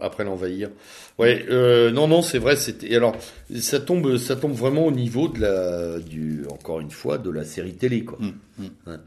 [0.00, 0.70] après l'envahir.
[1.18, 2.56] Ouais, euh, non, non, c'est vrai.
[2.56, 3.16] C'était alors
[3.56, 7.44] ça tombe, ça tombe vraiment au niveau de la, du, encore une fois, de la
[7.44, 8.18] série télé quoi.
[8.20, 8.32] Hum,
[8.86, 8.98] hum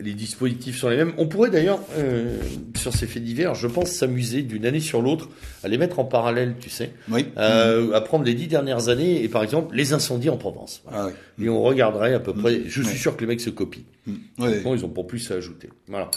[0.00, 1.12] les dispositifs sont les mêmes.
[1.18, 2.38] On pourrait d'ailleurs, euh,
[2.76, 5.28] sur ces faits divers, je pense, s'amuser d'une année sur l'autre
[5.62, 6.92] à les mettre en parallèle, tu sais.
[7.10, 7.26] Oui.
[7.36, 10.82] Euh, à prendre les dix dernières années et par exemple les incendies en Provence.
[10.90, 11.46] Ah oui.
[11.46, 12.62] Et on regarderait à peu près.
[12.66, 13.84] Je suis sûr que les mecs se copient.
[14.06, 14.60] Oui.
[14.62, 15.70] Bon, ils ont pas plus à ajouter.
[15.86, 16.10] Voilà.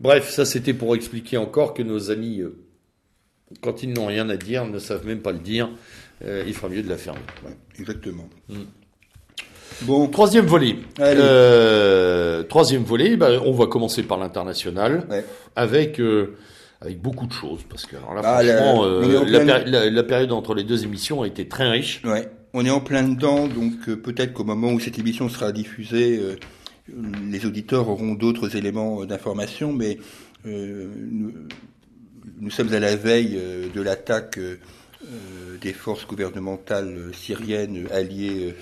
[0.00, 2.56] Bref, ça c'était pour expliquer encore que nos amis, euh,
[3.60, 5.70] quand ils n'ont rien à dire, ne savent même pas le dire.
[6.46, 7.20] Il fera mieux de la fermer.
[7.78, 8.30] exactement.
[8.48, 8.62] Mm.
[9.82, 10.06] Bon.
[10.08, 10.76] Troisième volet.
[11.00, 15.06] Euh, troisième volet, bah, on va commencer par l'international
[15.56, 16.36] avec euh,
[16.80, 20.64] avec beaucoup de choses parce que alors là, ah, franchement, euh, la, période entre les
[20.64, 22.02] deux émissions a été très riche.
[22.04, 22.28] Ouais.
[22.52, 26.20] On est en plein dedans, donc peut-être qu'au moment où cette émission sera diffusée,
[27.28, 29.98] les auditeurs auront d'autres éléments d'information, mais
[30.44, 31.32] nous,
[32.38, 33.40] nous, sommes à la veille
[33.74, 34.38] de l'attaque
[35.60, 38.54] des forces gouvernementales syriennes alliées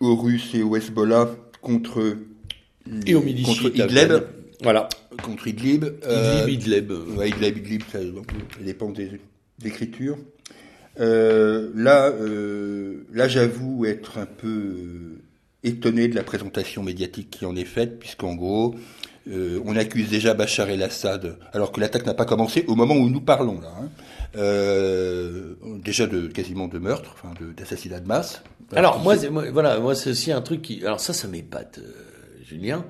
[0.00, 1.30] aux Russes et au Hezbollah
[1.60, 2.16] contre,
[3.06, 4.12] et au contre Idlib.
[4.62, 4.88] Voilà.
[5.22, 5.84] Contre Idlib.
[6.04, 7.16] Euh, Idlib, Idlib.
[7.16, 7.98] Ouais, Idlib, Idlib, ça,
[8.60, 9.20] dépend des
[9.64, 10.18] écritures.
[11.00, 15.18] Euh, là, euh, là, j'avoue être un peu
[15.62, 18.74] étonné de la présentation médiatique qui en est faite, puisqu'en gros,
[19.30, 23.08] euh, on accuse déjà Bachar el-Assad, alors que l'attaque n'a pas commencé au moment où
[23.08, 23.72] nous parlons là.
[23.80, 23.88] Hein.
[24.36, 25.54] Euh,
[25.84, 28.42] déjà de quasiment de meurtre, enfin d'assassinat de, masse.
[28.74, 29.16] Alors moi,
[29.52, 31.92] voilà, moi c'est aussi un truc qui, alors ça, ça m'épate, euh,
[32.42, 32.84] Julien,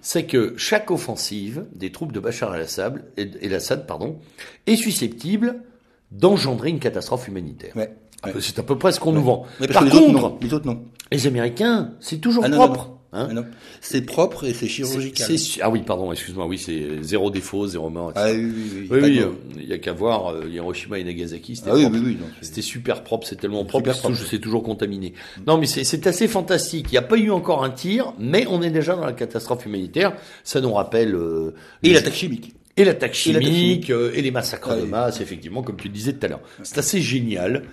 [0.00, 4.18] c'est que chaque offensive des troupes de Bachar el-Assad, pardon,
[4.66, 5.62] est susceptible
[6.10, 7.74] d'engendrer une catastrophe humanitaire.
[7.76, 7.94] Ouais.
[8.40, 9.46] C'est à peu près ce qu'on nous vend.
[9.72, 10.84] Par contre, les autres non.
[11.10, 12.98] Les Américains, c'est toujours ah propre.
[13.14, 13.44] Hein
[13.82, 15.28] c'est propre et c'est chirurgical.
[15.60, 18.12] ah oui, pardon, excuse-moi, oui, c'est zéro défaut, zéro mort.
[18.14, 18.98] Ah oui, oui, oui.
[19.02, 19.22] oui,
[19.58, 23.26] il y a qu'à voir euh, Hiroshima et Nagasaki, c'était ah, oui, C'était super propre,
[23.26, 25.12] c'est tellement propre, c'est toujours contaminé.
[25.46, 26.86] Non, mais c'est assez fantastique.
[26.88, 29.66] Il n'y a pas eu encore un tir, mais on est déjà dans la catastrophe
[29.66, 30.14] humanitaire.
[30.42, 31.14] Ça nous rappelle...
[31.14, 32.54] Euh, et l'attaque chimique.
[32.78, 36.24] Et l'attaque chimique, euh, et, les massacres de masse, effectivement, comme tu le disais tout
[36.24, 36.40] à l'heure.
[36.62, 37.64] C'est assez génial.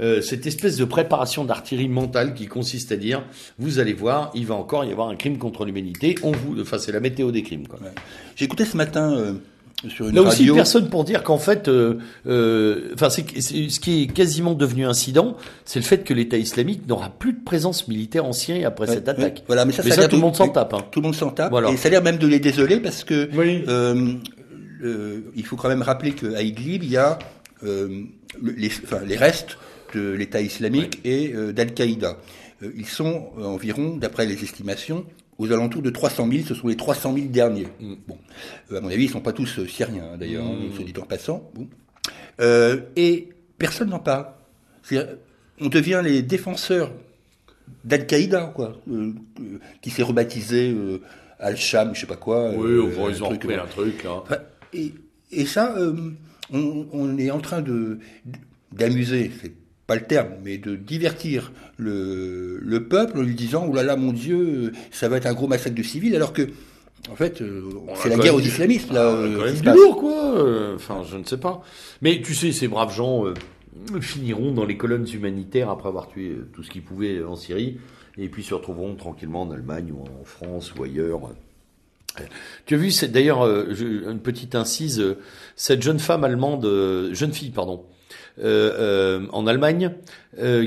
[0.00, 3.24] Euh, cette espèce de préparation d'artillerie mentale qui consiste à dire,
[3.58, 6.14] vous allez voir, il va encore y avoir un crime contre l'humanité.
[6.22, 7.66] On vous, enfin, c'est la météo des crimes.
[7.66, 7.80] Quoi.
[8.36, 9.12] J'ai écouté ce matin.
[9.16, 9.32] Euh,
[9.88, 10.54] sur une Là radio.
[10.54, 14.84] aussi, personne pour dire qu'en fait, euh, euh enfin, c'est, ce qui est quasiment devenu
[14.84, 19.08] incident, c'est le fait que l'État islamique n'aura plus de présence militaire ancienne après cette
[19.08, 19.44] attaque.
[19.46, 20.74] Voilà, mais ça, ça, tout, le monde s'en tape.
[20.74, 20.84] Hein.
[20.90, 21.50] Tout le monde s'en tape.
[21.50, 21.70] Voilà.
[21.70, 25.82] Et ça a l'air même de les désoler parce que euh, il faut quand même
[25.82, 27.20] rappeler qu'à Idlib, il y a
[27.62, 29.58] les, enfin, les restes
[29.94, 32.18] de l'État islamique et euh, d'Al-Qaïda.
[32.62, 35.04] ils sont environ, d'après les estimations,
[35.38, 37.68] aux alentours de 300 000, ce sont les 300 000 derniers.
[37.80, 37.94] Mm.
[38.06, 38.18] Bon,
[38.76, 40.76] à mon avis, ils ne sont pas tous syriens, hein, d'ailleurs, mmh.
[40.76, 41.50] se dit en passant.
[41.54, 41.68] Bon.
[42.96, 44.26] et personne n'en parle.
[45.60, 46.92] On devient les défenseurs
[47.84, 48.80] d'Al-Qaïda, quoi,
[49.80, 50.74] qui s'est rebaptisé
[51.40, 52.50] Al-Sham, je sais pas quoi.
[52.50, 54.04] Oui, euh, ils ont repris un truc.
[54.04, 54.22] Là.
[54.72, 54.92] et,
[55.30, 55.94] et, ça, euh,
[56.52, 57.98] on, on, est en train de
[58.72, 59.30] d'amuser,
[59.88, 63.96] pas le terme, mais de divertir le, le peuple en lui disant oh là là
[63.96, 66.42] mon Dieu, ça va être un gros massacre de civils, alors que
[67.10, 67.62] en fait, euh,
[67.96, 69.10] c'est la guerre aux islamistes là.
[69.10, 70.74] Ah, quand même du lourd quoi.
[70.76, 71.62] Enfin, je ne sais pas.
[72.02, 73.24] Mais tu sais, ces braves gens
[74.00, 77.78] finiront dans les colonnes humanitaires après avoir tué tout ce qu'ils pouvaient en Syrie
[78.18, 81.20] et puis se retrouveront tranquillement en Allemagne ou en France ou ailleurs.
[82.66, 85.18] Tu as vu, c'est d'ailleurs euh, une petite incise, euh,
[85.54, 87.84] cette jeune femme allemande, euh, jeune fille, pardon,
[88.42, 89.92] euh, en Allemagne,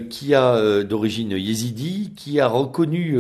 [0.10, 3.16] qui a d'origine yézidi, qui a reconnu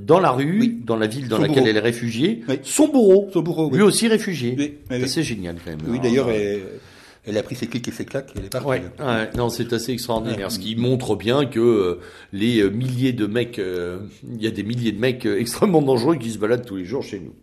[0.00, 3.70] dans la rue, dans la ville dans laquelle elle est réfugiée, son bourreau, son bourreau
[3.70, 4.78] lui aussi réfugié.
[5.06, 5.80] C'est génial quand même.
[5.86, 6.28] Oui, d'ailleurs,
[7.26, 8.68] elle a pris ses clics et ses claques, elle est partie.
[8.68, 10.50] Ouais, ouais non, c'est assez extraordinaire.
[10.50, 12.00] Ce qui montre bien que euh,
[12.32, 14.00] les euh, milliers de mecs, euh,
[14.30, 17.02] il y a des milliers de mecs extrêmement dangereux qui se baladent tous les jours
[17.02, 17.34] chez nous.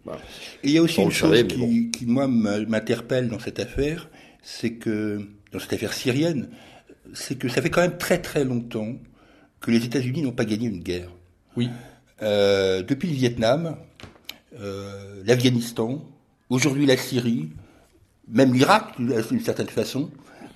[0.63, 4.09] Et il y a aussi une chose qui, qui, moi, m'interpelle dans cette affaire,
[4.43, 5.21] c'est que,
[5.51, 6.49] dans cette affaire syrienne,
[7.13, 8.95] c'est que ça fait quand même très très longtemps
[9.59, 11.09] que les États-Unis n'ont pas gagné une guerre.
[11.55, 11.69] Oui.
[12.19, 13.75] depuis le Vietnam,
[15.25, 16.03] l'Afghanistan,
[16.49, 17.49] aujourd'hui la Syrie,
[18.27, 20.09] même l'Irak, d'une certaine façon,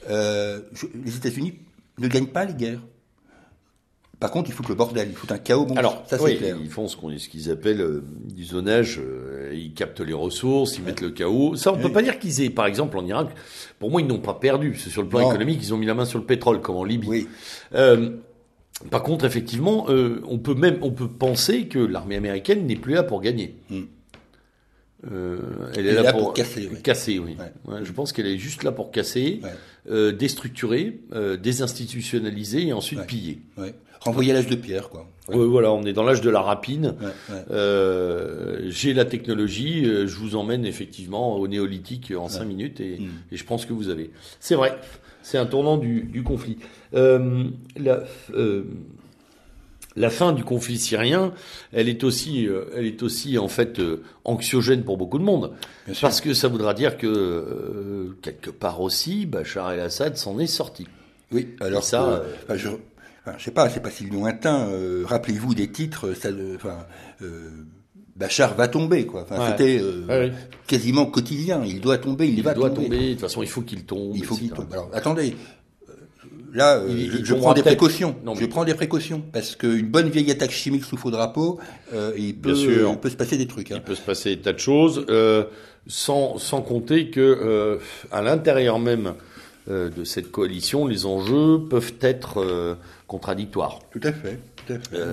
[0.10, 0.62] euh,
[1.04, 1.60] les États-Unis
[1.98, 2.82] ne gagnent pas les guerres.
[4.20, 5.66] Par contre, il faut que le bordel, il faut un chaos.
[5.66, 6.58] Bon, Alors, ça c'est clair.
[6.62, 9.00] Ils font ce qu'ils appellent euh, du zonage.
[9.00, 11.56] Euh, ils captent les ressources, ils mettent le chaos.
[11.56, 13.30] Ça, on ne peut pas dire qu'ils aient, par exemple, en Irak.
[13.80, 14.78] Pour moi, ils n'ont pas perdu.
[14.78, 16.84] C'est sur le plan économique, ils ont mis la main sur le pétrole, comme en
[16.84, 17.08] Libye.
[17.08, 17.28] Oui.
[18.90, 23.04] par contre, effectivement, on peut même, on peut penser que l'armée américaine n'est plus là
[23.04, 23.56] pour gagner.
[23.70, 23.84] Hmm.
[25.12, 25.38] Euh,
[25.76, 26.70] elle est là, pour, casser.
[26.72, 26.82] Oui.
[26.82, 27.38] Casser, oui.
[27.84, 29.42] je pense qu'elle est juste là pour casser,
[29.90, 33.40] euh, déstructurer, euh, désinstitutionnaliser et ensuite piller.
[34.02, 35.08] Renvoyer l'âge de pierre, quoi.
[35.28, 36.96] voilà, on est dans l'âge de la rapine.
[37.50, 43.10] J'ai la technologie, je vous emmène effectivement au néolithique en cinq minutes et, mm.
[43.32, 44.12] et, je pense que vous avez.
[44.40, 44.78] C'est vrai,
[45.22, 46.58] c'est un tournant du, du conflit.
[46.94, 48.04] La,
[49.96, 51.34] la fin du conflit syrien,
[51.72, 55.54] elle est aussi, euh, elle est aussi en fait euh, anxiogène pour beaucoup de monde,
[56.02, 60.88] parce que ça voudra dire que euh, quelque part aussi, Bachar el-Assad s'en est sorti.
[61.32, 62.24] Oui, alors ça,
[62.54, 62.70] je,
[63.26, 64.70] enfin, sais pas, c'est pas si lointain.
[65.06, 66.86] Rappelez-vous des titres, ça, enfin.
[68.16, 69.24] Bachar va tomber, quoi.
[69.24, 69.82] Enfin, C'était
[70.68, 71.64] quasiment quotidien.
[71.66, 72.90] Il doit tomber, il, il va doit tomber.
[72.90, 74.16] De toute façon, il faut qu'il tombe.
[74.16, 74.72] Il faut qu'il tombe.
[74.72, 75.36] Alors, attendez,
[76.56, 78.16] Là, euh, je, prends des précautions.
[78.40, 81.60] je prends des précautions parce qu'une bonne vieille attaque chimique sous faux drapeau,
[81.94, 83.72] euh, il peut, il peut se passer des trucs.
[83.72, 83.76] Hein.
[83.80, 85.44] Il peut se passer des tas de choses, euh,
[85.88, 87.78] sans sans compter que euh,
[88.10, 89.16] à l'intérieur même
[89.70, 93.82] euh, de cette coalition, les enjeux peuvent être contradictoires.
[93.92, 94.40] Tout à fait.
[94.66, 95.04] Tout à fait.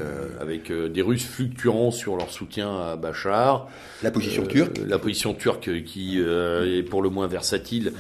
[0.41, 3.69] avec des Russes fluctuant sur leur soutien à Bachar.
[4.05, 4.79] La position turque.
[4.87, 7.93] La position turque qui est pour le moins versatile,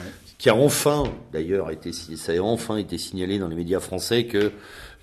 [0.43, 4.51] qui a enfin, d'ailleurs, été, ça a enfin été signalé dans les médias français que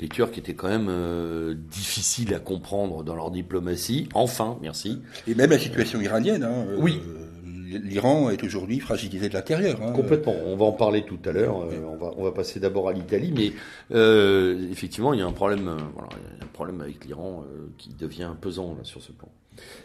[0.01, 4.09] les Turcs étaient quand même euh, difficiles à comprendre dans leur diplomatie.
[4.13, 5.01] Enfin, merci.
[5.29, 6.43] Et même la situation iranienne.
[6.43, 6.99] Hein, euh, oui.
[7.45, 9.79] L'Iran est aujourd'hui fragilisé de l'intérieur.
[9.81, 9.93] Hein.
[9.93, 10.35] Complètement.
[10.45, 11.61] On va en parler tout à l'heure.
[11.61, 13.53] Euh, on, va, on va passer d'abord à l'Italie, mais
[13.95, 15.73] euh, effectivement, il y a un problème.
[15.93, 17.45] voilà, il y a un problème avec l'Iran
[17.77, 19.29] qui devient pesant là, sur ce plan.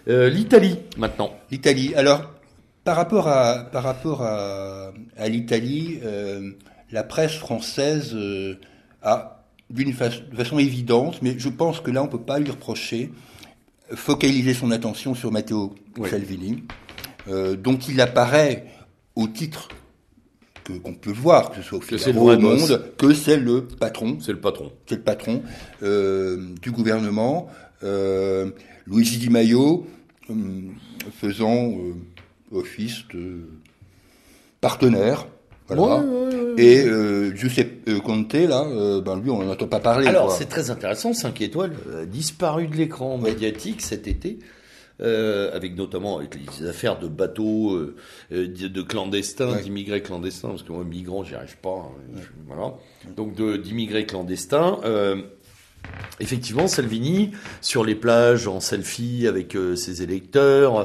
[0.09, 1.31] L'Italie maintenant.
[1.53, 1.95] L'Italie.
[1.95, 2.34] Alors,
[2.85, 6.53] par rapport à, par rapport à, à l'Italie, euh,
[6.93, 8.57] la presse française euh,
[9.03, 13.11] a, d'une façon évidente, mais je pense que là on peut pas lui reprocher,
[13.95, 15.75] focaliser son attention sur Matteo
[16.09, 16.65] Salvini,
[17.29, 18.67] euh, dont il apparaît
[19.17, 19.69] au titre
[20.65, 24.19] que qu'on peut voir, que ce soit au Figaro, au Monde, que c'est le patron.
[24.21, 24.73] C'est le patron.
[24.87, 25.43] C'est le patron
[25.83, 27.49] euh, du gouvernement.
[27.83, 28.51] Euh,
[28.87, 29.87] Luigi Di Maio
[31.21, 31.71] faisant
[32.55, 33.49] office de
[34.61, 35.27] partenaire.
[35.69, 36.05] Voilà.
[36.59, 40.07] Et euh, Giuseppe euh, Conte, là, euh, ben lui, on n'en entend pas parler.
[40.07, 44.39] Alors, c'est très intéressant, 5 étoiles, euh, disparu de l'écran médiatique cet été,
[45.01, 47.79] avec notamment avec les affaires de bateaux,
[48.31, 51.91] de clandestins, d'immigrés clandestins, parce que moi, migrant, j'y arrive pas.
[52.15, 52.75] Hein, voilà.
[53.17, 54.79] Donc, d'immigrés clandestins.
[56.21, 60.85] effectivement, Salvini, sur les plages, en selfie avec euh, ses électeurs, euh,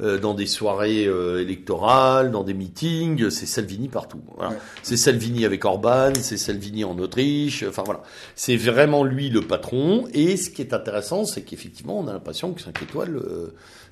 [0.00, 4.20] dans des soirées euh, électorales, dans des meetings, c'est Salvini partout.
[4.36, 4.56] Voilà.
[4.82, 8.02] C'est Salvini avec Orban, c'est Salvini en Autriche, enfin voilà.
[8.34, 10.06] C'est vraiment lui le patron.
[10.12, 13.20] Et ce qui est intéressant, c'est qu'effectivement, on a l'impression que 5 étoiles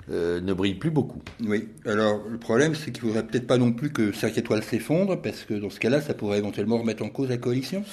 [0.09, 1.21] ne brille plus beaucoup.
[1.45, 5.21] Oui, alors le problème, c'est qu'il faudrait peut-être pas non plus que 5 étoiles s'effondre,
[5.21, 7.83] parce que dans ce cas-là, ça pourrait éventuellement remettre en cause la coalition.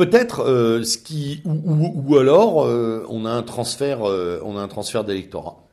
[0.00, 4.56] Peut-être euh, ce qui ou, ou, ou alors euh, on a un transfert euh, on
[4.56, 5.68] a un transfert d'électorat.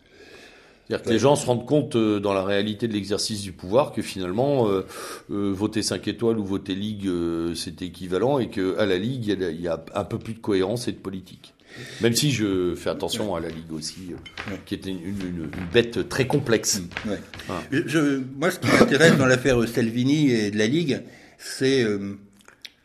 [0.88, 4.02] C'est-à-dire que les gens se rendent compte dans la réalité de l'exercice du pouvoir que
[4.02, 4.70] finalement
[5.30, 7.10] voter 5 étoiles ou voter Ligue
[7.56, 10.88] c'est équivalent et que à la Ligue il y, a, un peu plus de cohérence
[10.88, 11.54] et de politique.
[12.02, 14.14] Même si je fais attention à la Ligue aussi,
[14.66, 16.82] qui est une, une, bête très complexe.
[17.06, 17.20] Ouais.
[17.72, 21.02] Je, moi, ce qui m'intéresse dans l'affaire Salvini et de la Ligue,
[21.38, 21.86] c'est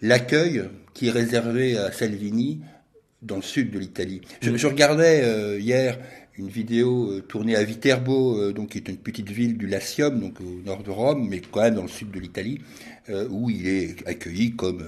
[0.02, 2.60] l'accueil qui est réservé à Salvini
[3.22, 4.20] dans le sud de l'Italie.
[4.40, 5.98] Je, regardais euh, hier
[6.38, 10.18] une vidéo euh, tournée à Viterbo, euh, donc qui est une petite ville du Latium,
[10.18, 12.60] donc au nord de Rome, mais quand même dans le sud de l'Italie,
[13.30, 14.84] où il est accueilli comme,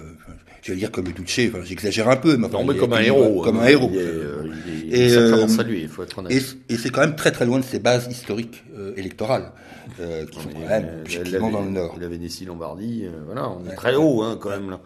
[0.62, 3.00] je vais dire comme le Duce, enfin j'exagère un peu, mais, non, mais comme un
[3.00, 3.90] héros, comme un héros.
[3.92, 8.62] Il et c'est quand même très très loin de ses bases historiques
[8.96, 9.50] électorales.
[10.30, 11.98] qui sont quand même dans le nord.
[12.00, 14.80] La Vénétie, Lombardie, voilà, on est très haut hein, quand même là.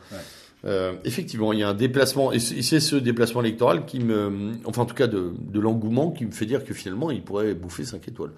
[0.64, 4.82] Euh, effectivement, il y a un déplacement, et c'est ce déplacement électoral qui me, enfin
[4.82, 7.84] en tout cas de, de l'engouement qui me fait dire que finalement il pourrait bouffer
[7.84, 8.32] 5 étoiles.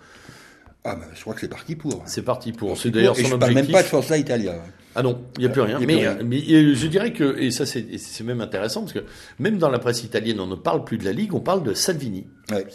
[0.85, 2.03] Ah ben, je crois que c'est parti pour.
[2.07, 2.77] C'est parti pour.
[2.77, 3.35] C'est d'ailleurs son objectif.
[3.35, 4.55] Je parle même pas de Forza Italia.
[4.97, 5.79] Ah non, il n'y a plus rien.
[5.87, 6.41] Mais, mais
[6.75, 9.05] je dirais que, et ça c'est même intéressant, parce que
[9.39, 11.75] même dans la presse italienne, on ne parle plus de la Ligue, on parle de
[11.75, 12.27] Salvini.
[12.51, 12.67] Ouais.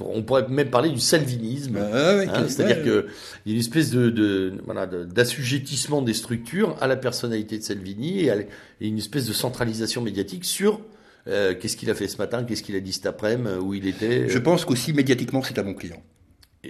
[0.00, 1.78] On pourrait même parler du salvinisme.
[1.78, 3.04] hein, C'est-à-dire qu'il
[3.46, 8.24] y a une espèce de, de voilà d'assujettissement des structures à la personnalité de Salvini
[8.24, 8.46] et, à, et
[8.86, 10.80] une espèce de centralisation médiatique sur
[11.28, 13.86] euh, qu'est-ce qu'il a fait ce matin, qu'est-ce qu'il a dit cet après-midi, où il
[13.86, 14.28] était.
[14.28, 16.02] Je pense qu'aussi médiatiquement c'est un bon client.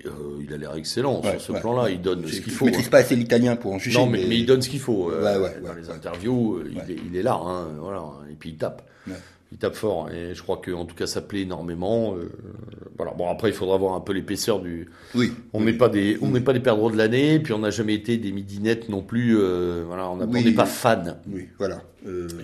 [0.07, 1.91] Euh, il a l'air excellent sur ce plan-là.
[1.91, 2.67] Il donne ce qu'il faut.
[2.67, 2.91] Je maîtrise hein.
[2.91, 3.99] pas assez l'italien pour en juger.
[3.99, 5.11] Non, mais, mais, il donne ce qu'il faut.
[5.11, 7.41] Euh, dans les interviews, euh, il est, il, est, là.
[7.43, 8.03] Hein, voilà.
[8.31, 8.83] Et puis il tape.
[9.53, 10.11] Il tape fort.
[10.11, 12.17] Et je crois que, en tout cas, ça plaît énormément.
[12.17, 12.31] Euh,
[12.97, 13.13] voilà.
[13.13, 14.89] Bon, après, il faudra voir un peu l'épaisseur du.
[15.15, 15.33] Oui.
[15.53, 17.39] On n'est pas des, on n'est pas des perdreaux de l'année.
[17.39, 19.37] Puis on n'a jamais été des midinettes non plus.
[19.87, 20.11] voilà.
[20.11, 21.19] On n'est pas fan.
[21.29, 21.49] Oui.
[21.59, 21.83] Voilà.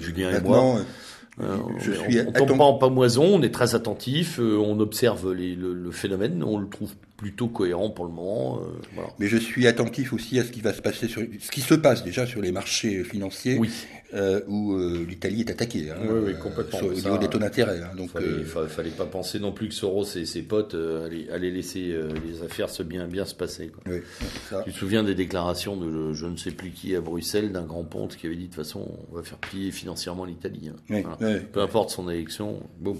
[0.00, 0.80] Julien et moi.
[1.42, 4.78] Euh, je on, suis on, tombe pas en pamoison, on est très attentif, euh, on
[4.80, 8.60] observe les, le, le, phénomène, on le trouve plutôt cohérent pour le moment.
[8.62, 9.10] Euh, voilà.
[9.18, 11.74] Mais je suis attentif aussi à ce qui va se passer sur ce qui se
[11.74, 13.70] passe déjà sur les marchés financiers, oui.
[14.14, 15.90] euh, où euh, l'Italie est attaquée.
[15.90, 16.78] Hein, oui, oui, complètement.
[16.78, 17.82] Sur, au niveau des taux d'intérêt.
[17.82, 21.28] Hein, donc, fallait, fallait, fallait, pas penser non plus que Soros et ses potes allaient,
[21.30, 21.94] allaient, laisser
[22.26, 23.68] les affaires se bien bien se passer.
[23.68, 23.82] Quoi.
[23.86, 24.00] Oui,
[24.48, 24.62] ça.
[24.64, 27.84] Tu te souviens des déclarations de je ne sais plus qui à Bruxelles d'un grand
[27.84, 30.70] ponte qui avait dit de toute façon on va faire plier financièrement l'Italie.
[30.70, 31.02] Hein.
[31.18, 31.40] Voilà.
[31.52, 32.98] Peu importe son élection, boum.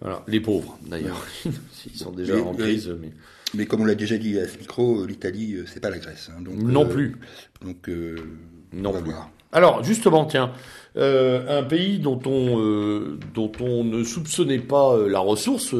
[0.00, 0.22] Voilà.
[0.26, 1.24] Les pauvres, d'ailleurs.
[1.44, 2.94] Ils sont déjà mais, en crise.
[3.00, 3.10] Mais...
[3.54, 6.30] mais comme on l'a déjà dit à ce micro, l'Italie, c'est pas la Grèce.
[6.30, 7.16] Hein, donc, non euh, plus.
[7.62, 8.16] Donc, euh,
[8.72, 9.10] non plus.
[9.10, 9.30] Voir.
[9.52, 10.52] Alors, justement, tiens,
[10.96, 15.74] euh, un pays dont on, euh, dont on ne soupçonnait pas la ressource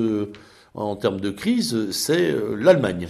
[0.75, 3.09] en termes de crise, c'est l'Allemagne.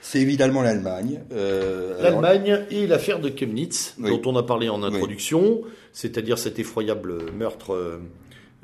[0.00, 1.20] C'est évidemment l'Allemagne.
[1.30, 2.66] L'Allemagne alors...
[2.70, 4.10] et l'affaire de Chemnitz, oui.
[4.10, 5.70] dont on a parlé en introduction, oui.
[5.92, 7.98] c'est-à-dire cet effroyable meurtre euh,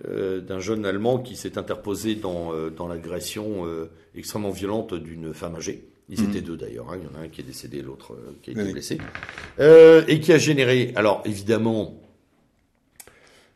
[0.09, 5.57] d'un jeune Allemand qui s'est interposé dans, euh, dans l'agression euh, extrêmement violente d'une femme
[5.57, 5.85] âgée.
[6.09, 6.31] Ils mmh.
[6.31, 6.99] étaient deux d'ailleurs, hein.
[7.01, 8.73] il y en a un qui est décédé, l'autre qui a été oui.
[8.73, 8.99] blessé,
[9.59, 12.03] et qui a généré, alors évidemment,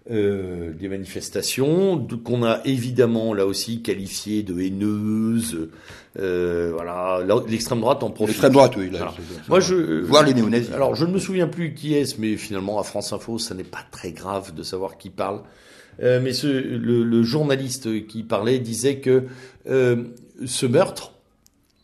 [0.08, 5.68] euh, des manifestations qu'on a évidemment là aussi qualifiées de haineuses.
[6.20, 8.36] Euh, voilà, l'extrême droite en profite.
[8.36, 8.88] L'extrême droite, oui.
[8.90, 9.16] Là, alors,
[9.48, 10.72] moi, je voir les néo-nazis.
[10.72, 13.64] Alors, je ne me souviens plus qui est-ce, mais finalement à France Info, ça n'est
[13.64, 15.40] pas très grave de savoir qui parle.
[16.02, 19.24] Euh, mais ce, le, le, journaliste qui parlait disait que
[19.68, 20.04] euh,
[20.44, 21.14] ce meurtre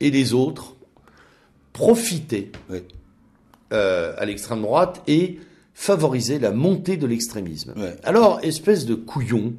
[0.01, 0.77] et les autres
[1.73, 2.51] profitaient
[3.73, 5.39] euh, à l'extrême droite et
[5.75, 7.73] favorisaient la montée de l'extrémisme.
[7.77, 7.97] Ouais.
[8.03, 9.55] Alors, espèce de couillon,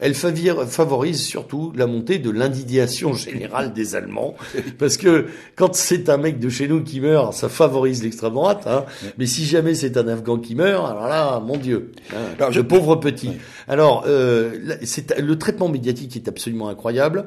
[0.00, 4.34] elle favorise surtout la montée de l'indignation générale des Allemands,
[4.78, 5.26] parce que
[5.56, 8.84] quand c'est un mec de chez nous qui meurt, ça favorise l'extrême droite, hein.
[9.18, 12.60] mais si jamais c'est un Afghan qui meurt, alors là, mon Dieu, hein, alors, je...
[12.60, 13.28] le pauvre petit.
[13.28, 13.38] Ouais.
[13.68, 14.76] Alors, euh,
[15.18, 17.26] le traitement médiatique est absolument incroyable.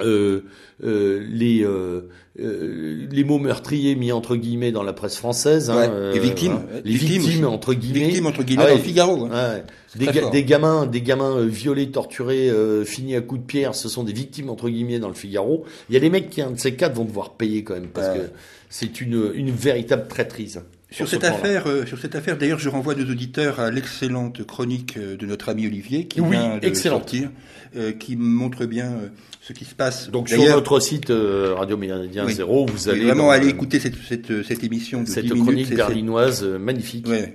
[0.00, 0.44] Euh,
[0.84, 6.12] euh, les euh, les mots meurtriers mis entre guillemets dans la presse française, hein, ouais,
[6.12, 9.26] les victimes, les victimes, victimes entre guillemets, victimes entre guillemets ah, dans le Figaro.
[9.26, 9.64] Ouais.
[9.94, 12.52] Des, ga des, gamins, des gamins violés, torturés,
[12.84, 15.64] finis à coups de pierre, ce sont des victimes entre guillemets dans le Figaro.
[15.88, 17.88] Il y a des mecs qui un de ces quatre vont devoir payer quand même
[17.88, 18.24] parce que
[18.68, 20.60] c'est une une véritable traîtrise.
[20.90, 24.96] Sur cette, affaire, euh, sur cette affaire, d'ailleurs, je renvoie nos auditeurs à l'excellente chronique
[24.96, 27.30] euh, de notre ami Olivier qui vient de sortir,
[27.76, 28.92] euh, qui montre bien
[29.40, 30.10] ce qui se passe.
[30.10, 34.62] Donc sur notre site Radio Méridien Zéro, vous allez vraiment aller écouter cette, cette, cette
[34.62, 37.08] émission de cette 10 chronique berlinoise magnifique.
[37.08, 37.34] Ouais.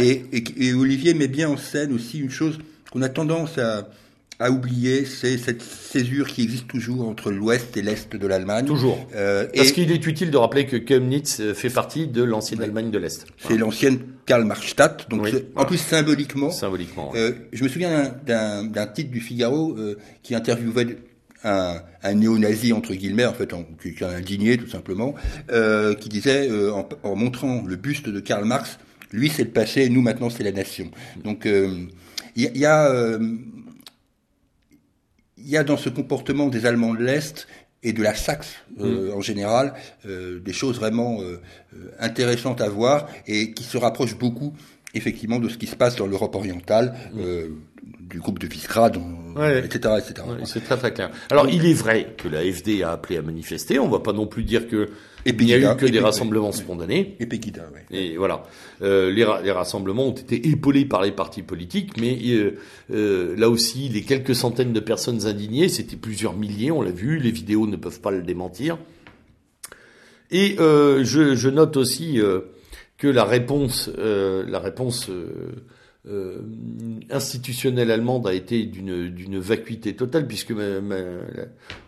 [0.00, 2.58] Et, et, et Olivier met bien en scène aussi une chose
[2.90, 3.88] qu'on a tendance à
[4.38, 8.66] à oublier, c'est cette césure qui existe toujours entre l'Ouest et l'Est de l'Allemagne.
[8.66, 9.08] Toujours.
[9.14, 12.90] Euh, Parce qu'il est utile de rappeler que Chemnitz euh, fait partie de l'ancienne Allemagne
[12.90, 13.26] de l'Est.
[13.38, 15.08] C'est l'ancienne Karl-Marxstadt.
[15.08, 16.50] Donc, en plus symboliquement.
[16.50, 17.12] Symboliquement.
[17.14, 20.98] Euh, je me souviens d'un titre du Figaro euh, qui interviewait
[21.42, 25.14] un, un néo-nazi entre guillemets, en fait, en, qui est indigné tout simplement,
[26.00, 28.78] qui disait en, en, montrant le buste de Karl Marx,
[29.12, 30.90] lui c'est le passé, nous maintenant c'est la nation.
[31.22, 31.88] Donc il
[32.34, 33.18] y, y, a
[35.46, 37.46] il y a dans ce comportement des Allemands de l'Est
[37.82, 39.16] et de la Saxe euh, mm.
[39.16, 39.74] en général
[40.04, 41.40] euh, des choses vraiment euh,
[42.00, 44.52] intéressantes à voir et qui se rapprochent beaucoup
[44.92, 47.20] effectivement de ce qui se passe dans l'Europe orientale, mm.
[48.00, 48.96] du groupe de Visegrad,
[49.62, 49.94] etc.
[49.98, 50.26] etc.
[50.44, 51.10] c'est très très clair.
[51.30, 54.26] Alors il est vrai que la FD a appelé à manifester, on va pas non
[54.26, 54.90] plus dire que
[55.26, 57.16] et il n'y a eu que des rassemblements spontanés.
[57.18, 57.80] Et Pegida, oui.
[57.90, 58.44] Et voilà.
[58.82, 62.52] Euh, les, les, rassemblements ont été épaulés par les partis politiques, mais euh,
[62.92, 67.18] euh, là aussi, les quelques centaines de personnes indignées, c'était plusieurs milliers, on l'a vu,
[67.18, 68.78] les vidéos ne peuvent pas le démentir.
[70.30, 72.40] Et euh, je, je, note aussi euh,
[72.96, 75.10] que la réponse, la réponse
[76.08, 76.38] euh,
[77.10, 80.52] institutionnelle allemande a été d'une d'une vacuité totale puisque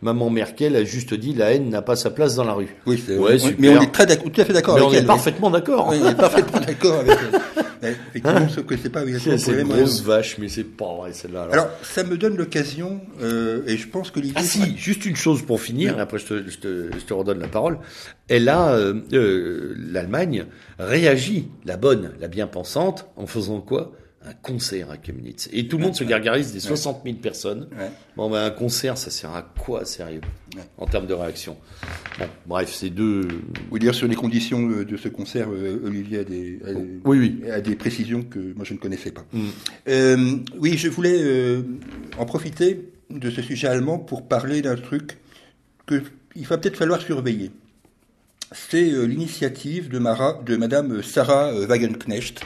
[0.02, 2.76] maman Merkel a juste dit la haine n'a pas sa place dans la rue.
[2.86, 5.50] Oui, c'est ouais, mais on est très tout à fait d'accord avec on est parfaitement
[5.50, 5.88] d'accord.
[5.90, 7.40] Oui, on est parfaitement d'accord avec elle.
[7.82, 11.42] Effectivement, sauf que c'est pas oui, c'est une grosse vache, mais c'est pas vrai celle-là.
[11.42, 11.54] Alors.
[11.54, 11.68] alors.
[11.82, 15.60] ça me donne l'occasion, euh, et je pense que Ah si, juste une chose pour
[15.60, 17.78] finir, et après je te, je, te, je te, redonne la parole.
[18.28, 20.46] Elle a, euh, euh, l'Allemagne
[20.78, 23.92] réagit, la bonne, la bien pensante, en faisant quoi?
[24.24, 25.48] Un concert à Chemnitz.
[25.52, 27.68] Et tout le monde se gargarise des 60 000 personnes.
[28.16, 30.20] Bon, ben, un concert, ça sert à quoi, sérieux,
[30.76, 31.56] en termes de réaction?
[32.18, 33.28] Bon, Bref, c'est deux...
[33.70, 36.70] Vous dire sur les conditions de ce concert, euh, Olivier a des, a,
[37.04, 37.50] oui, oui.
[37.50, 39.24] a des précisions que moi je ne connaissais pas.
[39.32, 39.46] Mm.
[39.88, 41.62] Euh, oui, je voulais euh,
[42.18, 45.18] en profiter de ce sujet allemand pour parler d'un truc
[45.86, 46.02] que
[46.34, 47.50] il va peut-être falloir surveiller.
[48.52, 52.40] C'est euh, l'initiative de, Mara, de Madame Sarah Wagenknecht,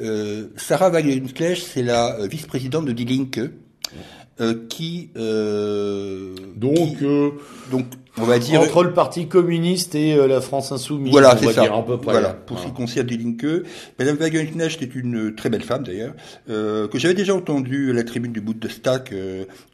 [0.00, 3.50] euh, Sarah Wagenknecht, c'est la euh, vice-présidente de Die Linke,
[4.38, 7.30] euh, qui euh, donc euh,
[7.70, 7.86] donc
[8.18, 11.10] on va dire entre le Parti communiste et euh, la France insoumise.
[11.10, 11.62] Voilà, c'est ça.
[11.62, 12.12] Dire, à peu près.
[12.12, 13.64] Voilà, pour ce qui concerne Die Linke,
[13.98, 16.12] Madame Wagenknecht est une très belle femme d'ailleurs
[16.46, 19.14] que j'avais déjà entendu à la tribune du Bundestag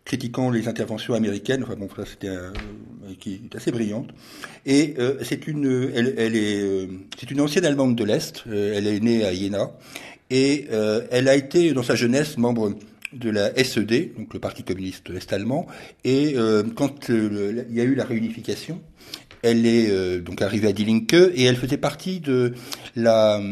[0.04, 1.64] critiquant les interventions américaines.
[1.64, 2.32] Enfin bon, ça c'était
[3.18, 4.10] qui est assez brillante.
[4.64, 8.44] Et c'est une elle, elle est c'est une ancienne allemande de l'est.
[8.46, 9.72] elle est née à Jena
[10.32, 12.72] et euh, elle a été dans sa jeunesse membre
[13.12, 15.66] de la SED, donc le Parti communiste est-allemand,
[16.04, 18.80] et euh, quand euh, il y a eu la réunification,
[19.42, 22.54] elle est euh, donc arrivée à Die Linke et elle faisait partie de
[22.96, 23.42] la,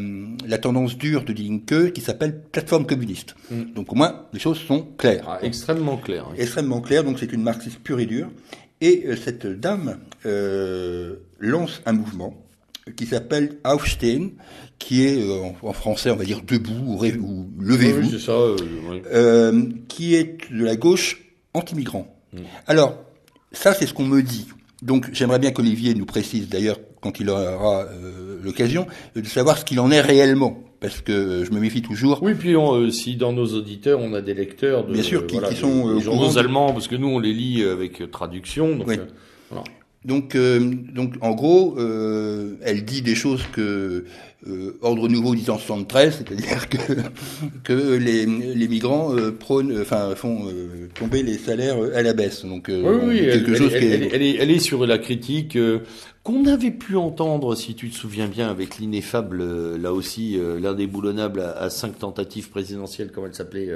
[0.47, 3.35] la tendance dure de Die Linke qui s'appelle plateforme communiste.
[3.51, 3.75] Mm.
[3.75, 5.25] Donc au moins les choses sont claires.
[5.29, 6.29] Ah, extrêmement claires.
[6.39, 8.31] Extrêmement claires, donc c'est une marxiste pure et dure.
[8.81, 9.99] Et cette dame
[11.39, 12.35] lance un mouvement
[12.97, 14.33] qui s'appelle Aufstehen,
[14.79, 18.57] qui est euh, en, français, on va dire debout ou, ou levez-vous, oui, euh,
[18.91, 19.03] oui.
[19.13, 21.23] euh, qui est de la gauche
[21.55, 22.13] anti-migrant.
[22.33, 22.39] Mm.
[22.67, 22.99] Alors,
[23.53, 24.47] ça, c'est ce qu'on me dit.
[24.83, 27.87] Donc, j'aimerais bien qu'Olivier nous précise, d'ailleurs, quand il aura
[28.43, 30.59] l'occasion, de savoir ce qu'il en est réellement.
[30.81, 32.23] Parce que je me méfie toujours.
[32.23, 35.35] Oui, puis on, si dans nos auditeurs on a des lecteurs, de, bien sûr, qui,
[35.35, 38.77] voilà, qui sont des journaux allemands, parce que nous on les lit avec traduction.
[38.77, 38.97] Donc, oui.
[39.51, 39.65] voilà.
[40.05, 40.59] Donc, euh,
[40.95, 44.05] donc en gros, euh, elle dit des choses que
[44.47, 46.79] euh, Ordre Nouveau dit en 73, c'est-à-dire que,
[47.65, 52.47] que les, les migrants euh, prônent, enfin font euh, tomber les salaires à la baisse.
[52.47, 54.11] Donc, oui, oui, quelque elle, chose elle, elle, est...
[54.15, 54.37] elle, est...
[54.37, 54.59] elle, est...
[54.59, 55.59] sur la critique
[56.23, 61.51] qu'on avait pu entendre, si tu te souviens bien, avec l'ineffable, là aussi, l'indéboulonnable à,
[61.59, 63.71] à, cinq tentatives présidentielles, comment elle s'appelait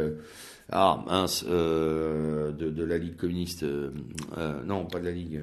[0.72, 3.66] ah mince, de, de, la Ligue communiste,
[4.66, 5.42] non pas de la Ligue.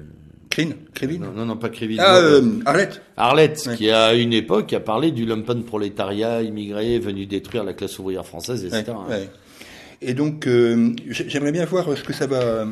[0.52, 1.96] Crine Crévin non, non, non, pas Crévin.
[1.98, 3.00] Ah, euh, Arlette.
[3.16, 3.74] Arlette, ouais.
[3.74, 8.26] qui à une époque a parlé du lumpen prolétariat immigré venu détruire la classe ouvrière
[8.26, 8.84] française, etc.
[9.08, 9.28] Ouais, ouais.
[10.02, 12.66] Et donc, euh, j'aimerais bien voir ce que ça va,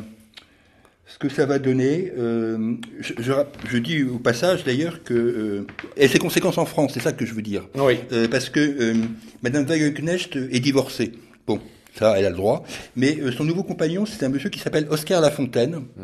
[1.07, 2.11] ce que ça va donner.
[2.15, 3.33] Euh, je, je,
[3.67, 5.65] je, dis au passage d'ailleurs que
[5.97, 7.63] et ses conséquences en France, c'est ça que je veux dire.
[7.73, 7.97] Oui.
[8.29, 8.93] Parce que
[9.41, 11.13] Madame Wagenknecht est divorcée.
[11.47, 11.59] Bon,
[11.95, 12.63] ça, elle a le droit.
[12.95, 15.77] Mais son nouveau compagnon, c'est un monsieur qui s'appelle Oscar Lafontaine.
[15.77, 16.03] Mmh.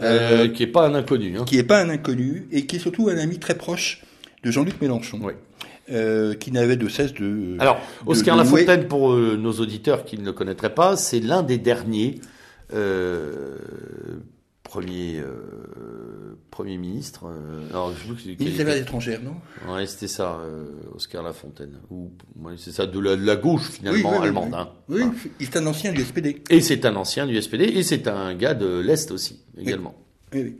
[0.00, 1.38] Euh, qui est pas un inconnu.
[1.38, 1.44] Hein.
[1.46, 4.02] Qui est pas un inconnu et qui est surtout un ami très proche
[4.42, 5.20] de Jean-Luc Mélenchon.
[5.22, 5.32] Oui.
[6.40, 7.56] qui n'avait de cesse de.
[7.60, 12.20] Alors, Oscar Lafontaine, pour nos auditeurs qui ne le connaîtraient pas, c'est l'un des derniers
[14.74, 15.22] premier
[16.50, 17.26] premier ministre.
[17.70, 19.36] alors, je des Affaires étrangères, non?
[19.72, 20.40] Ouais, c'était ça,
[20.94, 21.78] Oscar Lafontaine.
[21.90, 22.10] Ou
[22.56, 24.56] c'est ça de la, gauche finalement allemande.
[24.88, 25.14] Oui, hein.
[25.38, 26.42] c'est un ancien du SPD.
[26.50, 29.94] Et c'est un ancien du SPD et c'est un gars de l'est aussi également.
[30.32, 30.58] Oui, oui.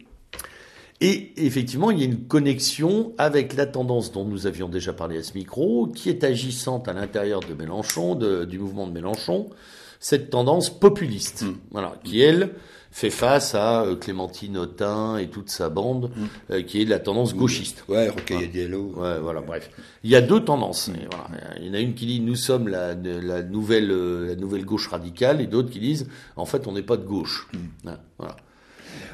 [1.01, 5.19] Et effectivement, il y a une connexion avec la tendance dont nous avions déjà parlé
[5.19, 9.51] à ce micro, qui est agissante à l'intérieur de Mélenchon, du mouvement de Mélenchon,
[9.99, 11.55] cette tendance populiste, mm.
[11.73, 12.51] voilà, qui elle
[12.95, 16.53] fait face à euh, Clémentine Autain et toute sa bande, mm.
[16.53, 17.85] euh, qui est de la tendance gauchiste.
[17.89, 18.95] Ouais, Rocaille Diallo.
[18.97, 19.69] Ouais, voilà, bref.
[20.05, 20.89] Il y a deux tendances.
[21.11, 21.27] Voilà.
[21.59, 24.65] Il y en a une qui dit nous sommes la, la nouvelle, euh, la nouvelle
[24.65, 27.49] gauche radicale, et d'autres qui disent en fait on n'est pas de gauche.
[27.53, 27.91] Mm.
[28.17, 28.37] Voilà.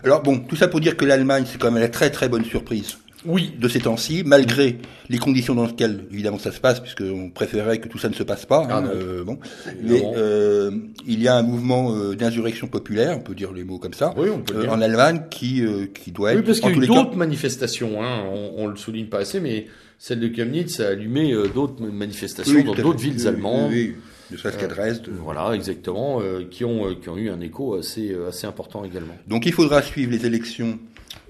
[0.05, 2.45] Alors bon, tout ça pour dire que l'Allemagne, c'est quand même la très très bonne
[2.45, 2.99] surprise.
[3.27, 3.53] Oui.
[3.59, 7.89] De ces temps-ci, malgré les conditions dans lesquelles évidemment ça se passe, puisqu'on préférerait que
[7.89, 8.63] tout ça ne se passe pas.
[8.65, 9.39] Hein, ah euh, bon,
[9.83, 10.71] mais euh,
[11.07, 14.15] il y a un mouvement euh, d'insurrection populaire, on peut dire les mots comme ça,
[14.17, 14.73] oui, on peut dire.
[14.73, 15.63] en Allemagne qui
[15.95, 16.39] qui doit être.
[16.39, 18.03] Oui, parce qu'il y a eu d'autres manifestations.
[18.03, 19.67] Hein, on, on le souligne pas assez, mais
[19.99, 23.71] celle de Chemnitz a allumé d'autres manifestations dans d'autres villes allemandes.
[23.71, 23.97] Oui,
[24.31, 25.09] ne serait-ce qu'à Dresde.
[25.23, 29.15] voilà, exactement, qui ont qui ont eu un écho assez assez important également.
[29.27, 30.79] Donc il faudra suivre les élections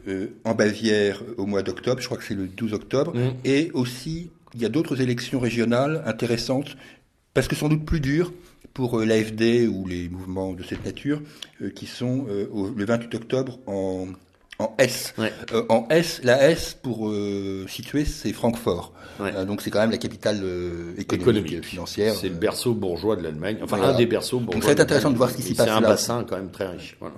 [0.08, 3.32] euh, en Bavière au mois d'octobre, je crois que c'est le 12 octobre, mm.
[3.44, 6.76] et aussi il y a d'autres élections régionales intéressantes,
[7.34, 8.32] parce que sans doute plus dures
[8.74, 11.20] pour euh, l'AFD ou les mouvements de cette nature,
[11.62, 14.08] euh, qui sont le 28 octobre en,
[14.58, 15.14] en S.
[15.68, 17.12] en S, la S, pour
[17.68, 18.92] situer, c'est Francfort.
[19.46, 20.42] donc c'est quand même la capitale
[20.98, 22.14] économique, et financière.
[22.14, 24.60] C'est le berceau bourgeois de l'Allemagne, enfin un des berceaux bourgeois.
[24.60, 25.78] Donc c'est intéressant de, voir ce qui s'y passe là.
[25.78, 26.96] C'est un bassin quand même très riche.
[27.00, 27.14] Voilà,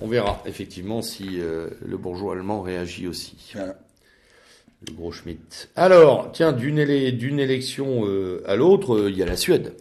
[0.00, 3.36] on verra effectivement si euh, le bourgeois allemand réagit aussi.
[3.54, 5.68] Le gros Schmitt.
[5.76, 9.74] Alors, tiens, d'une élection euh, à l'autre, euh, il y a la Suède.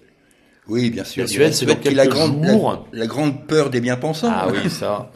[0.68, 1.24] Oui, bien sûr.
[1.24, 2.46] La Suède, c'est dans la grande,
[2.92, 4.30] La, grande peur des bien-pensants.
[4.30, 5.12] Ah oui, ça.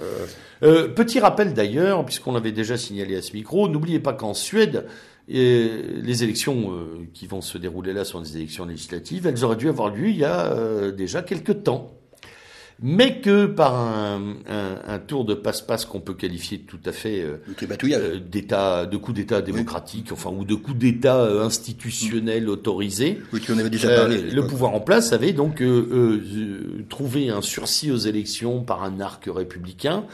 [0.61, 4.87] petit rappel d'ailleurs, puisqu'on l'avait déjà signalé à ce micro, n'oubliez pas qu'en Suède,
[5.27, 6.71] les élections
[7.13, 9.27] qui vont se dérouler là sont des élections législatives.
[9.27, 11.91] Elles auraient dû avoir lieu il y a déjà quelques temps
[12.81, 17.21] mais que par un, un, un tour de passe-passe qu'on peut qualifier tout à fait
[17.21, 17.37] euh,
[17.83, 23.19] euh d'état, de coup d'État démocratique, enfin ou de coup d'État euh, institutionnel autorisé.
[23.31, 24.17] Oui, on avait déjà parlé.
[24.17, 25.63] Euh, le pouvoir en place avait donc
[26.89, 30.05] trouvé un sursis aux élections par un arc républicain,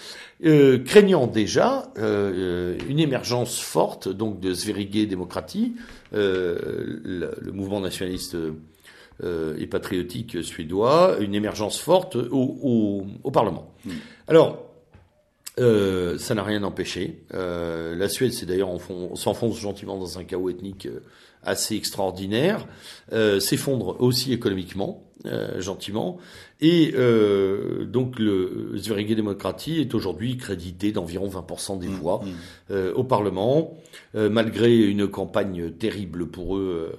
[0.42, 5.74] craignant déjà une émergence forte donc de Sverige Demokrati,
[6.12, 8.52] le, le, mouvement nationaliste euh,
[9.24, 13.74] et patriotique suédois, une émergence forte au, au, Parlement.
[13.86, 13.92] Hmm.
[14.28, 14.70] Alors,
[15.60, 17.24] euh, ça n'a rien empêché.
[17.34, 18.70] Euh, la Suède, c'est d'ailleurs,
[19.16, 21.02] s'enfonce gentiment dans un chaos ethnique euh,
[21.44, 22.66] assez extraordinaire,
[23.12, 26.18] euh, s'effondre aussi économiquement, euh, gentiment,
[26.62, 32.22] et euh, donc le Sverige Démocratie est aujourd'hui crédité d'environ 20% des mmh, voix
[32.70, 32.74] mmh.
[32.96, 33.78] au Parlement,
[34.14, 36.92] malgré une campagne terrible pour eux,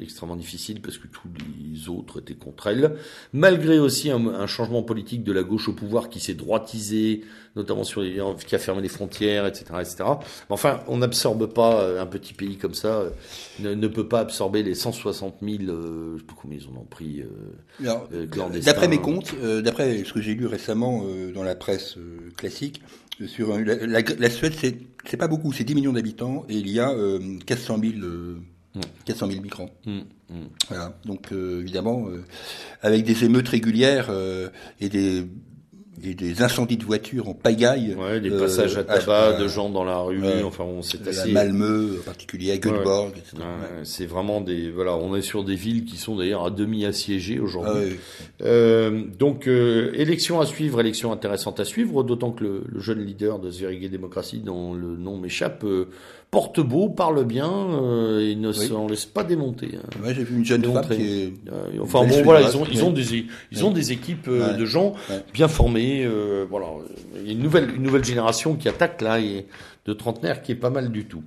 [0.00, 2.96] extrêmement difficile parce que tous les autres étaient contre elle,
[3.32, 7.22] malgré aussi un, un changement politique de la gauche au pouvoir qui s'est droitisé,
[7.56, 10.04] notamment sur les, qui a fermé les frontières, etc., etc.
[10.48, 13.04] Enfin, on n'absorbe pas un petit pays comme ça.
[13.60, 16.80] Ne, ne peut pas absorber les 160 000, euh, je sais pas combien ils en
[16.80, 18.26] ont pris, euh, euh
[18.64, 21.96] D'après mes comptes, euh, d'après ce que j'ai lu récemment dans la presse
[22.36, 22.82] classique,
[23.26, 26.80] sur la, la, la Suède, c'est pas beaucoup, c'est 10 millions d'habitants et il y
[26.80, 26.92] a
[27.46, 27.92] 400 000
[29.04, 29.70] 400 000 migrants.
[29.86, 29.98] Mmh,
[30.30, 30.34] mmh.
[30.68, 30.98] Voilà.
[31.04, 32.08] Donc évidemment,
[32.82, 34.10] avec des émeutes régulières
[34.80, 35.26] et des
[36.06, 37.94] et des incendies de voitures en pagaille.
[37.94, 40.22] Ouais, des passages à euh, tabac de gens dans la rue.
[40.44, 41.32] enfin, on s'est assez.
[41.32, 43.42] Malmö, en particulier, à Göteborg, etc.
[43.84, 44.70] c'est vraiment des.
[44.70, 47.96] Voilà, on est sur des villes qui sont d'ailleurs à demi assiégées aujourd'hui.
[48.40, 52.80] Ah euh, donc, euh, élection à suivre, élection intéressante à suivre, d'autant que le, le,
[52.80, 55.88] jeune leader de Zverige Démocratie, dont le nom m'échappe, euh,
[56.34, 59.68] porte beau, parle bien euh, et ne s'en laisse pas démonter.
[59.76, 60.12] Hein.
[60.12, 61.32] j'ai vu une jeune femme qui est...
[61.52, 64.64] Euh, enfin bon, voilà, ils ont, ils ont des, ils ont des équipes euh, de
[64.64, 64.94] gens
[65.32, 66.04] bien formés.
[66.50, 66.66] voilà,
[67.20, 69.46] il y a une nouvelle, une nouvelle génération qui attaque là et
[69.86, 71.22] de trentenaires qui est pas mal du tout.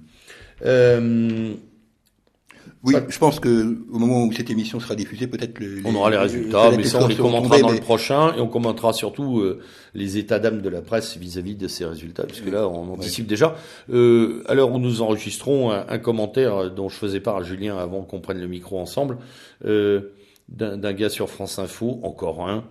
[2.83, 6.17] Oui, je pense que au moment où cette émission sera diffusée, peut-être on aura les
[6.17, 9.61] résultats, mais ça on les commentera dans le prochain et on commentera surtout euh,
[9.95, 13.55] les états d'âme de la presse vis-à-vis de ces résultats, puisque là on anticipe déjà.
[13.91, 18.03] Euh, à l'heure où nous enregistrons, un, commentaire dont je faisais part à Julien avant
[18.03, 19.17] qu'on prenne le micro ensemble,
[19.65, 20.13] euh,
[20.49, 22.63] d'un gars sur France Info, encore un,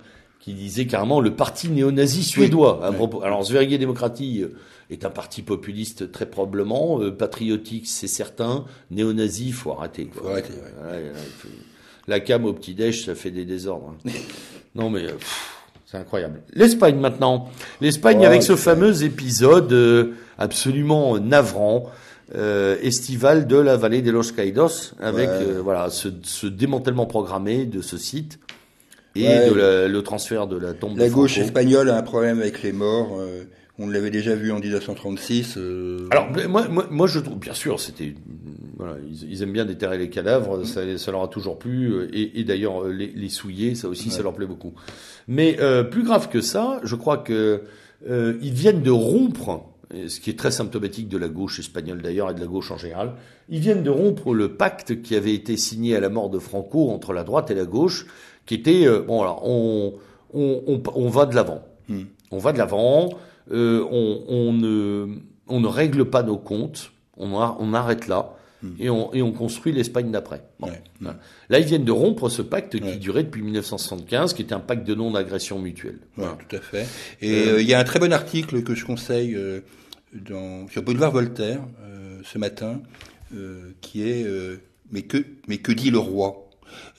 [0.46, 2.86] qui disait carrément le parti néo-nazi suédois.
[2.86, 3.20] à propos.
[3.24, 4.44] Alors Sverige Demokrati
[4.90, 10.08] est un parti populiste très probablement, patriotique c'est certain, néo-nazi faut arrêter.
[10.14, 10.52] Faut arrêter.
[12.06, 13.92] La cam au petit-déj, ça fait des désordres.
[14.06, 14.10] Hein.
[14.76, 15.06] non mais...
[15.84, 16.42] C'est incroyable.
[16.52, 17.48] L'Espagne maintenant.
[17.80, 21.90] L'Espagne avec ce fameux épisode euh, absolument navrant,
[22.36, 27.66] euh, estival de la vallée de Los Caídos, avec euh, voilà ce, ce, démantèlement programmé
[27.66, 28.38] de ce site
[29.24, 30.98] et de le transfert de la tombe.
[30.98, 33.18] La gauche espagnole a un problème avec les morts.
[33.18, 33.44] Euh,
[33.78, 35.56] on l'avait déjà vu en 1936.
[35.58, 36.08] Euh...
[36.10, 38.14] Alors moi, moi, moi, je trouve, bien sûr, c'était,
[38.76, 38.96] voilà,
[39.28, 42.44] ils, aiment bien déterrer les cadavres, ça, ça, leur a toujours plu, euh, et, et
[42.44, 44.72] d'ailleurs euh, les, les, souiller, ça aussi, ça leur plaît beaucoup.
[45.28, 47.62] Mais euh, plus grave que ça, je crois que
[48.08, 49.66] euh, ils viennent de rompre,
[50.08, 52.78] ce qui est très symptomatique de la gauche espagnole d'ailleurs et de la gauche en
[52.78, 53.14] général,
[53.48, 56.90] ils viennent de rompre le pacte qui avait été signé à la mort de Franco
[56.90, 58.06] entre la droite et la gauche,
[58.46, 59.94] qui était bon alors on
[60.32, 62.02] on, on, on va de l'avant, hmm.
[62.30, 63.10] on va de l'avant.
[63.52, 65.06] Euh, on, on, ne,
[65.46, 68.32] on ne règle pas nos comptes, on, on arrête là.
[68.62, 68.72] Hmm.
[68.80, 70.42] Et, on, et on construit l'Espagne d'après.
[71.48, 74.86] Là, ils viennent de rompre ce pacte qui durait depuis 1975, qui était un pacte
[74.86, 75.98] de non-agression mutuelle.
[76.16, 76.86] tout à fait.
[77.20, 79.60] Et euh, euh, il y a un très bon article que je conseille euh,
[80.12, 82.80] dans, sur Boulevard Voltaire euh, ce matin,
[83.80, 84.26] qui est
[84.90, 85.18] mais que
[85.48, 86.45] mais que dit le roi?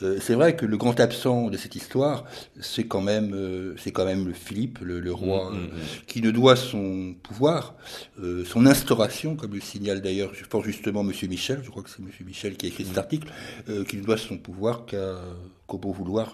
[0.02, 2.26] Euh, c'est vrai que le grand absent de cette histoire,
[2.60, 5.70] c'est quand même, euh, c'est quand même le Philippe, le, roi, mm, mm, mm.
[6.08, 7.76] qui ne doit son pouvoir,
[8.22, 12.02] euh, son instauration, comme le signale d'ailleurs fort justement Monsieur Michel, je crois que c'est
[12.02, 13.28] Monsieur Michel qui a écrit cet article,
[13.88, 16.34] qui ne doit son pouvoir qu'au beau vouloir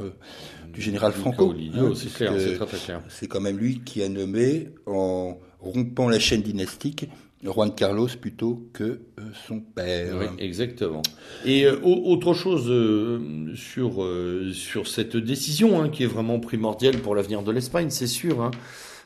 [0.72, 1.54] du général Franco.
[1.54, 1.94] Hein,
[3.10, 7.08] c'est quand même lui qui a nommé en rompant la chaîne dynastique
[7.44, 10.16] Juan Carlos plutôt que euh, son père.
[10.18, 11.02] Oui, exactement.
[11.46, 14.08] Et euh, autre chose euh, sur
[14.54, 18.42] sur cette décision hein, qui est vraiment primordiale pour l'avenir de l'Espagne, c'est sûr.
[18.42, 18.52] Hein.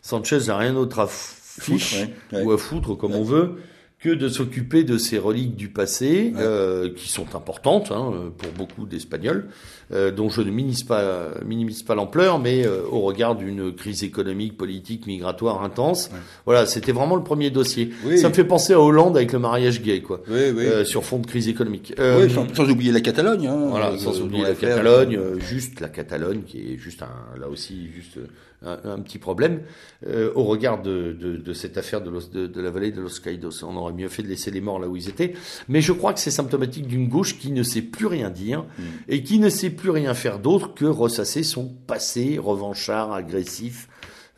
[0.02, 3.58] Sanchez n'a rien d'autre à fiche ou à foutre comme on veut
[4.00, 8.86] que de s'occuper de ces reliques du passé, euh, qui sont importantes hein, pour beaucoup
[8.86, 9.48] d'Espagnols,
[9.92, 14.04] euh, dont je ne minimise pas, minimise pas l'ampleur, mais euh, au regard d'une crise
[14.04, 16.12] économique, politique, migratoire intense.
[16.46, 17.90] Voilà, c'était vraiment le premier dossier.
[18.18, 21.26] Ça me fait penser à Hollande avec le mariage gay, quoi, euh, sur fond de
[21.26, 21.94] crise économique.
[21.98, 23.48] Euh, sans, sans, oublier la Catalogne.
[23.48, 27.90] Hein, voilà, sans oublier la Catalogne, juste la Catalogne, qui est juste un, là aussi
[27.96, 28.20] juste
[28.66, 29.62] un, petit problème
[30.08, 33.64] euh, au regard de, de, de, cette affaire de, la vallée de Los Caídos.
[33.64, 35.34] On aurait mieux fait de laisser les morts là où ils étaient.
[35.68, 38.84] Mais je crois que c'est symptomatique d'une gauche qui ne sait plus rien dire mm.
[39.10, 43.90] et qui ne sait plus rien faire d'autre que ressasser son passé revanchard, agressif,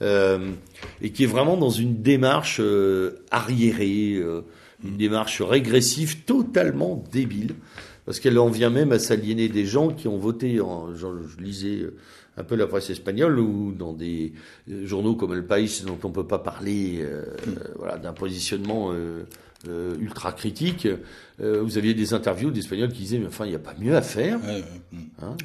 [0.02, 0.52] euh,
[1.02, 4.22] et qui est vraiment dans une démarche euh, arriérée,
[4.84, 7.56] une démarche régressive totalement débile
[8.06, 10.60] parce qu'elle en vient même à s'aliéner des gens qui ont voté.
[10.62, 11.08] En, je
[11.40, 11.86] lisais
[12.40, 14.34] un peu la presse espagnole ou dans des
[14.70, 17.54] euh, journaux comme El País dont on peut pas parler euh, hmm.
[17.78, 18.94] voilà, d'un positionnement
[19.68, 20.88] euh, ultra critique.
[21.42, 23.94] Euh, vous aviez des interviews d'Espagnols qui disaient mais enfin il n'y a pas mieux
[23.94, 24.40] à faire.
[25.22, 25.36] Hein,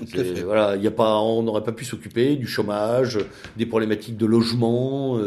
[0.44, 3.18] voilà, il a pas, on n'aurait pas pu s'occuper du chômage,
[3.56, 5.18] des problématiques de logement,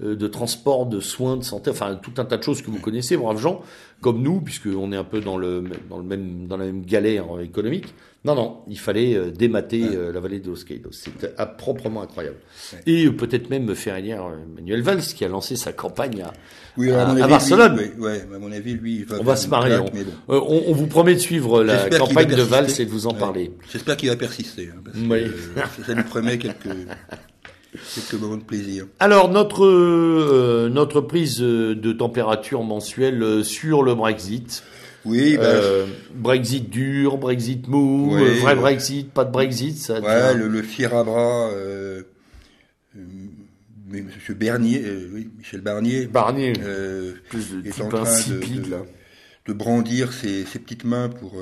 [0.00, 3.16] de transport, de soins, de santé, enfin tout un tas de choses que vous connaissez,
[3.16, 3.62] braves gens
[4.02, 7.40] comme nous, puisqu'on est un peu dans le dans le même dans la même galère
[7.40, 7.94] économique.
[8.24, 10.90] Non, non, il fallait euh, démater euh, la vallée de Los Caídos.
[10.90, 12.38] C'était proprement incroyable.
[12.84, 16.32] Et peut-être même faire élire Manuel Valls, qui a lancé sa campagne à,
[16.76, 17.78] oui, à, à, Barcelone.
[17.98, 19.76] oui, à mon avis, lui, il va on va se marier.
[19.76, 19.86] On,
[20.34, 23.14] euh, on, on, vous promet de suivre la campagne de Valls et de vous en
[23.14, 23.52] parler.
[23.70, 24.70] J'espère qu'il va persister.
[24.72, 25.30] Hein, parce oui.
[25.76, 26.64] que, ça nous promet quelques
[27.94, 28.86] quelques moments de plaisir.
[28.98, 34.64] Alors notre euh, notre prise de température mensuelle sur le Brexit.
[35.06, 40.00] Oui, bah, euh, Brexit dur, Brexit mou, euh, vrai Brexit, pas de Brexit, ça.
[40.00, 41.50] Ouais, le, le fier à bras.
[41.52, 42.02] Euh,
[43.88, 46.06] mais Monsieur Bernier, oui, Michel Barnier.
[46.06, 46.52] Barnier.
[47.28, 48.76] plus de est en train insipide, de, de,
[49.46, 51.40] de, brandir ses, ses, petites mains pour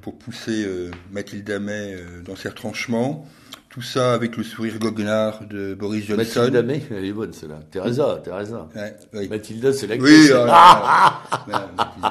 [0.00, 0.66] pour pousser
[1.10, 3.28] Mathilde Amet dans ses retranchements.
[3.78, 6.40] Tout ça avec le sourire goguenard de Boris Johnson.
[6.40, 7.60] Mathilde Amé, elle est bonne celle-là.
[7.70, 8.68] Teresa, Teresa.
[8.74, 9.28] Ouais, oui.
[9.28, 10.32] Mathilda, c'est l'actrice.
[10.32, 11.54] Oui,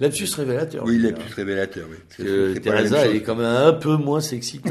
[0.00, 0.84] Lapsus révélateur.
[0.84, 1.96] Oui, lapsus révélateur, oui.
[2.16, 4.60] Que Teresa, elle est quand même un peu moins sexy.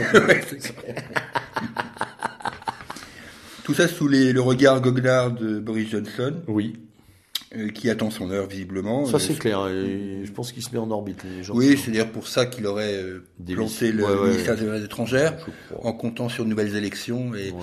[3.65, 6.35] Tout ça sous les, le regard goguenard de Boris Johnson.
[6.47, 6.79] Oui.
[7.55, 9.05] Euh, qui attend son heure visiblement.
[9.05, 9.69] Ça c'est clair.
[9.69, 11.23] je pense qu'il se met en orbite.
[11.23, 14.67] Les gens oui, c'est d'ailleurs pour ça qu'il aurait euh, planté le ouais, ministère des
[14.67, 15.47] Affaires étrangères
[15.81, 17.33] en comptant sur de nouvelles élections.
[17.35, 17.53] Et,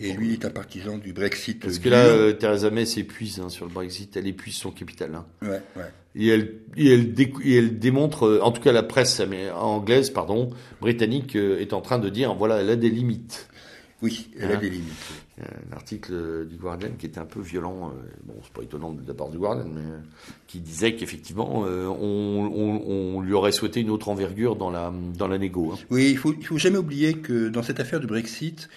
[0.00, 1.60] et lui est un partisan du Brexit.
[1.60, 4.16] Parce que là, euh, Theresa May s'épuise hein, sur le Brexit.
[4.16, 5.14] Elle épuise son capital.
[5.14, 5.26] Hein.
[5.42, 5.92] Ouais, ouais.
[6.16, 7.12] Et elle, et elle,
[7.44, 9.20] et elle démontre, en tout cas la presse
[9.54, 10.50] anglaise, pardon,
[10.80, 13.48] britannique, est en train de dire voilà, elle a des limites.
[14.00, 15.23] Oui, elle a Hein des limites.
[15.40, 19.06] Un article du Guardian qui était un peu violent, euh, bon c'est pas étonnant de
[19.06, 19.98] la part du Guardian, mais euh,
[20.46, 25.72] qui disait qu'effectivement euh, on, lui aurait souhaité une autre envergure dans la dans négo.
[25.72, 25.78] hein.
[25.90, 28.68] Oui, il faut, il faut jamais oublier que dans cette affaire du Brexit,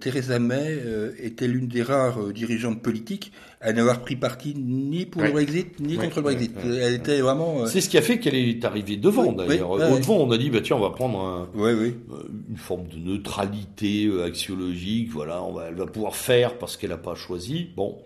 [0.00, 3.30] Theresa May euh, était l'une des rares euh, dirigeantes politiques
[3.60, 6.52] à n'avoir pris parti ni pour le Brexit ni contre le Brexit.
[6.64, 7.60] Elle était vraiment.
[7.62, 9.70] euh, C'est ce qui a fait qu'elle est arrivée devant d'ailleurs.
[9.92, 11.48] Au devant, on a dit bah tiens on va prendre un-
[12.10, 15.10] euh, une forme de neutralité euh, axiologique.
[15.10, 17.68] Voilà, on va, elle va pouvoir faire parce qu'elle n'a pas choisi.
[17.76, 17.98] Bon,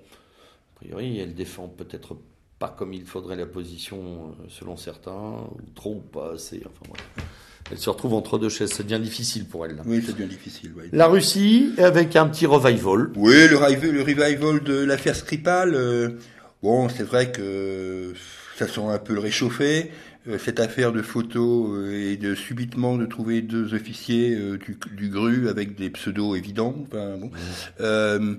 [0.76, 2.16] a priori, elle défend peut-être
[2.58, 5.12] pas comme il faudrait la position euh, selon certains,
[5.54, 6.60] ou trop ou pas assez.
[6.66, 7.04] Enfin voilà.
[7.70, 8.70] Elle se retrouve entre deux chaises.
[8.72, 9.76] Ça devient difficile pour elle.
[9.76, 9.82] là.
[9.86, 10.72] Oui, ça devient difficile.
[10.76, 10.88] ouais.
[10.92, 13.10] La Russie avec un petit revival.
[13.16, 16.10] Oui, le, revival- le revival de l'affaire Skripal, euh,
[16.62, 18.12] bon, c'est vrai que
[18.58, 19.90] ça sent un peu le réchauffé.
[20.28, 24.76] Euh, cette affaire de photos euh, et de subitement de trouver deux officiers euh, du,
[24.94, 26.74] du GRU avec des pseudos évidents.
[26.86, 27.30] Enfin, bon.
[27.80, 28.34] Euh,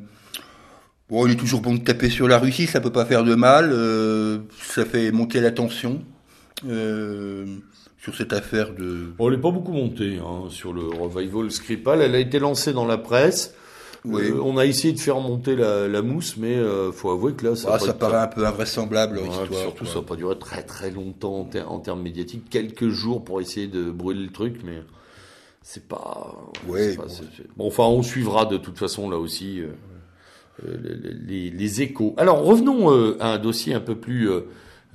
[1.10, 3.34] bon, il est toujours bon de taper sur la Russie, ça peut pas faire de
[3.34, 3.72] mal.
[3.74, 6.04] euh, ça fait monter la tension
[6.70, 7.46] euh,
[8.02, 9.12] sur cette affaire de.
[9.18, 12.02] Bon, elle n'est pas beaucoup montée hein, sur le revival Skripal.
[12.02, 13.54] Elle a été lancée dans la presse.
[14.04, 14.24] Oui.
[14.32, 17.46] Euh, on a essayé de faire monter la, la mousse, mais euh, faut avouer que
[17.46, 19.62] là, ça, Ah, ça paraît un peu invraisemblable leur Ouais, histoire.
[19.62, 19.94] surtout, quoi.
[19.94, 22.50] ça n'a pas duré très très longtemps en, ter- en termes médiatiques.
[22.50, 24.82] Quelques jours pour essayer de brûler le truc, mais
[25.62, 26.36] c'est pas.
[26.68, 27.06] Ouais, pas-
[27.56, 27.68] bon.
[27.68, 29.68] enfin, on suivra de toute façon là aussi euh,
[30.66, 32.16] euh, les, les- les échos.
[32.18, 34.42] Alors revenons euh, à un dossier un peu plus euh,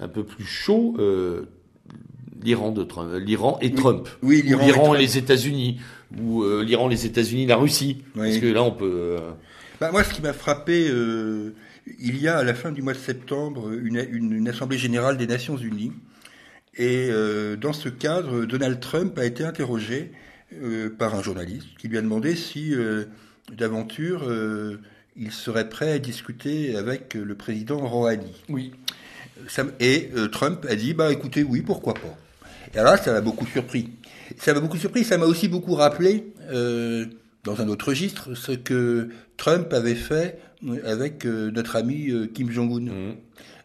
[0.01, 0.97] un peu plus chaud.
[2.47, 4.97] L'Iran de Trump, euh, l'Iran et Trump, Oui, Ou l'Iran et l'Iran Trump.
[4.99, 5.81] et les États-Unis,
[6.21, 8.29] ou euh, l'Iran, les États-Unis, la Russie, Oui.
[8.29, 8.91] parce que là on peut.
[9.21, 9.31] euh,
[9.81, 11.51] Bah, moi, ce qui m'a frappé, euh,
[12.01, 15.17] il y a à la fin du mois de septembre une, une- une assemblée générale
[15.19, 15.93] des Nations Unies,
[16.79, 20.13] et euh, dans ce cadre, Donald Trump a été interrogé
[20.63, 23.05] euh, par un journaliste qui lui a demandé si, euh,
[23.53, 24.79] d'aventure, euh,
[25.17, 28.33] il serait prêt à discuter avec le président Rouhani.
[28.49, 28.73] Oui.
[29.81, 32.17] Et euh, Trump a dit bah écoutez oui pourquoi pas.
[32.77, 33.89] Et alors là ça m'a beaucoup surpris.
[34.39, 35.03] Ça m'a beaucoup surpris.
[35.03, 37.07] Ça m'a aussi beaucoup rappelé euh,
[37.43, 39.09] dans un autre registre ce que
[39.39, 40.39] Trump avait fait
[40.85, 43.15] avec euh, notre ami euh, Kim Jong-un, Mhm.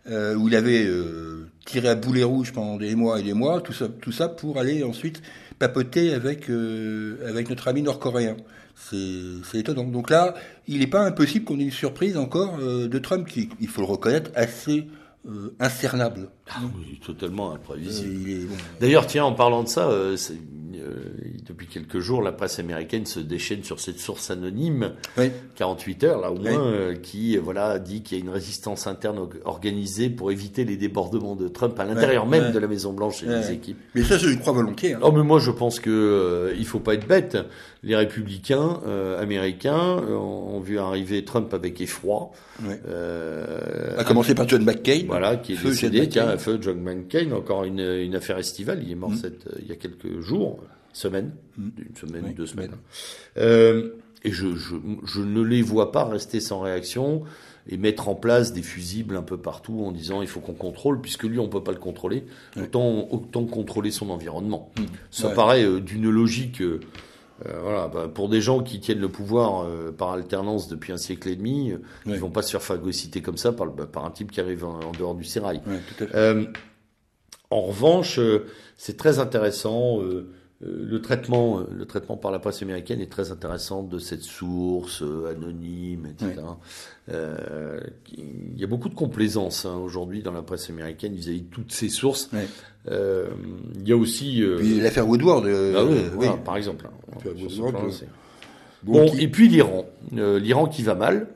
[0.10, 3.62] euh, où il avait euh, tiré à boulet rouge pendant des mois et des mois,
[3.62, 5.22] tout ça, tout ça pour aller ensuite
[5.60, 8.38] papoter avec euh, avec notre ami nord-coréen.
[8.76, 9.84] C'est c'est étonnant.
[9.84, 10.36] Donc là,
[10.68, 13.88] il n'est pas impossible qu'on ait une surprise encore de Trump qui, il faut le
[13.88, 14.88] reconnaître, assez
[15.28, 16.30] euh, incernable.
[16.54, 18.48] Ah oui, totalement Euh, imprévisible.
[18.50, 20.18] bon, D'ailleurs, tiens, en parlant de ça, euh,
[20.76, 20.94] euh,
[21.48, 26.22] depuis quelques jours, la presse américaine se déchaîne sur cette source anonyme, oui, 48 heures
[26.22, 26.50] là au Oui.
[26.50, 30.32] moins, euh, qui euh, voilà dit qu'il y a une résistance interne or- organisée pour
[30.32, 32.52] éviter les débordements de Trump à l'intérieur Ouais, même ouais.
[32.52, 33.40] de la Maison Blanche et Ouais.
[33.42, 33.78] des équipes.
[33.96, 34.94] mais ça je le crois volontiers.
[34.96, 35.00] hein.
[35.04, 37.38] Oh, mais moi je pense que euh, il faut pas être bête.
[37.84, 42.32] Les républicains euh, américains euh, ont vu arriver Trump avec effroi.
[42.88, 45.04] Euh, À commencer par John McCain.
[45.08, 46.38] Voilà, qui est Feu décédé, tiens.
[46.42, 49.16] Feu John McCain, encore une, une affaire estivale, il est mort Mm.
[49.18, 50.60] cette, euh, il y a quelques jours,
[50.94, 51.70] semaines, Mm.
[51.90, 52.68] une semaine, Oui, deux semaines.
[52.68, 52.80] semaine.
[53.38, 53.90] Euh,
[54.24, 57.24] et je, je, je ne les vois pas rester sans réaction
[57.70, 61.00] et mettre en place des fusibles un peu partout en disant il faut qu'on contrôle,
[61.02, 62.24] puisque lui on peut pas le contrôler,
[62.56, 62.64] Ouais.
[62.64, 64.72] autant, autant contrôler son environnement.
[64.78, 64.84] Mm.
[65.12, 65.34] Ça Ouais.
[65.36, 66.62] paraît euh, d'une logique...
[66.62, 66.80] euh,
[67.48, 70.98] euh, voilà, bah, pour des gens qui tiennent le pouvoir euh, par alternance depuis un
[70.98, 72.14] siècle et demi, euh, Ouais.
[72.14, 74.80] ils vont pas se faire phagocyter comme ça par, par un type qui arrive en,
[74.80, 75.62] en dehors du sérail.
[75.68, 75.80] Ouais.
[76.16, 76.46] Euh,
[77.50, 78.20] en revanche,
[78.78, 80.00] c'est très intéressant.
[80.64, 84.22] Euh, le traitement, euh, le traitement par la presse américaine est très intéressant de cette
[84.22, 86.42] source euh, anonyme, etc.
[87.10, 87.80] Euh,
[88.18, 91.72] il y a beaucoup de complaisance hein, aujourd'hui dans la presse américaine vis-à-vis de toutes
[91.72, 92.30] ces sources.
[92.90, 93.28] Euh,
[93.80, 95.46] il y a aussi, euh, Puis l'affaire Woodward.
[95.46, 96.88] ah oui, voilà, par exemple.
[96.88, 97.18] hein.
[97.20, 97.30] Puis,
[97.60, 97.74] Woodward,
[98.84, 101.28] bon, Bon, qui- et puis l'Iran, l'Iran qui va mal.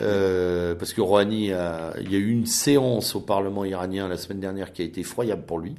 [0.00, 4.16] Euh, parce que Rouhani a, il y a eu une séance au Parlement iranien la
[4.16, 5.74] semaine dernière qui a été effroyable pour lui,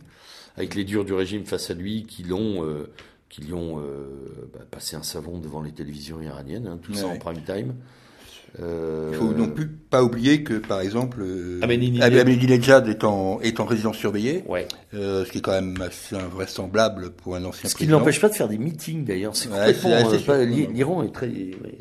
[0.58, 2.90] avec les durs du régime face à lui qui l'ont, euh,
[3.30, 7.08] qui lui ont euh, bah, passé un savon devant les télévisions iraniennes, hein, tout ça
[7.08, 7.74] en prime time.
[8.62, 12.14] Euh, Il faut non plus pas oublier que, par exemple, euh, Ahmadinejad.
[12.16, 14.66] Ahmadinejad est en, est en résidence surveillée, Ouais.
[14.94, 18.00] euh, ce qui est quand même assez invraisemblable pour un ancien Ce qui ne président.
[18.00, 19.36] l'empêche pas de faire des meetings d'ailleurs.
[19.36, 19.76] C'est Ouais,
[20.30, 20.46] euh.
[20.46, 21.30] L'Iran est très,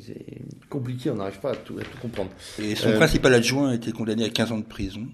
[0.05, 0.26] c'est
[0.68, 1.10] compliqué.
[1.10, 2.30] On n'arrive pas à tout, à tout comprendre.
[2.60, 5.06] Et son Euh, principal adjoint a été condamné à 15 ans de prison.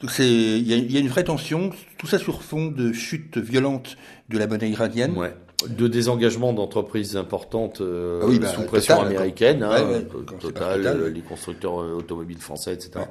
[0.00, 2.66] Donc c'est, il y, a- il y a une vraie tension, tout ça sur fond
[2.66, 3.96] de chute violente
[4.28, 5.16] de la monnaie iranienne.
[5.16, 5.34] Ouais.
[5.68, 10.00] de désengagement d'entreprises importantes ah oui, bah, sous pression américaine, hein,
[10.40, 13.04] Total, les constructeurs automobiles français, etc.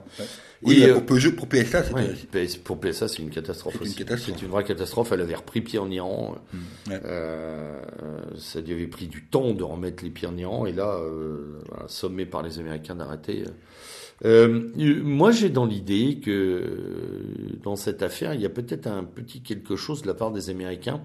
[0.64, 5.12] Oui, pour, Peugeot, pour PSA, c'est pour PSA, c'est une catastrophe C'est une vraie catastrophe.
[5.12, 6.36] Elle avait repris pied en Iran.
[6.52, 6.58] Mmh,
[7.06, 7.80] euh,
[8.38, 11.62] ça lui avait pris du temps de remettre les pieds en Iran, et là, euh,
[11.70, 13.44] voilà, sommé par les Américains d'arrêter.
[14.26, 14.70] Euh,
[15.04, 16.64] moi, j'ai dans l'idée que
[17.64, 20.50] dans cette affaire, il y a peut-être un petit quelque chose de la part des
[20.50, 21.02] Américains,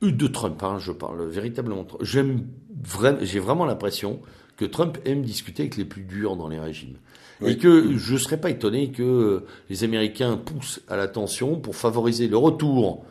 [0.00, 1.86] de Trump, hein, je parle véritablement.
[2.00, 2.46] J'aime
[2.82, 4.20] vraiment, j'ai vraiment l'impression
[4.56, 6.96] que Trump aime discuter avec les plus durs dans les régimes.
[7.44, 11.74] Et que je ne serais pas étonné que les Américains poussent à la tension pour
[11.74, 13.04] favoriser le retour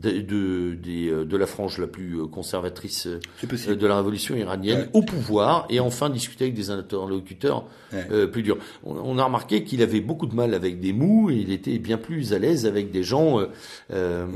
[0.00, 4.88] de, de, euh, de, la frange la plus euh, conservatrice euh, de la révolution iranienne
[4.92, 7.64] au pouvoir et enfin discuter avec des interlocuteurs
[8.32, 8.58] plus durs.
[8.84, 11.96] On, a remarqué qu'il avait beaucoup de mal avec des mous et il était bien
[11.96, 13.40] plus à l'aise avec des gens,
[13.92, 14.26] euh,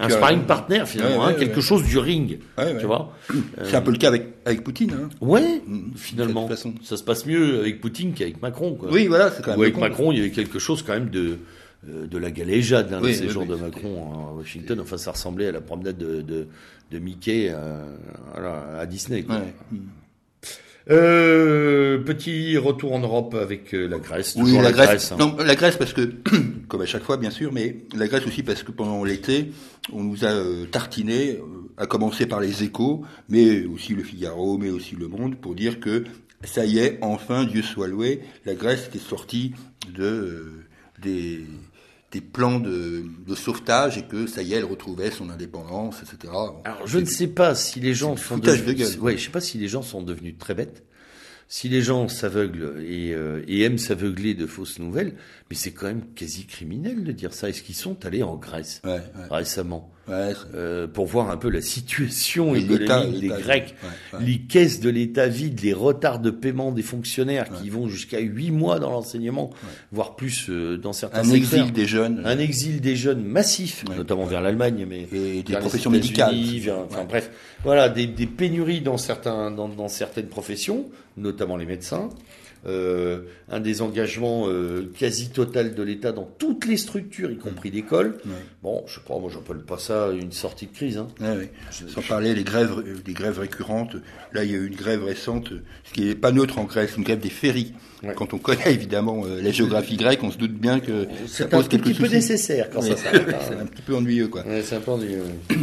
[0.00, 2.40] un sparring partner finalement, hein, quelque chose du ring.
[2.80, 3.12] Tu vois
[3.64, 4.92] C'est un peu le cas avec, avec Poutine.
[4.92, 5.08] Hein.
[5.20, 6.48] Ouais, mm, finalement.
[6.82, 8.74] Ça se passe mieux avec Poutine qu'avec Macron.
[8.74, 8.90] Quoi.
[8.90, 9.60] Oui, voilà, c'est quand même.
[9.60, 11.38] Ou avec Macron, il y avait quelque chose quand même de
[11.82, 14.80] de la galéjade, hein, ces jours de Macron à Washington.
[14.80, 19.24] Enfin, ça ressemblait à la promenade de, de, Mickey à, à Disney.
[20.88, 24.36] Euh, petit retour en Europe avec euh, la Grèce.
[24.38, 25.10] Oui, la, Grèce.
[25.10, 25.16] Hein.
[25.18, 26.12] Non, la Grèce parce que,
[26.68, 29.50] comme à chaque fois bien sûr, mais la Grèce aussi parce que pendant l'été,
[29.92, 30.32] on nous a
[30.70, 31.40] tartiné,
[31.76, 35.80] à commencer par les Échos, mais aussi le Figaro, mais aussi le Monde, pour dire
[35.80, 36.04] que
[36.44, 39.54] ça y est, enfin, Dieu soit loué, la Grèce était sortie
[39.92, 40.52] de
[41.06, 41.44] des
[42.12, 43.04] des plans de,
[43.34, 46.32] sauvetage et que ça y est, elle retrouvait son indépendance, etc.
[46.64, 49.58] Alors je ne sais pas si les gens sont devenus, ouais, je sais pas si
[49.58, 50.84] les gens sont devenus très bêtes,
[51.48, 55.14] si les gens s'aveuglent et, euh, et, aiment s'aveugler de fausses nouvelles,
[55.48, 57.48] mais c'est quand même quasi criminel de dire ça.
[57.48, 58.82] Est-ce qu'ils sont allés en Grèce
[59.30, 63.74] récemment euh, pour voir un peu la situation économique des Grecs,
[64.20, 68.50] les caisses de l'État vides, les retards de paiement des fonctionnaires qui vont jusqu'à huit
[68.50, 69.50] mois dans l'enseignement,
[69.92, 74.24] voire plus euh, dans certains un exil des jeunes, un exil des jeunes massif, notamment
[74.24, 76.34] vers l'Allemagne, mais et des professions médicales.
[76.84, 77.30] enfin bref,
[77.64, 80.86] voilà des, des pénuries dans certains dans, dans certaines professions,
[81.16, 82.10] notamment les médecins
[82.66, 88.18] euh, un désengagement euh, quasi total de l'État dans toutes les structures, y compris l'école.
[88.62, 90.98] Bon, je crois, moi, j'appelle pas ça une sortie de crise.
[90.98, 91.08] Hein.
[91.70, 93.96] Sans parler des grèves, des grèves récurrentes.
[94.32, 95.50] Là, il y a eu une grève récente,
[95.84, 97.72] ce qui n'est pas neutre en Grèce, une grève des ferries.
[98.14, 101.06] Quand on connaît évidemment euh, la géographie grecque, on se doute bien que
[101.44, 103.36] pose un petit peu nécessaire quand ça s'arrête.
[103.48, 104.44] c'est un petit peu ennuyeux, quoi.
[104.62, 105.24] c'est un peu ennuyeux.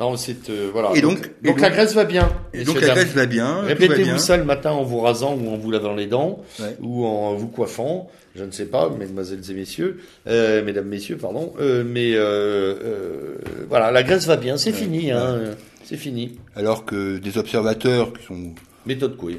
[0.00, 0.90] Non, c'est euh, voilà.
[0.96, 2.28] Et donc, donc, la Grèce va bien.
[2.52, 3.60] Et donc la Grèce va bien.
[3.62, 6.42] Répétez-vous ça le matin en vous rasant ou en vous lavant les dents
[6.80, 8.10] ou en vous coiffant.
[8.36, 11.54] Je ne sais pas, mesdemoiselles et messieurs, euh, mesdames, messieurs, pardon.
[11.60, 13.36] Euh, mais euh, euh
[13.68, 14.56] voilà, la Grèce va bien.
[14.56, 15.54] C'est fini, hein.
[15.84, 16.38] C'est fini.
[16.56, 18.54] Alors que des observateurs qui sont
[18.86, 19.30] méthode quoi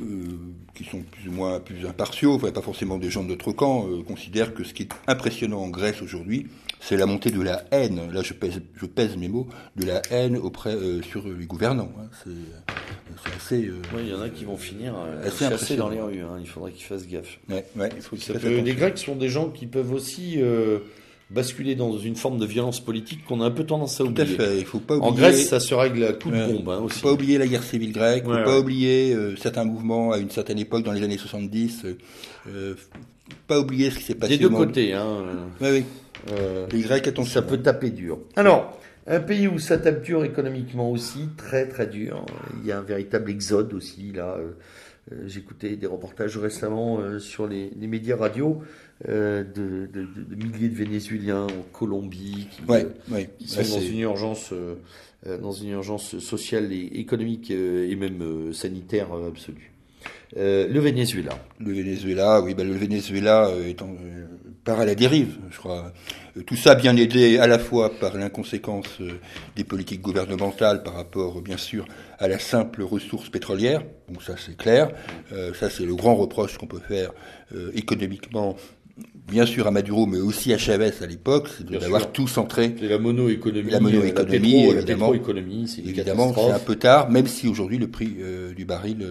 [0.73, 3.85] qui sont plus ou moins plus impartiaux, enfin, pas forcément des gens de notre camp,
[4.07, 6.47] considèrent que ce qui est impressionnant en Grèce aujourd'hui,
[6.87, 10.03] c'est la montée de la haine, là je pèse, je pèse mes mots, de la
[10.11, 11.91] haine auprès euh, sur les gouvernants.
[11.99, 12.09] Hein.
[12.23, 13.65] C'est assez.
[13.65, 16.21] Euh, oui, il y en a qui vont finir euh, assez dans les rues.
[16.21, 16.37] Hein.
[16.39, 17.39] Il faudrait qu'ils fassent gaffe.
[17.49, 20.39] Ouais, ouais, il faut les Grecs sont des gens qui peuvent aussi
[21.31, 24.35] basculer dans une forme de violence politique qu'on a un peu tendance à oublier.
[24.35, 24.59] Tout à fait.
[24.59, 25.11] Il faut pas oublier...
[25.11, 26.69] En Grèce, ça se règle à coup de bombe.
[26.69, 26.99] Hein, aussi.
[26.99, 28.25] Faut pas oublier la guerre civile grecque.
[28.25, 31.85] Faut pas oublier certains mouvements à une certaine époque dans les années 70.
[32.47, 32.75] Euh,
[33.47, 34.37] pas oublier ce qui s'est passé.
[34.37, 34.93] Des deux côtés.
[34.93, 35.23] Hein.
[35.61, 35.83] Oui.
[36.31, 38.19] Euh, les Grecs, Ça peut taper dur.
[38.35, 42.25] Alors, un pays où ça tape dur économiquement aussi, très très dur.
[42.61, 44.35] Il y a un véritable exode aussi là.
[44.37, 44.51] Euh,
[45.11, 48.63] euh, j'écoutais des reportages récemment sur les, médias radio
[49.07, 49.87] de,
[50.35, 54.51] milliers de Vénézuéliens en Colombie qui, sont dans une urgence,
[55.23, 59.71] dans une urgence sociale et économique et même sanitaire absolue.
[60.35, 61.37] le Venezuela.
[61.59, 63.95] Le Venezuela, oui, ben le Venezuela étant
[64.65, 65.93] part à la dérive, je crois.
[66.35, 69.11] Euh, tout ça bien aidé à la fois par l'inconséquence euh,
[69.55, 71.85] des politiques gouvernementales par rapport, bien sûr,
[72.19, 73.83] à la simple ressource pétrolière.
[74.09, 74.89] Donc ça, c'est clair.
[75.31, 77.11] Euh, ça, c'est le grand reproche qu'on peut faire
[77.73, 78.55] économiquement
[79.27, 82.75] bien sûr à Maduro, mais aussi à Chavez à l'époque, c'est d'avoir tout centré.
[82.79, 83.69] C'est la mono-économie.
[83.69, 85.13] La mono-économie, évidemment.
[85.67, 88.15] c'est évidemment, c'est un peu tard, même si aujourd'hui le prix
[88.55, 89.05] du baril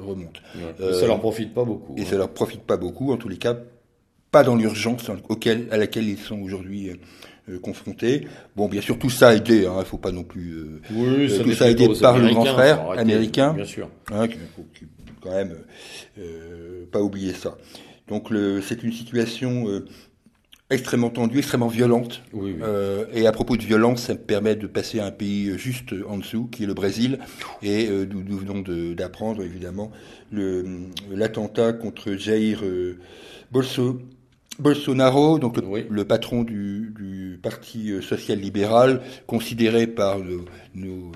[0.00, 0.42] remonte.
[0.56, 0.94] Ouais.
[0.94, 1.94] ça leur profite pas beaucoup.
[1.98, 3.54] Et ça leur profite pas beaucoup, en tous les cas,
[4.32, 6.90] pas dans l'urgence à laquelle ils sont aujourd'hui
[7.48, 8.26] euh, confrontés.
[8.56, 10.54] Bon, bien sûr, tout ça a aidé, hein, il ne faut pas non plus...
[10.54, 13.52] Euh, oui, ça tout ça a aidé par le grand frère américain.
[13.52, 13.88] Bien sûr.
[14.10, 14.66] Hein, il faut
[15.20, 15.54] quand même
[16.18, 17.56] euh, pas oublier ça.
[18.08, 18.30] Donc
[18.66, 19.66] c'est une situation
[20.70, 22.22] extrêmement tendue, extrêmement violente.
[22.32, 22.62] Oui, oui.
[22.62, 25.94] Euh, et à propos de violence, ça me permet de passer à un pays juste
[26.08, 27.18] en dessous, qui est le Brésil,
[27.62, 28.64] et euh, nous, nous venons
[28.94, 29.92] d'apprendre évidemment
[30.32, 32.98] l'attentat contre Jair euh,
[33.52, 34.00] Bolso-
[34.62, 35.86] Bolsonaro, donc le, Oui.
[35.90, 40.44] le patron du, du parti euh, social-libéral, considéré par le-
[40.74, 41.12] nos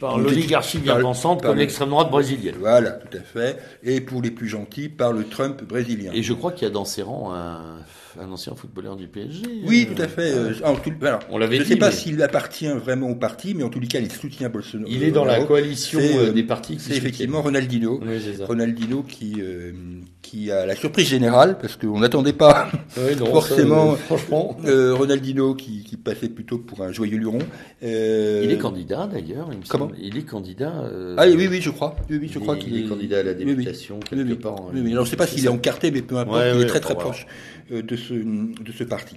[0.00, 2.56] Par nos l'oligarchie bien par- pensante par comme le- l'extrême droite brésilienne.
[2.58, 3.58] Voilà, tout à fait.
[3.84, 6.10] Et pour les plus gentils, par le Trump brésilien.
[6.14, 7.78] Et je crois qu'il y a dans ses rangs un,
[8.20, 9.42] un ancien footballeur du PSG.
[9.66, 10.32] Oui, euh, tout à fait.
[10.34, 13.14] euh, en tout- alors, On l'avait je ne sais pas mais- s'il appartient vraiment au
[13.14, 14.90] parti, mais en tous les cas, il soutient Bolsonaro.
[14.92, 18.00] Il est dans la coalition euh, euh, des partis C'est effectivement Ronaldinho.
[18.02, 18.18] Oui.
[18.40, 19.72] Ronaldinho qui, euh,
[20.20, 24.56] qui a la surprise générale, parce qu'on n'attendait pas Oui, non, forcément, ça, euh, franchement.
[24.66, 27.38] euh, Ronaldinho qui, qui passait plutôt pour un joyeux luron.
[27.82, 29.96] Euh, Il est candidat d'ailleurs, il me Comment semble.
[30.00, 30.72] Il est candidat.
[30.84, 31.96] euh, Ah oui, oui, je crois.
[32.10, 33.44] Oui, oui, je crois qu'il il est candidat à la oui.
[33.44, 34.56] députation Oui, quelque part.
[34.72, 34.92] Oui, oui.
[34.92, 36.66] Alors, je ne sais pas s'il est encarté, mais peu importe, Ouais, il ouais, est
[36.66, 37.26] très très proche
[37.72, 39.16] euh, de ce, de ce parti.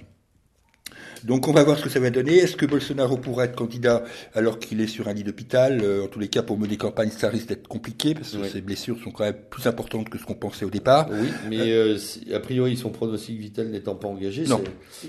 [1.26, 2.36] Donc on va voir ce que ça va donner.
[2.36, 4.04] Est-ce que Bolsonaro pourra être candidat
[4.34, 5.80] alors qu'il est sur un lit d'hôpital?
[5.82, 8.48] Euh, En tous les cas, pour mener campagne, ça risque d'être compliqué parce que Ouais.
[8.48, 11.08] ses blessures sont quand même plus importantes que ce qu'on pensait au départ.
[11.10, 14.62] Oui, mais euh, si- a priori, son pronostic vital n'étant pas engagé, Non.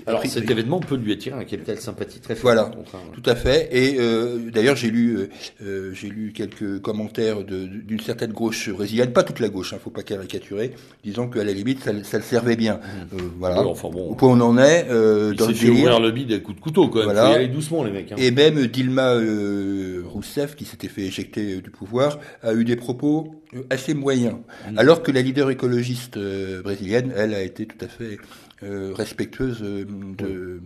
[0.06, 2.42] alors priori- cet événement peut lui attirer un capital sympathie très fort.
[2.42, 2.62] Voilà.
[2.72, 3.68] un- Tout à fait.
[3.70, 5.28] Et euh, d'ailleurs, j'ai lu, euh,
[5.62, 9.90] euh, j'ai lu quelques commentaires d'une certaine gauche brésilienne, pas toute la gauche, hein, faut
[9.90, 10.72] pas caricaturer,
[11.04, 12.80] disant qu'à la limite, ça, ça le servait bien.
[13.12, 13.60] Euh, voilà.
[13.62, 14.08] Ouais, enfin bon.
[14.10, 16.00] Au point où on en est euh, dans le délire.
[16.08, 17.04] Le bide à coups de couteau quand même.
[17.04, 17.26] Voilà.
[17.26, 18.12] Faut y aller doucement les mecs.
[18.12, 18.16] hein.
[18.18, 22.76] Et même Dilma euh, Rousseff, qui s'était fait éjecter euh, du pouvoir, a eu des
[22.76, 24.36] propos euh, assez moyens.
[24.70, 24.78] Mm.
[24.78, 28.18] Alors que la leader écologiste euh, brésilienne, elle, a été tout à fait
[28.62, 30.60] euh, respectueuse euh,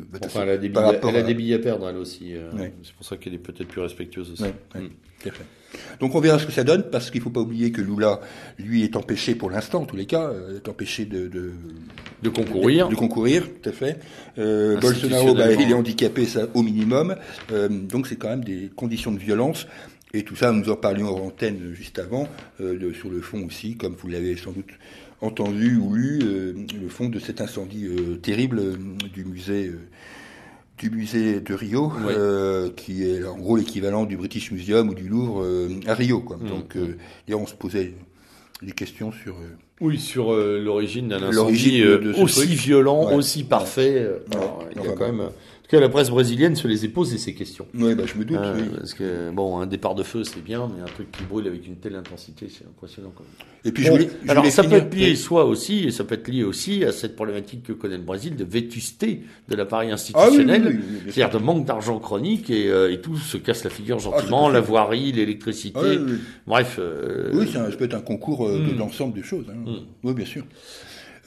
[0.00, 0.04] de...
[0.04, 1.96] de- bah, Enfin, elle a des billets, elle a à- des billets à perdre elle
[1.96, 2.34] aussi.
[2.34, 2.72] euh, Ouais.
[2.82, 4.42] C'est pour ça qu'elle est peut-être plus respectueuse aussi.
[4.42, 5.30] Ouais, ouais, Mm.
[6.00, 8.20] Donc on verra ce que ça donne, parce qu'il faut pas oublier que Lula,
[8.58, 11.50] lui, est empêché pour l'instant, en tous les cas, euh, est empêché de, de,
[12.22, 12.88] De concourir.
[12.88, 13.98] de concourir, tout à fait.
[14.38, 17.16] Euh, Bolsonaro, bah, il est handicapé, ça, au minimum.
[17.50, 19.66] Euh, donc c'est quand même des conditions de violence.
[20.14, 22.28] Et tout ça, nous en parlions en antenne juste avant,
[22.60, 24.70] de- sur le fond aussi, comme vous l'avez sans doute
[25.20, 28.76] entendu ou lu, euh, le fond de cet incendie euh, terrible euh,
[29.12, 29.72] du musée.
[30.78, 32.70] du musée de Rio, Ouais.
[32.76, 35.44] qui est en gros l'équivalent du British Museum ou du Louvre
[35.88, 36.20] à Rio.
[36.20, 36.36] Quoi.
[36.36, 36.48] Mm.
[36.48, 36.76] Donc,
[37.34, 37.94] on se posait
[38.62, 39.34] des questions sur
[39.80, 42.50] Oui, sur l'origine d'un incendie de- de ce aussi truc.
[42.50, 43.14] violent, Ouais.
[43.16, 44.06] aussi parfait.
[44.30, 44.36] Ouais.
[44.36, 45.28] alors, il y a quand même.
[45.68, 47.66] Tout cas, la presse brésilienne se les est posé ces questions.
[47.74, 48.38] Ouais, bah, je me doute.
[48.38, 48.68] Euh, oui.
[48.78, 51.66] Parce que bon, un départ de feu c'est bien, mais un truc qui brûle avec
[51.66, 53.12] une telle intensité, c'est impressionnant.
[53.14, 53.46] Quand même.
[53.66, 55.90] Et puis je Bon, voulais, je alors ça finir- peut être lié soit aussi, et
[55.90, 59.20] ça peut être lié aussi à cette problématique que connaît le Brésil de vétusté
[59.50, 62.90] de l'appareil Ah oui, institutionnel, oui, oui, oui, c'est-à-dire de manque d'argent chronique et, euh,
[62.90, 66.18] et tout se casse la figure Ah, gentiment, la voirie, l'électricité, Ah oui, oui.
[66.46, 66.76] bref.
[66.78, 69.44] euh, Oui, ça peut être un concours de l'ensemble des choses.
[69.50, 69.54] hein.
[69.70, 69.76] Mm.
[70.04, 70.44] Oui, bien sûr.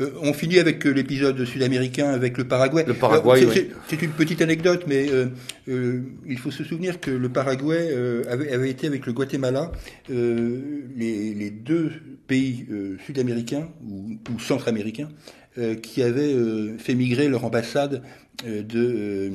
[0.01, 2.83] Euh, on finit avec euh, l'épisode sud-américain avec le Paraguay.
[2.87, 3.53] Le Paraguay, c'est- oui.
[3.53, 7.93] c'est- C'est une petite anecdote, mais euh, il faut se souvenir que le Paraguay
[8.27, 9.71] avait, avait été avec le Guatemala
[10.09, 11.91] les, les deux
[12.27, 12.65] pays
[13.05, 15.09] sud-américains ou, ou centra-américains
[15.57, 16.33] euh, qui avaient
[16.77, 18.01] fait migrer leur ambassade
[18.45, 19.31] de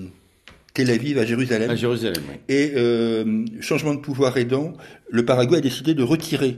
[0.75, 1.71] Tel Aviv à Jérusalem.
[1.71, 2.23] à Jérusalem.
[2.29, 2.37] oui.
[2.49, 2.73] Et
[3.61, 4.73] changement de pouvoir aidant,
[5.11, 6.57] le Paraguay a décidé de retirer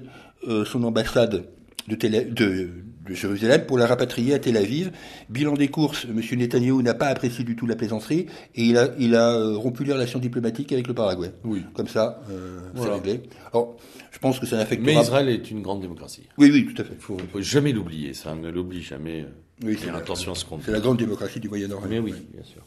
[0.65, 1.45] son ambassade
[1.89, 2.69] de, Tel- de,
[3.09, 4.91] de Jérusalem pour la rapatrier à Tel Aviv.
[5.31, 6.21] Bilan des courses, M.
[6.39, 9.85] Netanyahu n'a pas apprécié du tout la plaisanterie et il a, il a euh, rompu
[9.85, 11.33] les relations diplomatiques avec le Paraguay.
[11.45, 11.63] Oui.
[11.75, 12.95] Comme ça, euh, Voilà.
[13.03, 13.23] c'est réglé.
[13.53, 13.77] Alors,
[14.11, 15.03] je pense que ça n'affectera Mais pas.
[15.03, 16.29] Israël est une grande démocratie.
[16.39, 16.95] Oui, oui, tout à fait.
[16.95, 19.27] Il faut, faut jamais l'oublier, ça ne l'oublie jamais.
[19.65, 20.65] Oui, Faire la- attention à ce qu'on dit.
[20.67, 21.89] C'est la grande démocratie du Moyen-Orient.
[21.89, 22.63] Mais oui, bien sûr.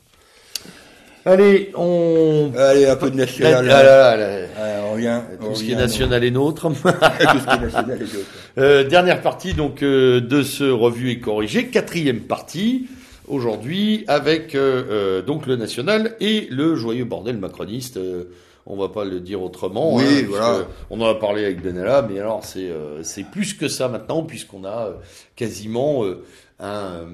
[1.25, 2.51] Allez, on.
[2.57, 3.65] Allez, un peu de Là, national.
[3.65, 5.19] là, là, là, Ah, on revient.
[5.39, 6.67] on tout ce qui est revient, national est nôtre.
[6.71, 8.25] Tout ce qui est national et d'autres.
[8.57, 12.87] Euh, dernière partie donc euh, de ce revue et corrigé, quatrième partie
[13.27, 17.97] aujourd'hui avec euh, euh, donc le national et le joyeux bordel macroniste.
[17.97, 18.23] euh,
[18.67, 19.95] on va pas le dire autrement.
[19.95, 20.59] Oui, hein, voilà.
[20.91, 24.21] On en a parlé avec Benalla, mais alors c'est euh, c'est plus que ça maintenant
[24.23, 24.91] puisqu'on a euh,
[25.35, 26.23] quasiment euh,
[26.61, 27.07] un,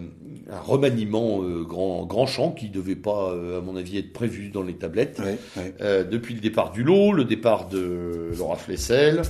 [0.52, 4.50] un remaniement euh, grand grand champ qui devait pas, euh, à mon avis, être prévu
[4.50, 5.20] dans les tablettes.
[5.20, 5.74] Ouais, ouais.
[5.82, 9.22] Euh, depuis le départ du lot, le départ de Laura Flessel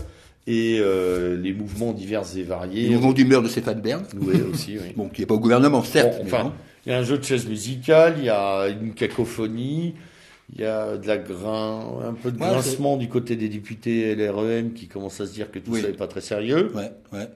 [0.47, 2.87] et les mouvements divers et variés.
[2.87, 4.03] Le mouvement d'humeur de Stéphane Bern.
[4.19, 4.93] Oui, aussi, oui.
[4.95, 6.19] Bon, qui n'est pas au gouvernement, certes.
[6.19, 6.53] Bon, enfin,
[6.85, 9.95] il y a un jeu de chaises musicales, il y a une cacophonie,
[10.55, 14.15] il y a de la grain, un peu de Ouais, grincement du côté des députés
[14.15, 15.81] LREM qui commencent à se dire que tout Oui.
[15.81, 16.71] ça n'est pas très sérieux.
[16.73, 17.27] Ouais, ouais.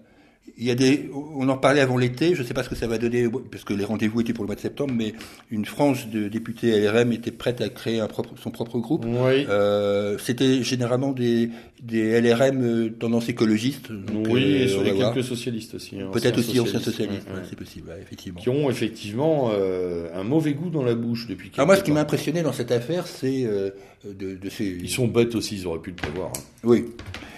[0.62, 2.76] Il y a des, on en parlait avant l'été, je ne sais pas ce que
[2.76, 5.14] ça va donner, parce que les rendez-vous étaient pour le mois de septembre, mais
[5.50, 9.06] une frange de députés LRM était prête à créer un propre, son propre groupe.
[9.08, 9.46] Oui.
[9.50, 11.50] Euh, C'était généralement des,
[11.82, 13.92] des LRM euh, tendance écologiste.
[13.92, 16.00] Donc, oui, euh, et sur les quelques socialistes aussi.
[16.00, 17.46] Hein, Peut-être aussi anciens socialistes, ouais, ouais.
[17.50, 18.40] c'est possible, ouais, effectivement.
[18.40, 21.84] Qui ont effectivement euh, un mauvais goût dans la bouche depuis quelques Alors moi, ce
[21.84, 23.72] qui m'a impressionné dans cette affaire, c'est euh,
[24.06, 24.66] de, de, ces...
[24.66, 26.28] Ils sont bêtes aussi, ils auraient pu le prévoir.
[26.30, 26.40] Hein.
[26.64, 26.86] Oui.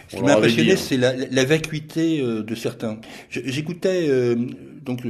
[0.08, 3.00] Ce qui m'a impressionné, c'est la, la, vacuité euh, de certains.
[3.30, 4.36] J'écoutais euh,
[4.86, 5.02] donc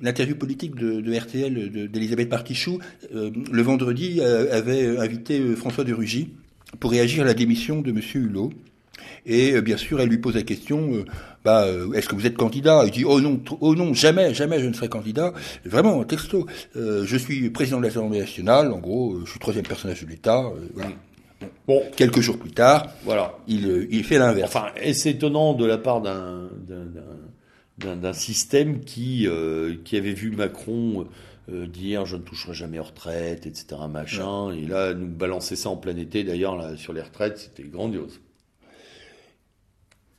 [0.00, 2.78] l'interview politique de, de RTL d'Elisabeth Partichou.
[3.14, 6.30] Euh, le vendredi, euh, avait invité François de Rugy
[6.80, 8.52] pour réagir à la démission de Monsieur Hulot.
[9.24, 11.04] Et bien sûr, elle lui pose la question
[11.44, 12.82] bah, est-ce que vous êtes candidat?
[12.86, 15.32] Il dit oh non, oh non, jamais, jamais je ne serai candidat.
[15.64, 16.46] Vraiment, texto.
[16.74, 18.72] je suis président de l'Assemblée nationale.
[18.72, 20.50] En gros, je suis troisième personnage de l'État.
[20.74, 20.90] voilà.
[21.66, 24.54] Bon, quelques jours plus tard, voilà, il, il fait l'inverse.
[24.54, 26.48] Enfin, c'est étonnant de la part d'un
[27.78, 31.06] d'un système qui euh, qui avait vu Macron
[31.50, 33.66] euh, dire je ne toucherai jamais aux retraites, etc.
[33.90, 34.58] machin, ouais.
[34.58, 36.24] et là nous balancer ça en plein été.
[36.24, 38.20] D'ailleurs sur les retraites, c'était grandiose.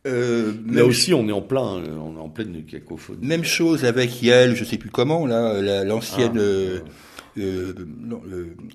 [0.06, 3.26] Euh, là aussi, on est en plein, on est en pleine cacophonie.
[3.26, 7.74] Même chose avec Yael, je sais plus comment, là, l'ancienne, ah, euh,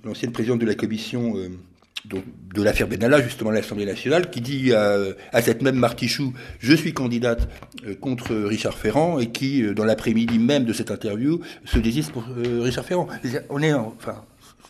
[0.05, 1.35] l'ancienne présidente de la commission
[2.05, 6.75] donc, de l'affaire Benalla, justement, à l'Assemblée nationale, qui dit à, cette même Martichou, je
[6.75, 7.49] suis candidate
[7.87, 12.13] euh, contre Richard Ferrand, et qui, euh, dans l'après-midi même de cette interview, se désiste
[12.13, 13.09] pour euh, Richard Ferrand.
[13.51, 14.25] On est, en, enfin,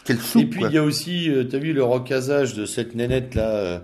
[0.04, 2.94] quelle soupe, Et puis, il y a aussi, tu as vu le recasage de cette
[2.94, 3.82] nénette, là,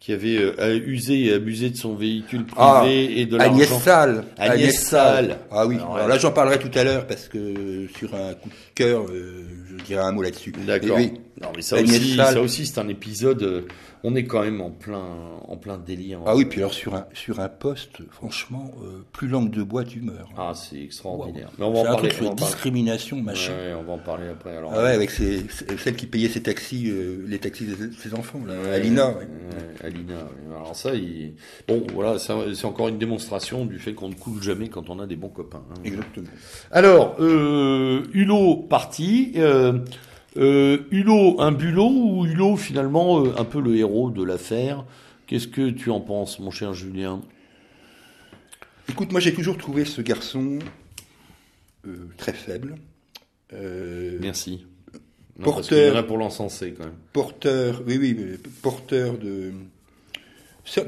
[0.00, 3.54] qui avait euh, usé et abusé de son véhicule privé ah, et de l'argent.
[3.54, 4.24] Agnès Salle.
[4.36, 5.38] Agnès, Agnès Salle.
[5.50, 5.76] Ah oui.
[5.76, 9.06] Alors, Alors là, j'en parlerai tout à l'heure parce que sur un coup de cœur,
[9.08, 10.52] euh, je dirai un mot là-dessus.
[10.66, 10.96] D'accord.
[10.96, 12.34] Oui, non, mais ça Agnès aussi, Salle.
[12.34, 13.66] ça aussi, c'est un épisode.
[14.08, 15.02] On est quand même en plein,
[15.48, 16.20] en plein délire.
[16.26, 19.82] Ah oui, puis alors sur un sur un poste, franchement, euh, plus langue de bois
[19.82, 20.28] tu meurs.
[20.38, 21.48] Ah, c'est extraordinaire.
[21.48, 21.54] Wow.
[21.58, 22.10] Mais on va en parler.
[22.12, 23.52] Sur discrimination, machin.
[23.52, 24.56] Ouais, on va en parler après.
[24.56, 28.40] Alors, ah ouais, avec celle qui payait ses taxis, euh, les taxis de ses enfants,
[28.46, 29.08] là, ouais, Alina.
[29.08, 29.26] Ouais.
[29.82, 30.14] Alina.
[30.54, 31.34] Alors ça, il...
[31.66, 35.08] bon, voilà, c'est encore une démonstration du fait qu'on ne coule jamais quand on a
[35.08, 35.64] des bons copains.
[35.68, 35.80] Hein.
[35.84, 36.28] Exactement.
[36.70, 39.32] Alors, euh, Hulot parti.
[39.34, 39.80] Euh,
[40.36, 44.84] euh, Hulot, un bulot ou Hulot finalement euh, un peu le héros de l'affaire?
[45.26, 47.20] Qu'est-ce que tu en penses, mon cher Julien?
[48.88, 50.58] Écoute, moi j'ai toujours trouvé ce garçon
[51.86, 52.76] euh, très faible.
[53.52, 54.66] Merci.
[55.38, 56.94] Non, porteur pour l'encenser quand même.
[57.12, 58.16] Porteur, oui, oui,
[58.62, 59.52] porteur de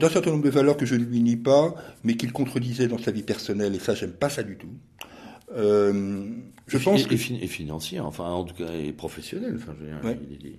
[0.01, 1.73] d'un certain nombre de valeurs que je ne lui nie pas,
[2.03, 4.73] mais qu'il contredisait dans sa vie personnelle, et ça j'aime pas ça du tout.
[6.69, 7.15] Je et, pense et, que...
[7.15, 9.55] et financier, enfin en tout cas et professionnel.
[9.57, 10.19] Enfin, je, veux dire, Ouais.
[10.31, 10.53] il, il,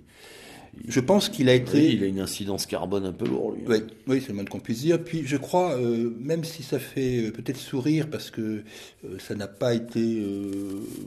[0.88, 1.78] je pense qu'il a été.
[1.78, 3.56] oui, il a une incidence carbone un peu lourde.
[3.56, 3.64] Lui.
[3.66, 5.02] Oui, oui c'est le moins qu'on puisse dire.
[5.02, 8.40] Puis je crois, euh, même si ça fait euh, peut-être sourire parce que
[9.04, 10.22] euh, ça n'a pas été,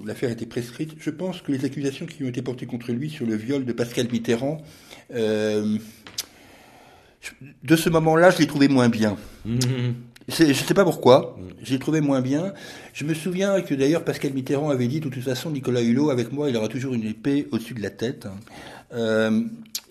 [0.06, 3.10] l'affaire a été prescrite, je pense que les accusations qui ont été portées contre lui
[3.10, 4.62] sur le viol de Pascal Mitterrand,
[5.12, 5.80] de
[7.76, 9.16] ce moment-là, je l'ai trouvé moins bien.
[9.46, 9.58] Mmh.
[10.28, 12.54] Je ne sais pas pourquoi, j'ai trouvé moins bien.
[12.94, 16.32] Je me souviens que d'ailleurs Pascal Mitterrand avait dit, de toute façon, Nicolas Hulot, avec
[16.32, 18.28] moi, il aura toujours une épée au-dessus de la tête.
[18.94, 19.42] Euh,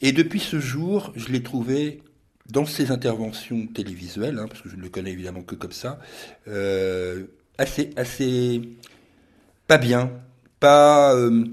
[0.01, 2.03] et depuis ce jour, je l'ai trouvé
[2.51, 6.01] dans ses interventions télévisuelles, hein, parce que je ne le connais évidemment que comme ça,
[6.49, 7.25] euh,
[7.59, 8.63] assez, assez
[9.67, 10.11] pas bien,
[10.61, 11.45] pas euh,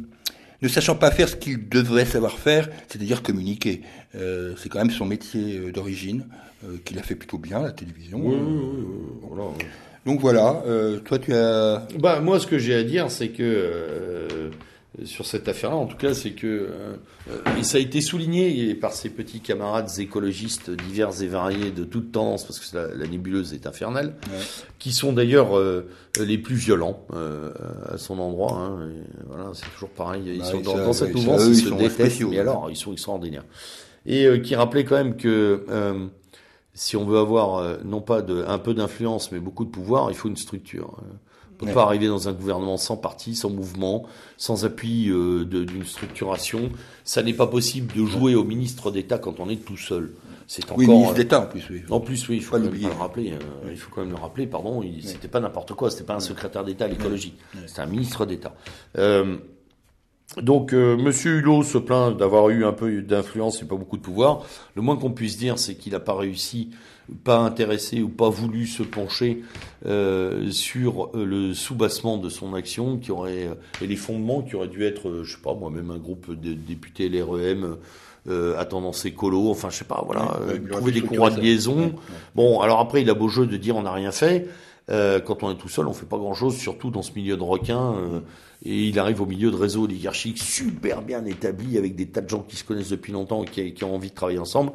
[0.61, 3.81] ne sachant pas faire ce qu'il devrait savoir faire, c'est-à-dire communiquer.
[4.15, 6.25] Euh, c'est quand même son métier d'origine,
[6.65, 8.19] euh, qu'il a fait plutôt bien, la télévision.
[8.21, 9.51] Oui, oui, oui, voilà.
[10.05, 11.87] Donc voilà, euh, toi tu as...
[11.99, 14.49] Bah, moi ce que j'ai à dire, c'est que euh,
[15.05, 16.95] sur cette affaire-là, en tout cas, c'est que euh,
[17.57, 22.11] et ça a été souligné par ses petits camarades écologistes divers et variés de toutes
[22.11, 24.39] tendances, parce que la, la, nébuleuse est infernale, Ouais.
[24.79, 25.87] qui sont d'ailleurs euh,
[26.19, 27.51] les plus violents euh,
[27.87, 28.53] à son endroit.
[28.53, 28.89] Hein,
[29.27, 30.23] voilà, c'est toujours pareil.
[30.25, 32.69] Ils Bah, sont dans, ça, dans cette mouvance, ils ils se sont détestent, mais alors
[32.69, 33.45] ils sont extraordinaires.
[34.05, 36.07] Et euh, qui rappelait quand même que euh,
[36.73, 40.09] si on veut avoir euh, non pas de, un peu d'influence, mais beaucoup de pouvoir,
[40.09, 40.97] il faut une structure.
[41.61, 41.83] On ne peut Ouais.
[41.83, 44.05] pas arriver dans un gouvernement sans parti, sans mouvement,
[44.37, 46.69] sans appui euh, d'une structuration.
[47.03, 50.13] Ça n'est pas possible de jouer au ministre d'État quand on est tout seul.
[50.47, 50.77] C'est encore.
[50.77, 51.81] Oui, ministre d'État en plus, oui.
[51.89, 53.33] en plus, oui, il faut quand même le rappeler.
[53.33, 54.47] euh, Il faut quand même le rappeler.
[54.47, 55.91] Pardon, il, c'était pas n'importe quoi.
[55.91, 57.35] C'était pas un secrétaire d'État à l'écologie.
[57.67, 58.55] C'était un ministre d'État.
[58.97, 59.35] Euh,
[60.41, 64.01] donc, euh, Monsieur Hulot se plaint d'avoir eu un peu d'influence et pas beaucoup de
[64.01, 64.43] pouvoir.
[64.75, 66.69] Le moins qu'on puisse dire, c'est qu'il n'a pas réussi,
[67.23, 69.43] pas intéressé ou pas voulu se pencher
[69.85, 74.55] euh, sur euh, le soubassement de son action, qui aurait euh, et les fondements qui
[74.55, 77.77] auraient dû être, euh, je sais pas, moi-même un groupe de députés LREM
[78.27, 79.49] euh, à tendance écolo.
[79.49, 81.77] Enfin, je sais pas, voilà, Ouais, euh, trouver des courroies de liaison.
[81.77, 81.93] Ouais, ouais.
[82.35, 84.47] Bon, alors après, il a beau jeu de dire on n'a rien fait.
[84.89, 87.43] Euh, quand on est tout seul, on fait pas grand-chose, surtout dans ce milieu de
[87.43, 87.93] requins.
[87.95, 88.19] Euh,
[88.65, 92.29] et il arrive au milieu de réseaux oligarchiques super bien établis, avec des tas de
[92.29, 94.71] gens qui se connaissent depuis longtemps et qui, qui ont envie de travailler ensemble.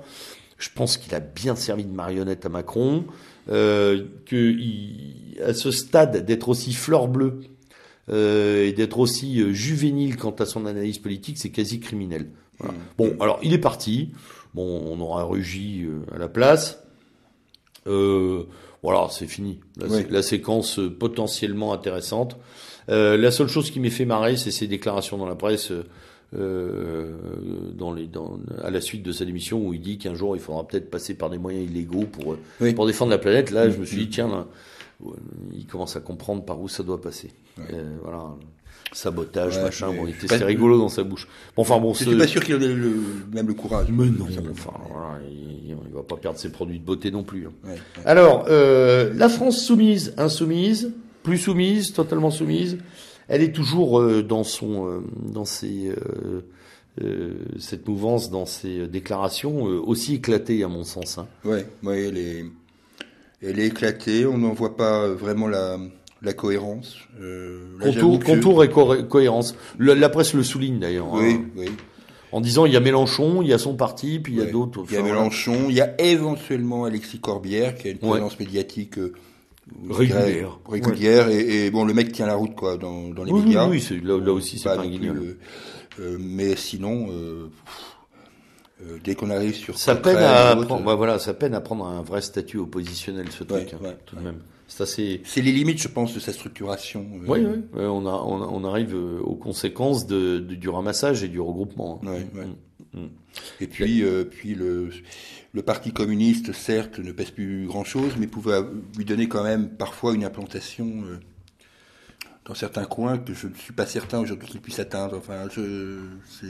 [0.64, 3.04] Je pense qu'il a bien servi de marionnette à Macron,
[3.50, 4.56] euh, que
[5.46, 7.40] à ce stade d'être aussi fleur bleue
[8.08, 12.30] euh, et d'être aussi euh, juvénile quant à son analyse politique, c'est quasi criminel.
[12.58, 12.72] Voilà.
[12.72, 12.78] Mmh.
[12.96, 14.12] Bon, alors il est parti.
[14.54, 16.82] Bon, on aura Rugy euh, à la place.
[17.86, 18.44] Euh,
[18.82, 19.60] voilà, c'est fini.
[19.76, 20.06] La, Oui.
[20.08, 22.38] la séquence potentiellement intéressante.
[22.88, 25.72] Euh, la seule chose qui m'est fait marrer, c'est ses déclarations dans la presse
[26.36, 27.12] euh,
[27.76, 30.40] dans les, dans, à la suite de sa démission où il dit qu'un jour il
[30.42, 32.72] faudra peut-être passer par des moyens illégaux pour, Oui.
[32.74, 33.50] pour défendre la planète.
[33.50, 34.46] Là, je me suis dit, tiens, là,
[35.06, 35.10] euh,
[35.54, 37.30] il commence à comprendre par où ça doit passer.
[37.72, 38.24] Euh, voilà.
[38.92, 41.26] Sabotage, Ouais, machin, bon, il je était suis pas- c'est rigolo dans sa bouche.
[41.56, 42.92] Bon, enfin bon, Je suis pas sûr qu'il ait le,
[43.32, 43.88] même le courage.
[43.90, 44.52] mais non, tout simplement.
[44.52, 47.46] enfin, voilà, il, il va pas perdre ses produits de beauté non plus.
[47.48, 47.52] hein.
[47.68, 47.76] Ouais.
[48.04, 50.92] Alors, euh, la France soumise, insoumise,
[51.24, 52.78] plus soumise, totalement soumise,
[53.28, 55.00] elle est toujours euh, dans son, euh,
[55.32, 55.92] dans ses,
[57.00, 61.18] euh, cette mouvance, dans ses déclarations aussi éclatées à mon sens.
[61.18, 61.26] hein.
[61.44, 62.44] Ouais, ouais, elle est,
[63.42, 64.26] elle est éclatée.
[64.26, 65.78] On n'en voit pas vraiment la,
[66.22, 66.96] la cohérence.
[67.20, 67.76] Euh,
[68.24, 69.56] Contour, et co- cohérence.
[69.78, 71.66] Le- la presse le souligne d'ailleurs, Oui, hein, oui.
[72.32, 74.46] en disant il y a Mélenchon, il y a son parti, puis il y a
[74.46, 74.84] d'autres.
[74.88, 75.02] Il y a.
[75.02, 79.12] Mélenchon, il y a éventuellement Alexis Corbière qui a une présence médiatique euh,
[79.90, 80.58] Régulière.
[80.68, 83.46] régulière et, et bon, le mec tient la route quoi dans, dans les Oui, oui,
[83.46, 83.68] médias.
[83.68, 85.18] oui, c'est- là, là aussi c'est Pas pas un guignol.
[85.18, 85.38] euh,
[86.00, 87.50] euh, mais sinon, euh,
[88.82, 92.02] euh, dès qu'on arrive sur Ça peine à prendre, voilà, ça peine à prendre un
[92.02, 94.38] vrai statut oppositionnel ce truc, Ouais, hein, ouais, tout de même.
[94.66, 95.20] C'est assez.
[95.24, 97.06] c'est les limites, je pense, de sa structuration.
[97.28, 97.60] Oui, oui.
[97.74, 102.00] on, a, on, a- on arrive aux conséquences de, de- du ramassage et du regroupement.
[102.02, 102.08] hein.
[102.12, 102.26] Ouais.
[102.94, 103.08] Mm, mm.
[103.60, 104.88] Et puis, puis le,
[105.54, 108.60] le Parti communiste, certes, ne pèse plus grand-chose, mais pouvait
[108.98, 111.18] lui donner quand même parfois une implantation euh,
[112.44, 115.16] dans certains coins que je ne suis pas certain aujourd'hui qu'il puisse atteindre.
[115.16, 116.46] Enfin, je, c'est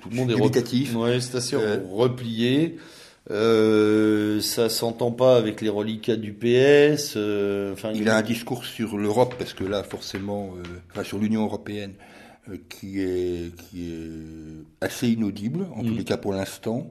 [0.00, 0.94] Tout le monde est dubitatif.
[0.94, 2.76] Ouais, c'est assez Euh, replié.
[3.30, 7.14] Euh, ça s'entend pas avec les reliquats du PS.
[7.16, 10.54] euh, Enfin, Il a un discours sur l'Europe, parce que là, forcément,
[10.90, 11.92] enfin, sur l'Union européenne,
[12.68, 15.96] qui, est, qui est assez inaudible, en tous Mm.
[15.98, 16.90] les cas pour l'instant.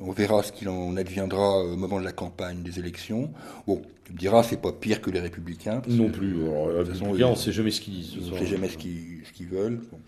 [0.00, 3.30] On verra ce qu'il en adviendra au moment de la campagne des élections.
[3.66, 5.82] Bon, tu me diras, c'est pas pire que les Républicains.
[5.86, 6.42] non que, plus.
[6.42, 8.14] Alors, on sait jamais ce qu'ils disent.
[8.14, 9.80] ce On ne sait jamais ce qu'ils ce veulent.
[9.92, 9.98] Bon.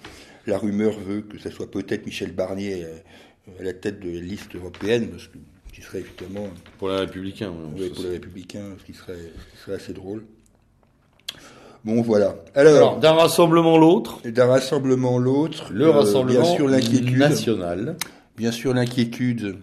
[0.49, 4.21] La rumeur veut que ça soit peut-être Michel Barnier euh, à la tête de la
[4.21, 5.39] liste européenne, parce que,
[5.69, 6.49] ce qui serait évidemment
[6.79, 7.53] Pour les républicains.
[7.77, 10.25] oui, ça, pour les républicains, ce qui serait, ce qui serait assez drôle.
[11.85, 12.35] Bon, voilà.
[12.57, 17.97] Alors, Alors, d'un rassemblement l'autre, d'un rassemblement l'autre, le euh, rassemblement bien sûr l'inquiétude, national.
[18.37, 19.57] bien sûr l'inquiétude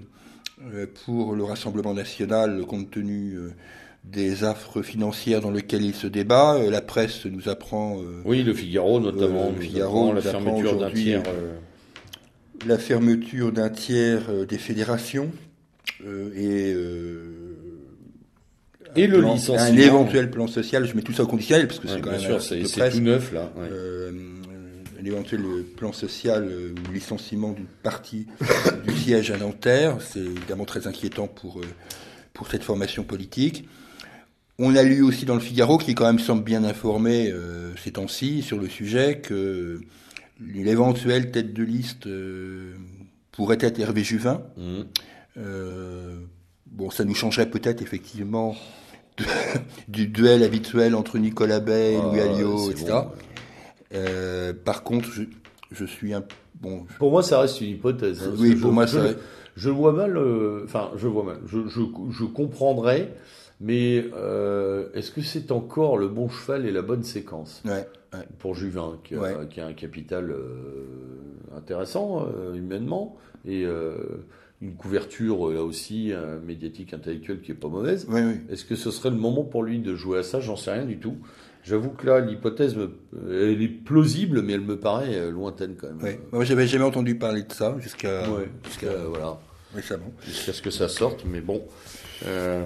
[1.06, 3.52] pour le rassemblement national compte tenu euh,
[4.04, 6.56] des affres financières dans lesquelles il se débat.
[6.56, 9.48] Euh, La presse nous apprend euh, Oui, le Figaro notamment.
[9.48, 11.24] Euh, le Figaro la fermeture d'un tiers.
[11.28, 15.32] euh, euh, la fermeture d'un tiers euh, des fédérations
[16.06, 17.58] euh, et euh,
[18.96, 19.62] Et le plan- licenciement.
[19.62, 20.86] un éventuel plan social.
[20.86, 22.64] Je mets tout ça au conditionnel parce que ouais, c'est quand bien même sûr, un
[22.66, 23.52] c'est tout neuf là.
[23.58, 23.68] ouais.
[23.72, 24.12] Euh,
[25.04, 25.42] un éventuel
[25.78, 28.28] plan social euh, ou licenciement d'une partie
[28.88, 31.66] du siège à Nanterre, c'est évidemment très inquiétant pour euh,
[32.34, 33.68] pour cette formation politique.
[34.60, 37.92] On a lu aussi dans le Figaro, qui quand même semble bien informé euh, ces
[37.92, 39.82] temps-ci sur le sujet, que
[40.40, 42.74] l'éventuelle tête de liste euh,
[43.32, 44.42] pourrait être Hervé Juvin.
[45.38, 46.16] Euh,
[46.68, 48.56] bon, ça nous changerait peut-être effectivement
[49.18, 49.24] de-
[49.88, 52.86] du duel habituel entre Nicolas Bay, Louis Ah, Alliot, c'est etc.
[52.92, 53.12] bon.
[53.94, 55.24] Euh, par contre, je,
[55.72, 56.24] je suis un
[56.62, 56.86] bon.
[57.00, 58.24] Pour moi, ça reste une hypothèse.
[58.28, 59.06] hein, Oui, pour je- moi, ça-
[59.56, 61.38] Je vois mal, euh, enfin, je vois mal.
[61.46, 63.14] Je, comprendrais,
[63.62, 68.26] mais euh, est-ce que c'est encore le bon cheval et la bonne séquence Ouais, ouais.
[68.40, 69.36] pour Juvin, qui Ouais.
[69.52, 70.34] qui a un capital
[71.56, 73.16] intéressant humainement
[73.48, 73.64] et
[74.62, 76.12] une couverture là aussi
[76.46, 78.08] médiatique intellectuelle qui est pas mauvaise.
[78.10, 78.36] Oui, oui.
[78.50, 80.40] Est-ce que ce serait le moment pour lui de jouer à ça?
[80.40, 81.18] J'en sais rien du tout.
[81.64, 82.76] J'avoue que là, l'hypothèse,
[83.30, 86.02] elle est plausible, mais elle me paraît euh, lointaine quand même.
[86.04, 86.20] Ouais.
[86.32, 89.38] Moi, j'avais jamais entendu parler de ça jusqu'à Ouais, jusqu'à voilà,
[89.74, 90.12] récemment.
[90.28, 91.62] jusqu'à ce que ça sorte, mais bon.
[92.28, 92.66] euh,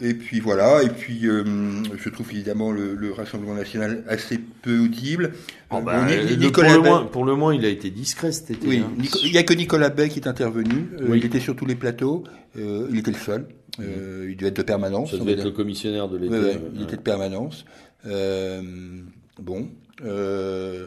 [0.00, 1.44] Et puis voilà, et puis euh,
[1.96, 5.32] je trouve évidemment le, le Rassemblement national assez peu audible.
[5.70, 6.06] oh, Euh, bah,
[6.36, 8.66] Nicolas pour, le moins, pour le moins, il a été discret cet été.
[8.66, 8.90] Oui, hein.
[9.22, 10.88] Il n'y a que Nicolas Bay qui est intervenu.
[11.00, 11.18] Euh, Oui.
[11.18, 12.24] Il était sur tous les plateaux.
[12.58, 13.46] Euh, il était le seul.
[13.78, 15.12] Il devait être de permanence.
[15.12, 15.46] Ça devait va être dire.
[15.46, 16.34] le commissionnaire de l'été.
[16.34, 17.64] Ouais, ouais, il était de permanence.
[18.06, 18.62] Euh,
[19.38, 19.68] bon.
[20.02, 20.86] Euh,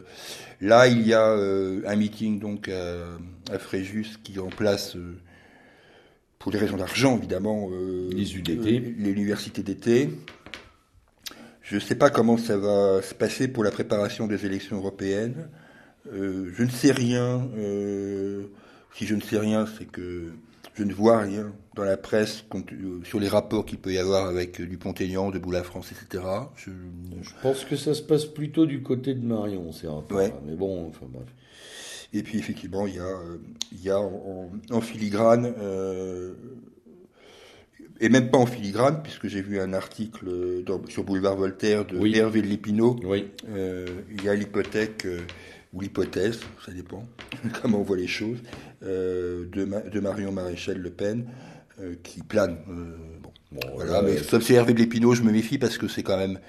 [0.62, 3.06] là, il y a euh, un meeting donc à,
[3.54, 5.18] à Fréjus qui remplace, euh,
[6.40, 8.80] pour des raisons d'argent évidemment, euh, Les UDT.
[8.98, 10.10] l'université d'été.
[11.62, 15.48] Je ne sais pas comment ça va se passer pour la préparation des élections européennes.
[16.12, 17.48] Euh, je ne sais rien.
[17.58, 18.44] Euh,
[18.96, 20.32] si je ne sais rien, c'est que
[20.76, 24.28] je ne vois rien dans la presse euh, sur les rapports qu'il peut y avoir
[24.28, 26.24] avec Dupont-Aignan, Debout la France, etc.
[26.56, 26.72] Je...
[27.22, 27.30] je...
[27.42, 30.18] pense que ça se passe plutôt du côté de Marion, ces rapports.
[30.18, 30.34] Ouais.
[30.46, 31.28] Mais bon, enfin bref.
[32.14, 33.20] Et puis effectivement, il y a,
[33.72, 36.34] il y a en, en filigrane, euh,
[38.00, 41.98] et même pas en filigrane, puisque j'ai vu un article dans, sur Boulevard Voltaire de
[41.98, 42.18] oui.
[42.18, 43.00] Hervé de Lépinaud.
[43.04, 43.28] Oui.
[43.50, 45.20] Euh, il y a l'hypothèque, euh,
[45.74, 47.08] ou l'hypothèse, ça dépend
[47.62, 48.40] comment on voit les choses,
[48.84, 51.26] euh, de, de, Marion Maréchal Le Pen,
[51.82, 52.58] euh, qui plane.
[52.70, 55.88] Euh, bon, bon, voilà, mais sauf c'est Hervé de Lépinaud, je me méfie parce que
[55.88, 56.40] c'est quand même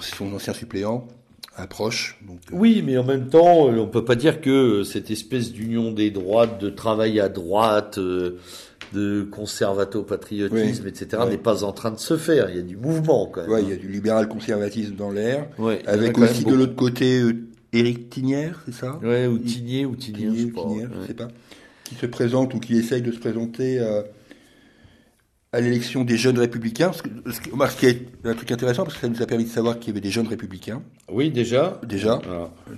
[0.00, 1.08] son ancien suppléant
[1.56, 2.18] approche.
[2.26, 2.56] Donc, euh...
[2.56, 6.60] Oui, mais en même temps, on peut pas dire que cette espèce d'union des droites,
[6.60, 8.38] de travail à droite, euh,
[8.92, 11.30] de conservato-patriotisme, oui, etc., ouais.
[11.30, 12.50] n'est pas en train de se faire.
[12.50, 13.50] Il y a du mouvement quand même.
[13.50, 15.48] Ouais, il y a du libéral-conservatisme dans l'air.
[15.58, 19.00] Ouais, avec aussi de l'autre côté euh, Éric Tinière, c'est ça?
[19.02, 20.60] Ouais, ou Tinier, ou Tinier, Tinier, je.
[20.60, 20.96] Tinière, ouais.
[21.02, 21.28] je sais pas.
[21.84, 24.04] Qui se présente ou qui essaye de se présenter à,
[25.52, 26.86] à l'élection des jeunes républicains.
[26.88, 29.26] Parce que, ce qui, ce qui est un truc intéressant, parce que ça nous a
[29.26, 30.82] permis de savoir qu'il y avait des jeunes républicains.
[31.10, 31.80] Oui, déjà.
[31.86, 32.20] Déjà.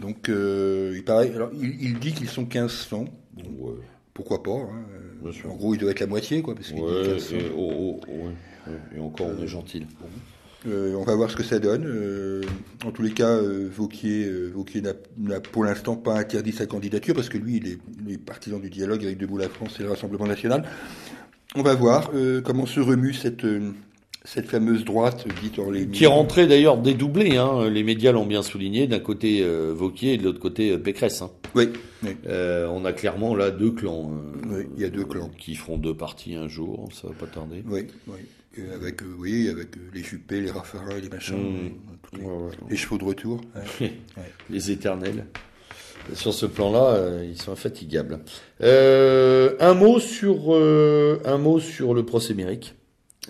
[0.01, 1.32] Donc, euh, il paraît.
[1.35, 3.07] Alors, il, il dit qu'ils sont 1500.
[3.35, 3.74] Bon, Ouais.
[4.15, 4.85] pourquoi pas hein.
[5.23, 5.51] Bien sûr.
[5.53, 7.36] En gros, il doit être la moitié, quoi, parce Ouais, dit 1500.
[7.36, 8.74] et, oh, oh, ouais.
[8.97, 9.85] Et encore, on est gentil.
[10.66, 11.85] Euh, on va voir ce que ça donne.
[11.86, 12.43] Euh,
[12.85, 16.66] en tous les cas, euh, Vauquier, euh, Vauquier n'a- n'a pour l'instant pas interdit sa
[16.66, 19.77] candidature parce que lui, il est, il est partisan du dialogue avec Debout la France
[19.78, 20.65] et le Rassemblement national.
[21.54, 23.72] On va voir euh, comment se remue cette, euh,
[24.24, 27.68] cette fameuse droite dite en les Qui est rentrée d'ailleurs dédoublée, hein.
[27.70, 31.22] les médias l'ont bien souligné, d'un côté euh, Vauquier et de l'autre côté euh, Pécresse.
[31.22, 31.30] Hein.
[31.54, 31.70] Oui,
[32.02, 32.10] oui.
[32.26, 34.10] Euh, on a clairement là deux clans.
[34.12, 35.30] euh, Oui, il y a deux clans.
[35.38, 37.62] Qui feront deux parties un jour, ça va pas tarder.
[37.68, 38.18] oui, oui.
[38.56, 42.18] Et avec, euh, oui, avec euh, les Juppé, les Raffarin, les machins, Mmh.
[42.18, 42.50] les, Ouais, ouais.
[42.70, 43.40] les chevaux de retour.
[43.80, 43.92] Ouais.
[44.50, 45.26] Les éternels.
[46.14, 48.20] Sur ce plan-là, euh, ils sont infatigables.
[48.62, 52.74] Euh, un mot sur euh, un mot sur le procès Méric.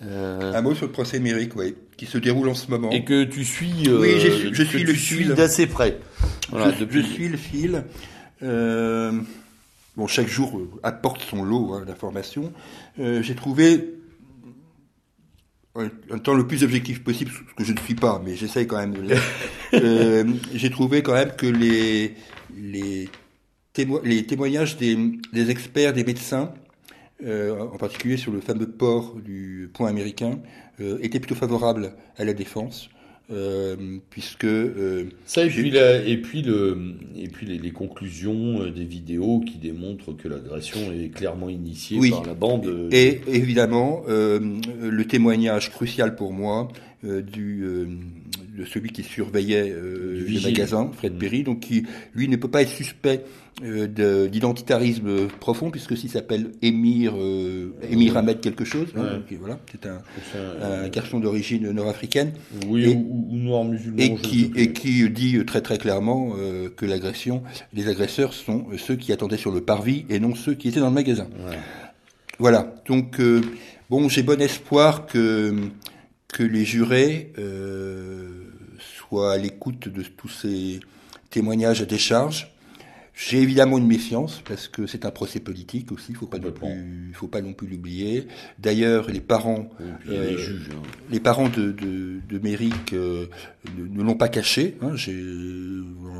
[0.06, 2.90] Euh, Un mot sur le procès Méric, oui, qui se déroule en ce moment.
[2.90, 5.34] et que tu suis, Oui, je suis le fil.
[5.34, 5.98] d'assez près.
[6.50, 7.82] Voilà, je, depuis- je suis le fil.
[8.40, 12.52] Bon, chaque jour apporte son lot hein, d'informations.
[12.98, 13.94] J'ai trouvé,
[15.74, 18.68] en en temps le plus objectif possible, ce que je ne suis pas, mais j'essaye
[18.68, 19.22] quand même de l'être.
[19.74, 20.24] euh,
[20.54, 22.14] J'ai trouvé quand même que les,
[22.60, 23.08] les,
[23.74, 24.96] témo- les témoignages des,
[25.32, 26.52] des experts, des médecins,
[27.24, 30.38] euh, en particulier sur le fameux port du point américain,
[30.80, 32.90] euh, étaient plutôt favorables à la défense.
[33.30, 33.76] Euh,
[34.08, 34.46] puisque
[35.26, 39.58] Ça et puis, la- et puis le et puis les, les conclusions des vidéos qui
[39.58, 42.08] démontrent que l'agression est clairement initiée Oui.
[42.08, 42.88] par la bande.
[42.90, 46.68] Et évidemment, le témoignage crucial pour moi
[47.02, 47.66] du,
[48.58, 51.18] de celui qui surveillait euh, le magasin, Fred Mm.
[51.18, 53.22] Perry, donc qui, lui, ne peut pas être suspect
[53.64, 59.38] euh, de- d'identitarisme profond, puisque s'il s'appelle Émir, euh, Émir Ahmed quelque chose, hein, donc,
[59.40, 60.00] voilà, c'est un,
[60.32, 62.32] c'est un- un garçon d'origine nord-africaine,
[62.68, 63.98] oui, et- ou, ou noir musulman.
[63.98, 64.60] et qui, plus.
[64.62, 66.34] et qui dit très très clairement
[66.76, 67.42] que l'agression,
[67.74, 70.88] les agresseurs sont ceux qui attendaient sur le parvis et non ceux qui étaient dans
[70.90, 71.28] le magasin.
[71.48, 71.56] Ouais.
[72.38, 72.74] Voilà.
[72.86, 73.20] Donc,
[73.90, 75.52] bon, j'ai bon espoir que,
[76.28, 78.37] que les jurés euh,
[79.08, 80.80] soient à l'écoute de tous ces
[81.30, 82.52] témoignages à décharge.
[83.20, 86.06] J'ai évidemment une méfiance parce que c'est un procès politique aussi.
[86.10, 86.68] Il faut pas non Complètement.
[86.76, 88.28] plus, faut pas non plus l'oublier.
[88.60, 89.68] D'ailleurs, les parents,
[90.06, 90.68] les Euh, juges.
[90.72, 90.82] hein.
[91.10, 93.26] les parents de, de, de Méric euh,
[93.76, 94.76] ne, ne l'ont pas caché.
[94.82, 95.20] Hein, J'ai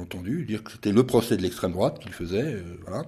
[0.00, 2.42] entendu dire que c'était le procès de l'extrême droite qu'il faisait.
[2.42, 3.04] euh, voilà.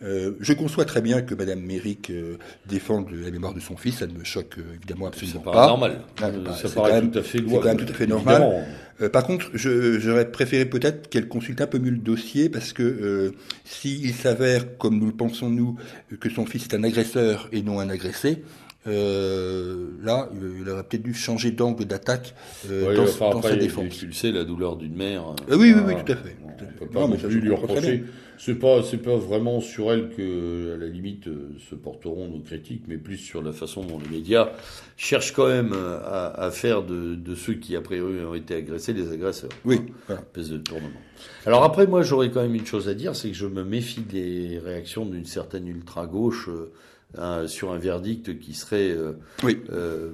[0.00, 2.36] Euh, je conçois très bien que Madame Méric euh,
[2.68, 3.96] défende la mémoire de son fils.
[3.98, 5.66] Ça ne me choque euh, évidemment absolument pas.
[5.66, 6.00] normal.
[6.22, 7.62] Ah, pas- ça paraît quand même- tout à fait c'est louable.
[7.62, 8.64] quand même tout à fait normal.
[9.00, 12.72] Euh, par contre, je- j'aurais préféré peut-être qu'elle consulte un peu mieux le dossier parce
[12.72, 13.32] que euh,
[13.64, 15.76] s'il s'avère, comme nous le pensons nous,
[16.20, 18.42] que son fils est un agresseur et non un agressé,
[18.86, 20.28] euh, là,
[20.60, 22.34] il aurait peut-être dû changer d'angle d'attaque
[22.70, 23.98] euh, Oui, dans, enfin, dans après, sa défense.
[23.98, 25.28] Tu le sais, la douleur d'une mère.
[25.30, 26.74] euh, Ah oui, oui, oui, tout à fait, On tout à fait.
[26.78, 28.04] peut pas Non, mais ça, lui reprocher.
[28.40, 32.38] C'est pas, c'est pas vraiment sur elle que, à la limite, euh, se porteront nos
[32.38, 34.50] critiques, mais plus sur la façon dont les médias
[34.96, 38.54] cherchent quand même euh, à, à faire de, de ceux qui, a priori, ont été
[38.54, 39.50] agressés, les agresseurs.
[39.64, 40.22] Oui, voilà.
[40.22, 41.00] Espèce de tournement.
[41.46, 44.02] Alors après, moi, j'aurais quand même une chose à dire, c'est que je me méfie
[44.02, 46.70] des réactions d'une certaine ultra-gauche euh,
[47.16, 49.12] hein, sur un verdict qui serait, euh,
[49.42, 49.58] Oui.
[49.70, 50.12] euh,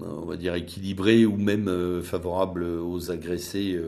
[0.00, 3.78] on va dire, équilibré ou même euh, favorable aux agressés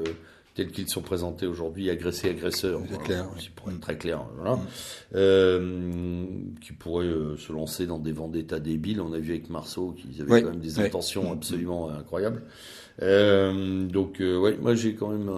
[0.55, 3.51] tels qu'ils sont présentés aujourd'hui, agressés, agresseurs, C'est clair, oui.
[3.57, 4.61] pour être très clair, voilà,
[5.17, 6.25] euh,
[6.61, 9.01] qui pourraient euh, se lancer dans des vendettas débiles.
[9.01, 12.43] On a vu avec Marceau qu'ils avaient quand même des intentions absolument incroyables.
[13.03, 15.29] Euh, donc, ouais, moi j'ai quand même,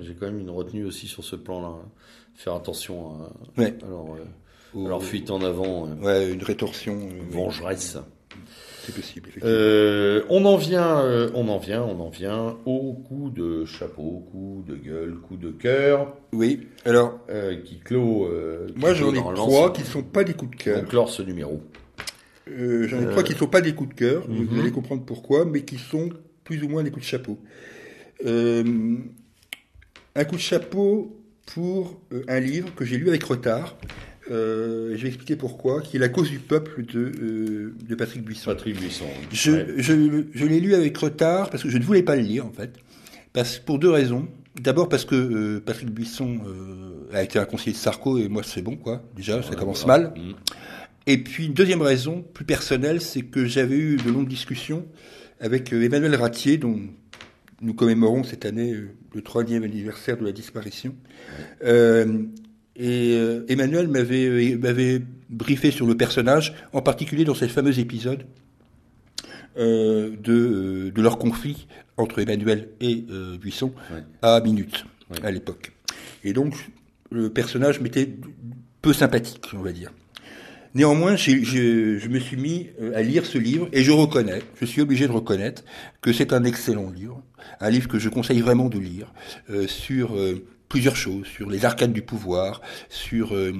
[0.00, 1.74] j'ai quand même une retenue aussi sur ce plan-là.
[2.34, 3.76] Faire attention à, Ouais.
[4.74, 6.94] Leur fuite en avant, euh, Ouais, une rétorsion.
[6.94, 7.98] euh, vengeresse.
[8.84, 9.30] C'est possible.
[9.44, 14.26] Euh, on en vient, euh, on en vient, on en vient au coup de chapeau,
[14.32, 18.28] coup de gueule, coup de cœur, Oui, alors, euh, qui clôt.
[18.66, 20.80] qui moi j'en ai trois qui ne sont pas des coups de cœur.
[20.80, 21.62] vont clore ce numéro.
[22.48, 24.46] J'en ai trois qui ne sont pas des coups de cœur, mhm.
[24.46, 26.08] vous allez comprendre pourquoi, mais qui sont
[26.42, 27.38] plus ou moins des coups de chapeau.
[30.14, 31.16] Un coup de chapeau
[31.54, 33.76] pour un livre que j'ai lu avec retard.
[34.30, 38.22] Euh, je vais expliquer pourquoi, qui est La cause du peuple de, euh, de Patrick
[38.22, 38.50] Buisson.
[38.50, 39.06] Patrick Buisson.
[39.32, 39.66] Je, Ouais.
[39.78, 42.52] je, je l'ai lu avec retard parce que je ne voulais pas le lire en
[42.52, 42.72] fait.
[43.32, 44.28] Parce, pour deux raisons.
[44.60, 48.42] D'abord parce que euh, Patrick Buisson euh, a été un conseiller de Sarko et moi
[48.44, 49.02] c'est bon quoi.
[49.16, 50.10] Déjà ça commence Voilà.
[50.10, 50.14] mal.
[51.06, 54.86] Et puis une deuxième raison plus personnelle, c'est que j'avais eu de longues discussions
[55.40, 56.78] avec Emmanuel Ratier, dont
[57.62, 58.72] nous commémorons cette année
[59.14, 60.94] le troisième anniversaire de la disparition.
[61.64, 62.22] Euh,
[62.76, 67.78] et euh, Emmanuel m'avait euh, m'avait briefé sur le personnage, en particulier dans ce fameux
[67.78, 68.24] épisode
[69.58, 71.66] euh, de, de leur conflit
[71.96, 74.02] entre Emmanuel et euh, Buisson Ouais.
[74.22, 75.18] à minute Ouais.
[75.24, 75.72] à l'époque.
[76.24, 76.54] Et donc
[77.10, 78.08] le personnage m'était
[78.80, 79.92] peu sympathique, on va dire.
[80.74, 84.64] Néanmoins, j'ai- j'ai- je me suis mis à lire ce livre et je reconnais, je
[84.64, 85.62] suis obligé de reconnaître
[86.00, 87.22] que c'est un excellent livre,
[87.60, 89.12] un livre que je conseille vraiment de lire
[89.50, 90.16] euh, sur
[90.72, 93.52] plusieurs choses, sur les arcanes du pouvoir, sur euh,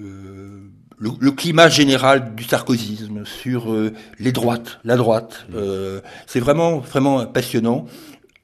[0.00, 0.60] euh,
[0.98, 5.46] le, le climat général du sarkozysme, sur euh, les droites, la droite.
[5.54, 7.86] Euh, c'est vraiment vraiment passionnant.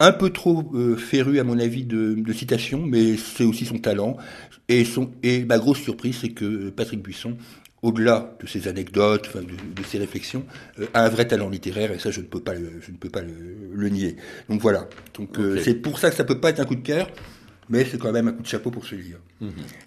[0.00, 4.16] Un peu trop féru à mon avis de, de citations, mais c'est aussi son talent.
[4.68, 7.36] Et, son, et ma grosse surprise, c'est que Patrick Buisson,
[7.82, 10.44] au-delà de ses anecdotes, enfin, de, de ses réflexions,
[10.78, 12.96] euh, a un vrai talent littéraire, et ça, je ne peux pas le, je ne
[12.96, 13.34] peux pas le,
[13.74, 14.16] le nier.
[14.48, 14.88] Donc voilà.
[15.14, 17.08] Donc euh, c'est pour ça que ça peut pas être un coup de cœur,
[17.68, 19.18] mais c'est quand même un coup de chapeau pour ce livre.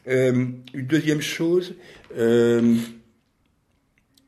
[0.08, 1.76] Euh, une deuxième chose,
[2.18, 2.76] euh,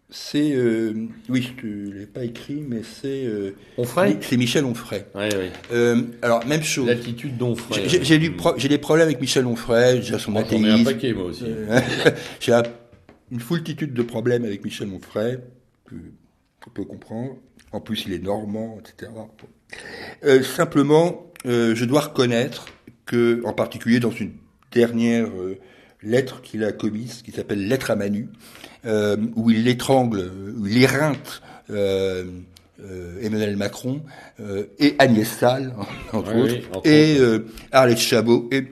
[0.10, 0.94] c'est, euh,
[1.30, 3.26] oui, je ne l'ai pas écrit, mais c'est,
[3.78, 5.06] Onfray c'est Michel Onfray.
[5.16, 5.30] Ouais.
[5.72, 6.88] Euh, alors même chose.
[6.88, 7.90] L'attitude d'Onfray.
[7.90, 11.46] J'ai- pro- des problèmes avec Michel Onfray, j'ai son j'en ai un paquet, moi aussi.
[12.40, 12.64] J'ai un-
[13.32, 15.40] une foultitude de problèmes avec Michel Onfray,
[15.88, 15.96] que
[16.68, 17.36] on peut comprendre.
[17.72, 19.12] En plus, il est normand, etc.
[20.44, 22.68] Simplement, je dois reconnaître
[23.06, 24.32] que, en particulier dans une
[24.72, 25.58] dernière euh,
[26.02, 28.30] lettre qu'il a commise, qui s'appelle Lettre à Manu,
[28.86, 32.26] euh, où il l'étrangle, euh, où il éreinte euh,
[33.22, 34.02] Emmanuel Macron
[34.80, 35.74] et Agnès Salle,
[36.12, 37.18] entre Oui, autres, oui, entre et
[37.72, 38.50] Arlette Chabot.
[38.52, 38.66] Et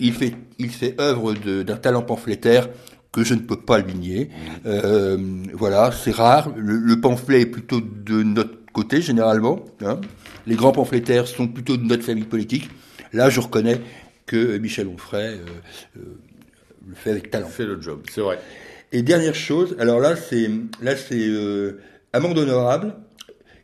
[0.00, 2.68] il fait, il fait œuvre d'un talent pamphlétaire
[3.12, 4.30] que je ne peux pas le nier.
[4.66, 5.16] Euh,
[5.52, 6.52] voilà, c'est rare.
[6.56, 9.60] Le, le pamphlet est plutôt de notre côté généralement.
[9.84, 10.00] hein.
[10.46, 12.68] Les grands pamphlétaires sont plutôt de notre famille politique.
[13.12, 13.80] Là, je reconnais
[14.26, 15.38] que Michel Onfray euh,
[15.98, 16.00] euh,
[16.88, 17.48] le fait avec talent.
[17.48, 18.38] Fait le job, c'est vrai.
[18.92, 20.48] Et dernière chose, alors là, c'est
[20.82, 21.80] là, c'est euh,
[22.12, 22.94] amende honorable.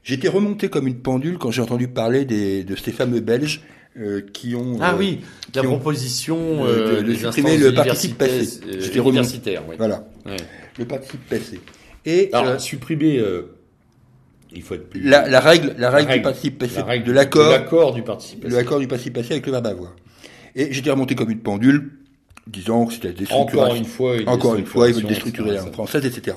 [0.03, 3.63] J'étais remonté comme une pendule quand j'ai entendu parler des, de ces fameux Belges
[3.99, 5.21] euh, qui ont Ah euh, oui,
[5.55, 8.61] la proposition de- euh, supprimer le participe passé.
[8.67, 9.59] euh, J'étais remonté.
[9.69, 9.77] oui.
[9.79, 10.37] voilà Ouais.
[10.79, 11.61] le participe passé.
[12.05, 13.55] Et Alors, euh, supprimer, euh,
[14.55, 15.01] il faut être plus...
[15.01, 18.47] la, la règle, la règle, règle, du participe passé, la règle de l'accord, du participe.
[18.47, 19.95] de l'accord du participe passé avec le avoir.
[20.55, 21.91] Et j'étais remonté comme une pendule,
[22.47, 25.55] disant que c'était des Encore une fois, une encore une fois, veulent déstructuration, déstructurer la
[25.55, 25.67] etc.
[25.67, 26.37] langue française, etc.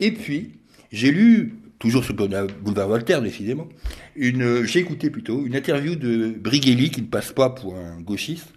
[0.00, 0.52] Et puis,
[0.90, 3.68] j'ai lu, toujours sur le boulevard Voltaire, décidément,
[4.16, 8.48] une, j'ai écouté plutôt, une interview de Brigelli, qui ne passe pas pour un gauchiste,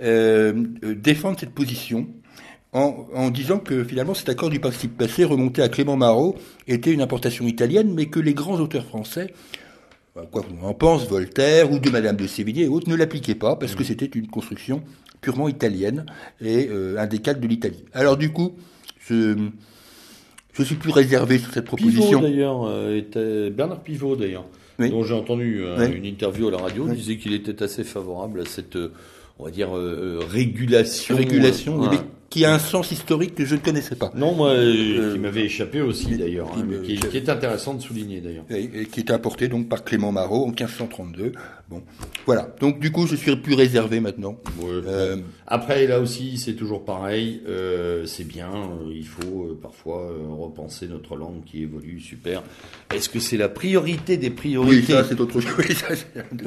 [0.00, 0.54] euh,
[0.84, 2.08] euh, défendre cette position
[2.72, 6.36] en, en disant que finalement cet accord du participe passé remonté à Clément Marot
[6.68, 9.32] était une importation italienne, mais que les grands auteurs français,
[10.16, 13.34] euh, quoi qu'on en pense, Voltaire ou de Madame de Sévigné et autres, ne l'appliquaient
[13.34, 14.82] pas parce que c'était une construction
[15.20, 16.06] purement italienne
[16.40, 17.84] et euh, un décalque de l'Italie.
[17.92, 18.52] Alors du coup,
[19.08, 19.36] je,
[20.52, 22.20] je suis plus réservé sur cette Pivot proposition.
[22.20, 24.44] d'ailleurs, euh, était Bernard Pivot d'ailleurs,
[24.78, 24.90] Oui.
[24.90, 25.96] dont j'ai entendu euh, Oui.
[25.96, 26.94] une interview à la radio, Oui.
[26.96, 28.92] disait qu'il était assez favorable à cette, euh,
[29.40, 31.16] on va dire, régulation.
[31.16, 31.98] Régulation, mais
[32.30, 34.12] qui a un sens historique que je ne connaissais pas.
[34.14, 37.28] Non, moi, euh, Euh, qui m'avait échappé aussi d'ailleurs, qui hein, me- qui, qui est
[37.28, 38.44] intéressant de souligner d'ailleurs.
[38.50, 41.32] et, et qui était apporté donc par Clément Marot en 1532.
[41.68, 41.82] Bon,
[42.26, 42.54] voilà.
[42.60, 44.36] Donc du coup, je suis plus réservé maintenant.
[44.64, 45.16] Euh,
[45.46, 47.42] Après, là aussi, c'est toujours pareil.
[47.48, 48.50] Euh, c'est bien.
[48.92, 52.00] Il faut parfois repenser notre langue qui évolue.
[52.00, 52.42] Super.
[52.94, 55.54] Est-ce que c'est la priorité des priorités Oui, ça c'est autre chose.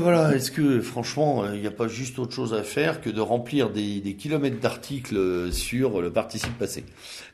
[0.00, 0.34] voilà.
[0.34, 3.70] Est-ce que franchement, il n'y a pas juste autre chose à faire que de remplir
[3.70, 5.15] des, des kilomètres d'articles
[5.50, 6.84] sur le participe passé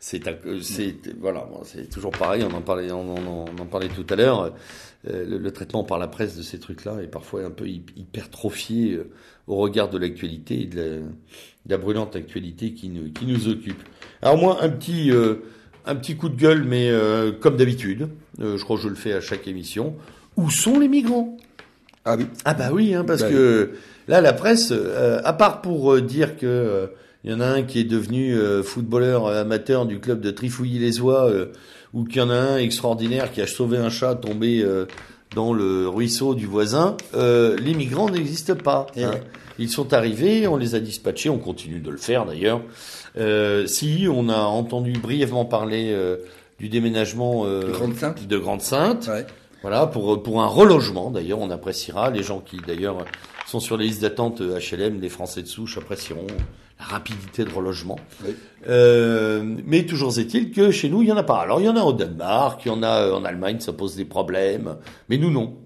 [0.01, 0.23] C'est,
[1.21, 1.47] voilà.
[1.65, 2.45] C'est toujours pareil.
[2.49, 4.53] On en parlait, on, on, on en parlait tout à l'heure.
[5.09, 8.93] Euh, le, le, traitement par la presse de ces trucs-là est parfois un peu hypertrophié
[8.93, 9.11] euh,
[9.47, 11.03] au regard de l'actualité et de la, de
[11.69, 13.83] la, brûlante actualité qui nous, qui nous occupe.
[14.23, 15.37] Alors moi, un petit, euh,
[15.87, 18.09] un petit coup de gueule, mais euh, comme d'habitude,
[18.41, 19.97] euh, je crois que je le fais à chaque émission.
[20.37, 21.37] Où sont les migrants?
[22.05, 22.27] Ah oui.
[22.45, 23.73] Ah bah oui, hein, parce bah, que
[24.09, 26.91] là, la presse, à part pour dire que
[27.25, 31.31] il y en a un qui est devenu footballeur amateur du club de Trifouilly-les-Oies
[31.95, 34.87] ou qu'il y en a un extraordinaire qui a sauvé un chat tombé euh,
[35.35, 38.87] dans le ruisseau du voisin, euh, les migrants n'existent pas.
[38.97, 39.13] Hein.
[39.59, 42.61] Ils sont arrivés, on les a dispatchés, on continue de le faire d'ailleurs.
[43.19, 46.19] Euh, si, on a entendu brièvement parler euh,
[46.59, 48.27] du déménagement de Grande-Sainte.
[48.27, 49.09] De Grande-Sainte.
[49.09, 49.27] Ouais.
[49.63, 52.11] Voilà, pour, pour un relogement d'ailleurs, on appréciera.
[52.11, 53.05] Les gens qui d'ailleurs
[53.47, 56.27] sont sur les listes d'attente HLM, les Français de souche apprécieront
[56.83, 57.99] rapidité de relogement.
[58.25, 58.35] Oui.
[58.69, 61.41] Euh, mais toujours est-il que chez nous, il n'y en a pas.
[61.41, 63.97] Alors, il y en a au Danemark, il y en a en Allemagne, ça pose
[63.97, 64.77] des problèmes.
[65.09, 65.57] Mais nous, non.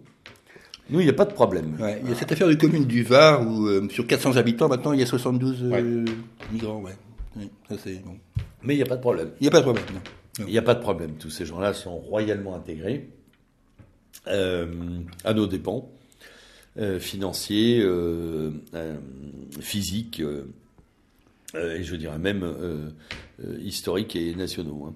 [0.88, 1.76] Nous, il n'y a pas de problème.
[1.80, 4.68] Ouais, il y a cette affaire de commune du Var où, euh, sur 400 habitants,
[4.68, 6.05] maintenant, il y a 72 euh, ouais.
[6.52, 6.80] migrants.
[6.80, 6.93] Ouais.
[7.36, 8.16] Oui, ça, bon.
[8.62, 9.30] Mais il n'y a pas de problème.
[9.40, 9.84] Il n'y a pas de problème.
[10.38, 11.12] Il n'y a pas de problème.
[11.18, 13.09] Tous ces gens-là sont royalement intégrés
[14.28, 14.66] euh,
[15.24, 15.90] à nos dépens,
[16.78, 18.51] euh, financiers, euh,
[19.60, 20.44] physiques euh,
[21.55, 22.90] et je dirais même euh,
[23.44, 24.86] euh, historiques et nationaux.
[24.89, 24.94] Hein.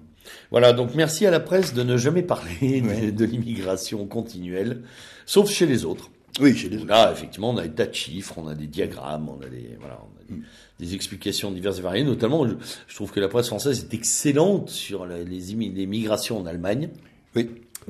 [0.51, 3.11] Voilà, donc merci à la presse de ne jamais parler ouais.
[3.11, 4.81] de, de l'immigration continuelle,
[5.25, 6.11] sauf chez les autres.
[6.39, 6.87] Oui, chez les autres.
[6.87, 9.75] Là, effectivement, on a des tas de chiffres, on a des diagrammes, on a des,
[9.79, 10.43] voilà, on a des, mm.
[10.79, 12.03] des explications diverses et variées.
[12.03, 12.53] Notamment, je,
[12.87, 16.89] je, trouve que la presse française est excellente sur la, les, les migrations en Allemagne.
[17.35, 17.49] Oui.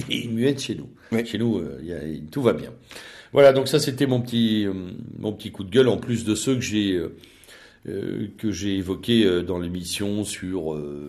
[0.10, 0.90] Et muette chez nous.
[1.12, 1.26] Oui.
[1.26, 2.00] Chez nous, euh, y a,
[2.32, 2.72] tout va bien.
[3.34, 4.68] Voilà, donc ça, c'était mon petit,
[5.18, 7.16] mon petit coup de gueule, en plus de ceux que j'ai euh, euh,
[7.86, 11.08] que j'ai évoqué euh, dans l'émission sur euh,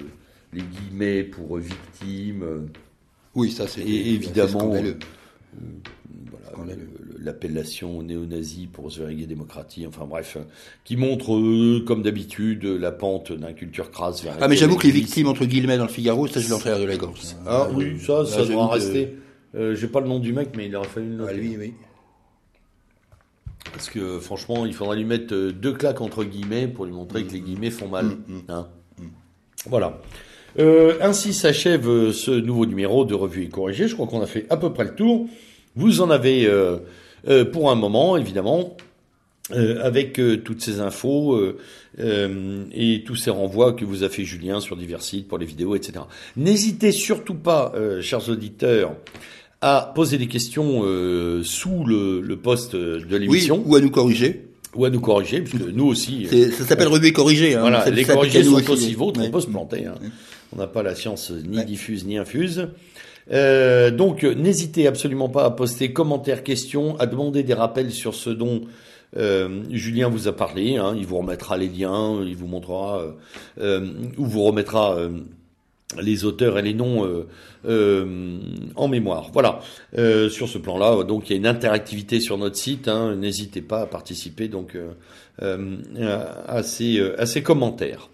[0.53, 2.69] les guillemets pour victimes.
[3.35, 4.75] Oui, ça c'est évidemment
[6.55, 6.75] voilà,
[7.19, 10.37] l'appellation néo-nazi pour Zverige démocratie, enfin bref,
[10.85, 14.93] qui montre comme d'habitude la pente d'un culture crasse vers Ah mais j'avoue que les
[14.93, 17.21] victimes entre guillemets dans le Figaro, ça je l'entraire de la gorge.
[17.47, 19.17] Ah oui, ça, ça doit rester.
[19.55, 21.33] Euh, J'ai pas le nom du mec, mais il aurait fallu le noter.
[21.35, 21.75] Ah, lui, oui.
[23.73, 27.27] Parce que franchement, il faudra lui mettre deux claques entre guillemets pour lui montrer mmh.
[27.27, 28.07] que les guillemets font mal.
[28.07, 28.39] Mmh.
[28.49, 28.69] Hein.
[29.67, 30.01] Voilà.
[30.59, 33.89] Euh, ainsi s'achève ce nouveau numéro de Revue et Corrigé.
[33.89, 35.27] Je crois qu'on a fait à peu près le tour.
[35.75, 36.79] Vous en avez euh,
[37.29, 38.77] euh, pour un moment, évidemment,
[39.51, 41.35] euh, avec euh, toutes ces infos
[41.99, 45.47] euh, et tous ces renvois que vous a fait Julien sur divers sites pour les
[45.47, 46.05] vidéos, etc.
[46.37, 48.95] N'hésitez surtout pas, chers auditeurs,
[49.63, 53.63] à poser des questions euh, sous le, le poste de l'émission.
[53.65, 54.49] Oui, ou à nous corriger.
[54.75, 56.27] Ou à nous corriger, puisque nous aussi.
[56.51, 57.55] Ça s'appelle revue et corriger.
[57.55, 59.29] Hein, voilà, les corrigés sont aussi, aussi vôtres, ouais.
[59.29, 59.87] on peut se planter.
[59.87, 59.95] Hein.
[60.03, 60.09] Ouais.
[60.55, 61.65] On n'a pas la science ni ouais.
[61.65, 62.69] diffuse ni infuse.
[63.31, 68.31] Euh, donc, n'hésitez absolument pas à poster commentaires, questions, à demander des rappels sur ce
[68.31, 68.63] dont
[69.17, 70.77] euh, Julien vous a parlé.
[70.77, 73.15] Hein, il vous remettra les liens, il vous montrera
[73.61, 73.87] euh,
[74.19, 74.99] ou vous remettra
[76.01, 77.27] les auteurs et les noms euh,
[77.67, 78.39] euh,
[78.77, 79.31] en mémoire.
[79.33, 79.61] Voilà.
[79.99, 82.89] Euh, sur ce plan-là, donc il y a une interactivité sur notre site.
[82.89, 84.77] Hein, N'hésitez pas à participer donc
[85.41, 88.09] à, ces, à ces commentaires.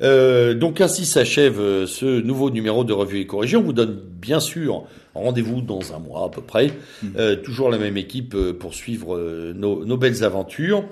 [0.00, 3.56] Donc ainsi s'achève ce nouveau numéro de Revue et Corrigé.
[3.56, 4.84] On vous donne bien sûr
[5.18, 6.68] rendez-vous dans un mois à peu près.
[7.02, 7.06] Mmh.
[7.16, 9.18] Euh, toujours la même équipe pour suivre
[9.54, 10.84] nos, nos belles aventures.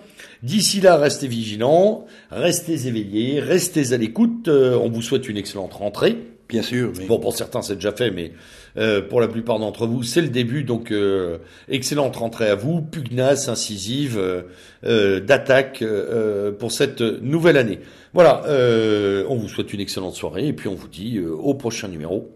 [0.43, 4.49] D'ici là, restez vigilants, restez éveillés, restez à l'écoute.
[4.49, 6.17] Euh, on vous souhaite une excellente rentrée.
[6.49, 6.93] Bien sûr.
[7.09, 8.31] Bon, pour certains, c'est déjà fait, mais
[8.77, 10.63] euh, pour la plupart d'entre vous, c'est le début.
[10.63, 11.39] Donc, euh,
[11.69, 14.45] excellente rentrée à vous, pugnace, incisive,
[14.85, 17.81] euh, d'attaque euh, pour cette nouvelle année.
[18.15, 18.43] Voilà,
[19.29, 22.36] on vous souhaite une excellente soirée et puis on vous dit au prochain numéro.